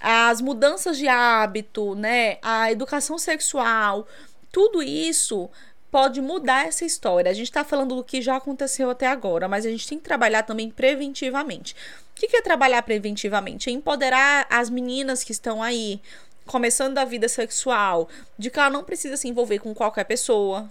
as 0.00 0.40
mudanças 0.40 0.96
de 0.96 1.06
hábito, 1.06 1.94
né? 1.94 2.38
A 2.40 2.72
educação 2.72 3.18
sexual, 3.18 4.08
tudo 4.50 4.82
isso 4.82 5.50
pode 5.90 6.22
mudar 6.22 6.66
essa 6.66 6.86
história. 6.86 7.30
A 7.30 7.34
gente 7.34 7.48
está 7.48 7.62
falando 7.64 7.94
do 7.94 8.02
que 8.02 8.22
já 8.22 8.36
aconteceu 8.36 8.88
até 8.88 9.06
agora, 9.06 9.46
mas 9.46 9.66
a 9.66 9.70
gente 9.70 9.86
tem 9.86 9.98
que 9.98 10.04
trabalhar 10.04 10.42
também 10.42 10.70
preventivamente. 10.70 11.76
O 12.12 12.14
que 12.18 12.34
é 12.34 12.40
trabalhar 12.40 12.80
preventivamente? 12.82 13.68
É 13.68 13.72
empoderar 13.72 14.46
as 14.48 14.70
meninas 14.70 15.22
que 15.22 15.32
estão 15.32 15.62
aí, 15.62 16.00
começando 16.46 16.96
a 16.96 17.04
vida 17.04 17.28
sexual, 17.28 18.08
de 18.38 18.50
que 18.50 18.58
ela 18.58 18.70
não 18.70 18.84
precisa 18.84 19.18
se 19.18 19.28
envolver 19.28 19.58
com 19.58 19.74
qualquer 19.74 20.04
pessoa. 20.04 20.70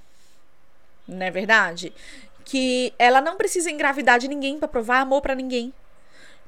Não 1.08 1.24
é 1.24 1.30
verdade? 1.30 1.94
Que 2.46 2.94
ela 2.98 3.20
não 3.20 3.36
precisa 3.36 3.70
engravidar 3.72 4.20
de 4.20 4.28
ninguém 4.28 4.58
para 4.60 4.68
provar 4.68 5.02
amor 5.02 5.22
para 5.22 5.36
ninguém. 5.36 5.74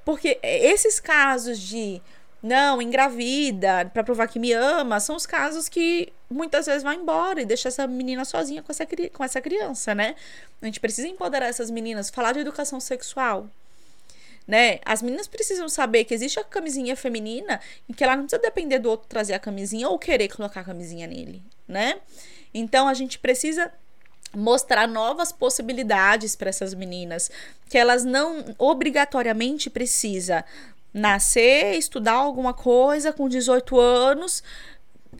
Porque 0.05 0.39
esses 0.41 0.99
casos 0.99 1.59
de 1.59 2.01
não, 2.41 2.81
engravida 2.81 3.89
para 3.91 4.03
provar 4.03 4.27
que 4.27 4.39
me 4.39 4.53
ama, 4.53 4.99
são 4.99 5.15
os 5.15 5.25
casos 5.25 5.67
que 5.67 6.13
muitas 6.29 6.67
vezes 6.67 6.83
vai 6.83 6.95
embora 6.95 7.41
e 7.41 7.45
deixa 7.45 7.67
essa 7.67 7.87
menina 7.87 8.23
sozinha 8.23 8.61
com 8.61 8.71
essa, 8.71 8.85
com 9.11 9.23
essa 9.23 9.41
criança, 9.41 9.95
né? 9.95 10.15
A 10.61 10.65
gente 10.65 10.79
precisa 10.79 11.07
empoderar 11.07 11.47
essas 11.47 11.71
meninas, 11.71 12.09
falar 12.09 12.33
de 12.33 12.39
educação 12.39 12.79
sexual. 12.79 13.49
né? 14.47 14.79
As 14.85 15.01
meninas 15.01 15.27
precisam 15.27 15.67
saber 15.67 16.05
que 16.05 16.13
existe 16.13 16.39
a 16.39 16.43
camisinha 16.43 16.95
feminina 16.95 17.59
e 17.89 17.93
que 17.93 18.03
ela 18.03 18.15
não 18.15 18.23
precisa 18.23 18.41
depender 18.41 18.79
do 18.79 18.89
outro 18.89 19.07
trazer 19.07 19.33
a 19.33 19.39
camisinha 19.39 19.89
ou 19.89 19.99
querer 19.99 20.29
colocar 20.29 20.61
a 20.61 20.63
camisinha 20.63 21.05
nele, 21.05 21.41
né? 21.67 21.99
Então 22.53 22.87
a 22.87 22.93
gente 22.93 23.19
precisa 23.19 23.71
mostrar 24.35 24.87
novas 24.87 25.31
possibilidades 25.31 26.35
para 26.35 26.49
essas 26.49 26.73
meninas, 26.73 27.31
que 27.69 27.77
elas 27.77 28.03
não 28.03 28.55
obrigatoriamente 28.57 29.69
precisa 29.69 30.43
nascer, 30.93 31.75
estudar 31.75 32.13
alguma 32.13 32.53
coisa 32.53 33.13
com 33.13 33.29
18 33.29 33.79
anos, 33.79 34.43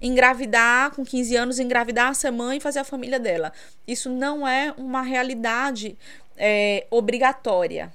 engravidar 0.02 0.92
com 0.92 1.06
15 1.06 1.36
anos, 1.36 1.60
engravidar, 1.60 2.14
ser 2.16 2.32
mãe 2.32 2.58
e 2.58 2.62
fazer 2.62 2.80
a 2.80 2.84
família 2.84 3.20
dela. 3.20 3.54
Isso 3.88 4.10
não 4.10 4.48
é 4.48 4.74
uma 4.78 5.02
realidade 5.02 5.98
é, 6.36 6.86
obrigatória, 6.90 7.94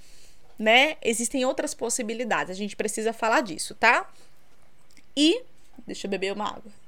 né? 0.58 0.96
Existem 1.02 1.44
outras 1.44 1.74
possibilidades. 1.74 2.50
A 2.50 2.58
gente 2.58 2.76
precisa 2.76 3.12
falar 3.12 3.40
disso, 3.40 3.74
tá? 3.74 4.08
E 5.16 5.42
deixa 5.86 6.06
eu 6.06 6.10
beber 6.10 6.32
uma 6.32 6.48
água. 6.48 6.81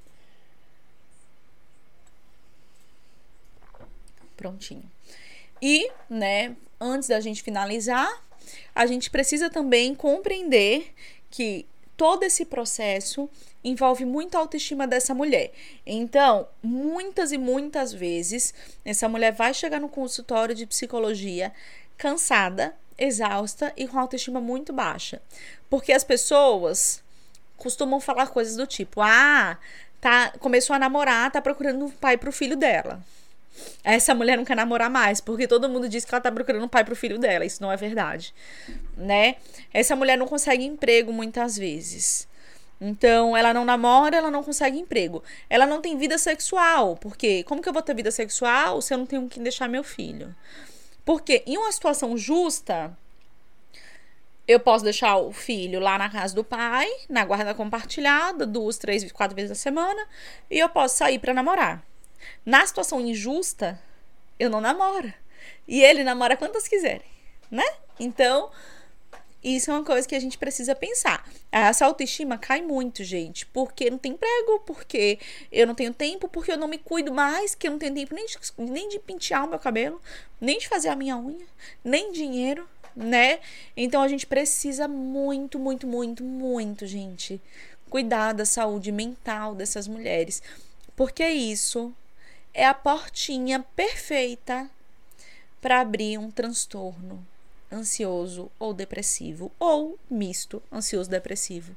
Prontinho. 4.44 4.84
E, 5.62 5.90
né, 6.10 6.54
antes 6.78 7.08
da 7.08 7.18
gente 7.18 7.42
finalizar, 7.42 8.22
a 8.74 8.84
gente 8.84 9.08
precisa 9.08 9.48
também 9.48 9.94
compreender 9.94 10.92
que 11.30 11.64
todo 11.96 12.24
esse 12.24 12.44
processo 12.44 13.30
envolve 13.64 14.04
muita 14.04 14.36
autoestima 14.36 14.86
dessa 14.86 15.14
mulher. 15.14 15.50
Então, 15.86 16.46
muitas 16.62 17.32
e 17.32 17.38
muitas 17.38 17.90
vezes, 17.90 18.52
essa 18.84 19.08
mulher 19.08 19.32
vai 19.32 19.54
chegar 19.54 19.80
no 19.80 19.88
consultório 19.88 20.54
de 20.54 20.66
psicologia 20.66 21.50
cansada, 21.96 22.76
exausta 22.98 23.72
e 23.78 23.88
com 23.88 23.98
autoestima 23.98 24.42
muito 24.42 24.74
baixa. 24.74 25.22
Porque 25.70 25.90
as 25.90 26.04
pessoas 26.04 27.02
costumam 27.56 27.98
falar 27.98 28.26
coisas 28.26 28.56
do 28.56 28.66
tipo: 28.66 29.00
"Ah, 29.00 29.56
tá, 30.02 30.34
começou 30.38 30.76
a 30.76 30.78
namorar, 30.78 31.32
tá 31.32 31.40
procurando 31.40 31.86
um 31.86 31.90
pai 31.90 32.18
pro 32.18 32.30
filho 32.30 32.58
dela". 32.58 33.02
Essa 33.82 34.14
mulher 34.14 34.36
não 34.36 34.44
quer 34.44 34.56
namorar 34.56 34.90
mais, 34.90 35.20
porque 35.20 35.46
todo 35.46 35.68
mundo 35.68 35.88
diz 35.88 36.04
que 36.04 36.14
ela 36.14 36.20
tá 36.20 36.30
procurando 36.32 36.64
um 36.64 36.68
pai 36.68 36.84
pro 36.84 36.96
filho 36.96 37.18
dela. 37.18 37.44
Isso 37.44 37.62
não 37.62 37.70
é 37.70 37.76
verdade, 37.76 38.34
né? 38.96 39.36
Essa 39.72 39.94
mulher 39.94 40.16
não 40.16 40.26
consegue 40.26 40.64
emprego 40.64 41.12
muitas 41.12 41.56
vezes. 41.56 42.28
Então, 42.80 43.36
ela 43.36 43.54
não 43.54 43.64
namora, 43.64 44.16
ela 44.16 44.30
não 44.30 44.42
consegue 44.42 44.78
emprego. 44.78 45.22
Ela 45.48 45.66
não 45.66 45.80
tem 45.80 45.96
vida 45.96 46.18
sexual, 46.18 46.96
porque 46.96 47.44
como 47.44 47.62
que 47.62 47.68
eu 47.68 47.72
vou 47.72 47.82
ter 47.82 47.94
vida 47.94 48.10
sexual 48.10 48.82
se 48.82 48.92
eu 48.92 48.98
não 48.98 49.06
tenho 49.06 49.28
que 49.28 49.40
deixar 49.40 49.68
meu 49.68 49.84
filho? 49.84 50.34
Porque 51.04 51.42
em 51.46 51.56
uma 51.56 51.70
situação 51.70 52.16
justa, 52.16 52.96
eu 54.46 54.60
posso 54.60 54.84
deixar 54.84 55.16
o 55.16 55.32
filho 55.32 55.80
lá 55.80 55.96
na 55.96 56.10
casa 56.10 56.34
do 56.34 56.44
pai, 56.44 56.86
na 57.08 57.24
guarda 57.24 57.54
compartilhada, 57.54 58.46
duas, 58.46 58.76
três, 58.76 59.10
quatro 59.12 59.34
vezes 59.34 59.52
a 59.52 59.54
semana, 59.54 60.06
e 60.50 60.58
eu 60.58 60.68
posso 60.68 60.98
sair 60.98 61.18
para 61.18 61.32
namorar. 61.32 61.82
Na 62.44 62.66
situação 62.66 63.00
injusta, 63.00 63.80
eu 64.38 64.50
não 64.50 64.60
namoro. 64.60 65.12
E 65.66 65.82
ele 65.82 66.04
namora 66.04 66.36
quantas 66.36 66.68
quiserem, 66.68 67.06
né? 67.50 67.64
Então, 67.98 68.50
isso 69.44 69.70
é 69.70 69.74
uma 69.74 69.84
coisa 69.84 70.08
que 70.08 70.14
a 70.14 70.20
gente 70.20 70.38
precisa 70.38 70.74
pensar. 70.74 71.28
Essa 71.52 71.84
autoestima 71.84 72.38
cai 72.38 72.62
muito, 72.62 73.04
gente, 73.04 73.44
porque 73.46 73.90
não 73.90 73.98
tem 73.98 74.12
emprego, 74.12 74.60
porque 74.66 75.18
eu 75.52 75.66
não 75.66 75.74
tenho 75.74 75.92
tempo, 75.92 76.28
porque 76.28 76.52
eu 76.52 76.56
não 76.56 76.66
me 76.66 76.78
cuido 76.78 77.12
mais, 77.12 77.54
que 77.54 77.68
eu 77.68 77.72
não 77.72 77.78
tenho 77.78 77.94
tempo 77.94 78.14
nem 78.14 78.24
de, 78.24 78.38
nem 78.56 78.88
de 78.88 78.98
pentear 78.98 79.44
o 79.44 79.50
meu 79.50 79.58
cabelo, 79.58 80.00
nem 80.40 80.58
de 80.58 80.66
fazer 80.66 80.88
a 80.88 80.96
minha 80.96 81.18
unha, 81.18 81.46
nem 81.84 82.10
dinheiro, 82.10 82.66
né? 82.96 83.40
Então 83.76 84.00
a 84.00 84.08
gente 84.08 84.26
precisa 84.26 84.88
muito, 84.88 85.58
muito, 85.58 85.86
muito, 85.86 86.24
muito, 86.24 86.86
gente, 86.86 87.38
cuidar 87.90 88.32
da 88.32 88.46
saúde 88.46 88.90
mental 88.90 89.54
dessas 89.54 89.86
mulheres, 89.86 90.42
porque 90.96 91.26
isso 91.28 91.94
é 92.54 92.64
a 92.64 92.72
portinha 92.72 93.64
perfeita 93.74 94.70
para 95.60 95.80
abrir 95.80 96.18
um 96.18 96.30
transtorno 96.30 97.26
ansioso 97.70 98.50
ou 98.58 98.72
depressivo 98.72 99.50
ou 99.58 99.98
misto 100.08 100.62
ansioso 100.72 101.10
depressivo, 101.10 101.74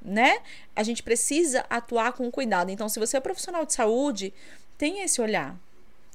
né? 0.00 0.40
A 0.76 0.82
gente 0.84 1.02
precisa 1.02 1.66
atuar 1.68 2.12
com 2.12 2.30
cuidado. 2.30 2.70
Então, 2.70 2.88
se 2.88 3.00
você 3.00 3.16
é 3.16 3.20
profissional 3.20 3.66
de 3.66 3.74
saúde, 3.74 4.32
tenha 4.78 5.04
esse 5.04 5.20
olhar, 5.20 5.56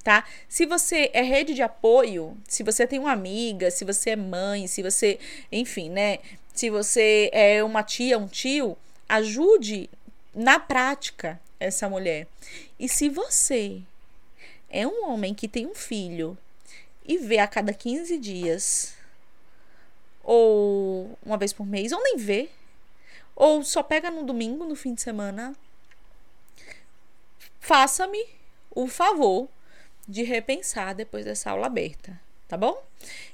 tá? 0.02 0.24
Se 0.48 0.64
você 0.64 1.10
é 1.12 1.22
rede 1.22 1.52
de 1.52 1.62
apoio, 1.62 2.36
se 2.48 2.62
você 2.62 2.86
tem 2.86 2.98
uma 2.98 3.12
amiga, 3.12 3.70
se 3.70 3.84
você 3.84 4.10
é 4.10 4.16
mãe, 4.16 4.66
se 4.66 4.82
você, 4.82 5.18
enfim, 5.52 5.90
né? 5.90 6.20
Se 6.54 6.70
você 6.70 7.28
é 7.32 7.62
uma 7.62 7.82
tia, 7.82 8.18
um 8.18 8.26
tio, 8.26 8.78
ajude 9.06 9.90
na 10.34 10.58
prática 10.58 11.38
essa 11.60 11.88
mulher. 11.88 12.26
E 12.78 12.88
se 12.88 13.08
você 13.08 13.82
é 14.68 14.86
um 14.86 15.08
homem 15.10 15.34
que 15.34 15.48
tem 15.48 15.66
um 15.66 15.74
filho 15.74 16.36
e 17.04 17.18
vê 17.18 17.38
a 17.38 17.46
cada 17.46 17.72
15 17.72 18.18
dias, 18.18 18.94
ou 20.22 21.16
uma 21.24 21.36
vez 21.36 21.52
por 21.52 21.66
mês, 21.66 21.92
ou 21.92 22.02
nem 22.02 22.16
vê, 22.16 22.48
ou 23.34 23.62
só 23.62 23.82
pega 23.82 24.10
no 24.10 24.24
domingo, 24.24 24.64
no 24.64 24.74
fim 24.74 24.94
de 24.94 25.02
semana, 25.02 25.54
faça-me 27.60 28.26
o 28.74 28.86
favor 28.86 29.48
de 30.06 30.22
repensar 30.22 30.94
depois 30.94 31.24
dessa 31.24 31.50
aula 31.50 31.66
aberta, 31.66 32.20
tá 32.48 32.56
bom? 32.56 32.82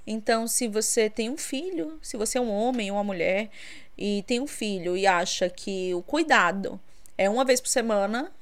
Então, 0.07 0.47
se 0.47 0.69
você 0.69 1.09
tem 1.09 1.31
um 1.31 1.37
filho, 1.37 1.99
se 2.03 2.17
você 2.17 2.39
é 2.39 2.41
um 2.41 2.51
homem 2.51 2.91
ou 2.91 2.97
uma 2.97 3.05
mulher 3.05 3.51
e 3.97 4.23
tem 4.27 4.41
um 4.41 4.47
filho 4.47 4.97
e 4.97 5.07
acha 5.07 5.49
que 5.49 5.95
o 5.95 6.03
cuidado 6.03 6.81
é 7.17 7.29
uma 7.29 7.45
vez 7.45 7.61
por 7.61 7.69
semana, 7.69 8.33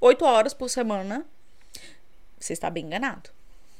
oito 0.00 0.24
horas 0.24 0.52
por 0.52 0.68
semana, 0.68 1.24
você 2.38 2.52
está 2.52 2.70
bem 2.70 2.84
enganado, 2.84 3.30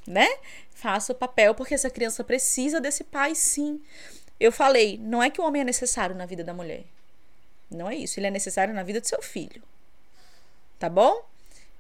né? 0.07 0.27
Faça 0.71 1.13
o 1.13 1.17
papel 1.17 1.55
porque 1.55 1.75
essa 1.75 1.91
criança 1.91 2.23
precisa 2.23 2.81
desse 2.81 3.05
pai, 3.05 3.35
sim. 3.35 3.81
Eu 4.39 4.53
falei, 4.53 4.99
não 4.99 5.23
é 5.23 5.31
que 5.31 5.41
o 5.41 5.45
homem 5.45 5.63
é 5.63 5.65
necessário 5.65 6.15
na 6.15 6.27
vida 6.27 6.45
da 6.45 6.53
mulher. 6.53 6.85
Não 7.71 7.89
é 7.89 7.97
isso. 7.97 8.21
Ele 8.21 8.27
é 8.27 8.31
necessário 8.31 8.75
na 8.75 8.83
vida 8.83 9.01
do 9.01 9.09
seu 9.09 9.23
filho. 9.23 9.63
Tá 10.79 10.89
bom? 10.89 11.25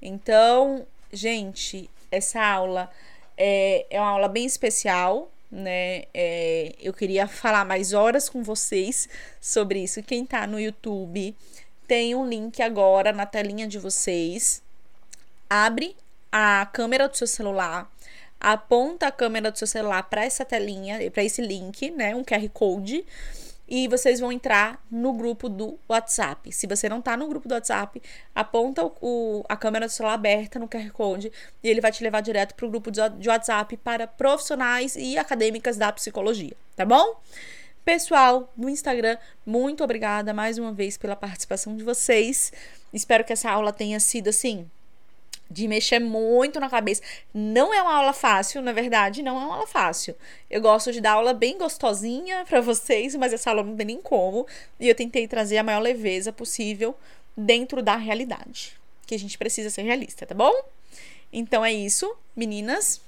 Então, 0.01 0.87
gente, 1.13 1.91
essa 2.11 2.43
aula 2.43 2.91
é, 3.37 3.87
é 3.91 4.01
uma 4.01 4.11
aula 4.11 4.29
bem 4.29 4.47
especial, 4.47 5.31
né? 5.51 6.05
É, 6.15 6.75
eu 6.81 6.93
queria 6.93 7.27
falar 7.29 7.65
mais 7.65 7.93
horas 7.93 8.29
com 8.29 8.43
vocês 8.43 9.09
sobre 9.41 9.83
isso. 9.83 10.03
Quem 10.03 10.25
tá 10.25 10.47
no 10.47 10.59
YouTube 10.59 11.37
tem 11.87 12.15
um 12.15 12.27
link 12.27 12.63
agora 12.63 13.13
na 13.13 13.27
telinha 13.27 13.69
de 13.69 13.79
vocês. 13.79 14.63
Abre 15.49 15.95
a 16.31 16.67
câmera 16.73 17.09
do 17.09 17.17
seu 17.17 17.27
celular, 17.27 17.91
aponta 18.41 19.07
a 19.07 19.13
câmera 19.13 19.51
do 19.51 19.59
seu 19.59 19.67
celular 19.67 20.03
para 20.05 20.25
essa 20.25 20.45
telinha, 20.45 21.11
para 21.11 21.25
esse 21.25 21.43
link, 21.43 21.91
né, 21.91 22.15
um 22.15 22.23
QR 22.23 22.49
Code, 22.51 23.05
e 23.69 23.89
vocês 23.89 24.21
vão 24.21 24.31
entrar 24.31 24.81
no 24.91 25.13
grupo 25.13 25.49
do 25.49 25.79
WhatsApp. 25.89 26.53
Se 26.53 26.67
você 26.67 26.89
não 26.89 27.01
está 27.01 27.17
no 27.17 27.27
grupo 27.27 27.49
do 27.49 27.55
WhatsApp, 27.55 28.01
aponta 28.35 28.85
o, 29.01 29.45
a 29.49 29.57
câmera 29.57 29.87
do 29.87 29.93
celular 29.93 30.15
aberta 30.15 30.59
no 30.59 30.69
QR 30.69 30.91
Code 30.93 31.33
e 31.63 31.69
ele 31.69 31.81
vai 31.81 31.91
te 31.91 32.03
levar 32.03 32.21
direto 32.21 32.55
para 32.55 32.67
o 32.67 32.71
grupo 32.71 32.91
de 32.91 33.29
WhatsApp 33.29 33.77
para 33.79 34.07
profissionais 34.07 34.95
e 34.95 35.19
acadêmicas 35.19 35.77
da 35.77 35.91
psicologia, 35.93 36.57
tá 36.77 36.85
bom? 36.85 37.21
Pessoal 37.85 38.53
no 38.57 38.69
Instagram, 38.69 39.17
muito 39.45 39.83
obrigada 39.83 40.33
mais 40.33 40.59
uma 40.59 40.73
vez 40.73 40.97
pela 40.97 41.17
participação 41.17 41.77
de 41.77 41.85
vocês. 41.85 42.53
Espero 42.93 43.25
que 43.25 43.33
essa 43.33 43.51
aula 43.51 43.73
tenha 43.73 43.99
sido 44.01 44.29
assim 44.29 44.69
de 45.51 45.69
mexer 45.69 45.99
muito 45.99 46.59
na 46.59 46.69
cabeça. 46.69 47.03
Não 47.33 47.73
é 47.73 47.81
uma 47.81 47.95
aula 47.95 48.13
fácil, 48.13 48.61
na 48.63 48.73
verdade, 48.73 49.23
não 49.23 49.41
é 49.41 49.45
uma 49.45 49.55
aula 49.55 49.67
fácil. 49.67 50.15
Eu 50.51 50.61
gosto 50.61 50.93
de 50.93 51.01
dar 51.01 51.13
aula 51.13 51.33
bem 51.33 51.57
gostosinha 51.59 52.45
para 52.49 52.61
vocês, 52.61 53.15
mas 53.15 53.33
essa 53.33 53.51
aula 53.51 53.63
não 53.63 53.77
tem 53.77 53.87
nem 53.87 54.01
como. 54.01 54.47
E 54.79 54.89
eu 54.89 54.95
tentei 54.95 55.27
trazer 55.29 55.59
a 55.59 55.63
maior 55.63 55.81
leveza 55.81 56.33
possível 56.33 56.95
dentro 57.37 57.83
da 57.83 57.97
realidade. 57.97 58.77
Que 59.07 59.15
a 59.15 59.19
gente 59.19 59.39
precisa 59.39 59.71
ser 59.71 59.83
realista, 59.83 60.27
tá 60.27 60.35
bom? 60.35 60.53
Então 61.33 61.65
é 61.65 61.73
isso, 61.73 62.17
meninas. 62.35 63.01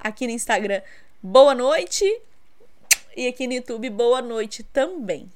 Aqui 0.00 0.26
no 0.26 0.32
Instagram, 0.32 0.82
boa 1.22 1.54
noite. 1.54 2.04
E 3.16 3.28
aqui 3.28 3.46
no 3.46 3.52
YouTube, 3.52 3.88
boa 3.90 4.20
noite 4.20 4.62
também. 4.64 5.30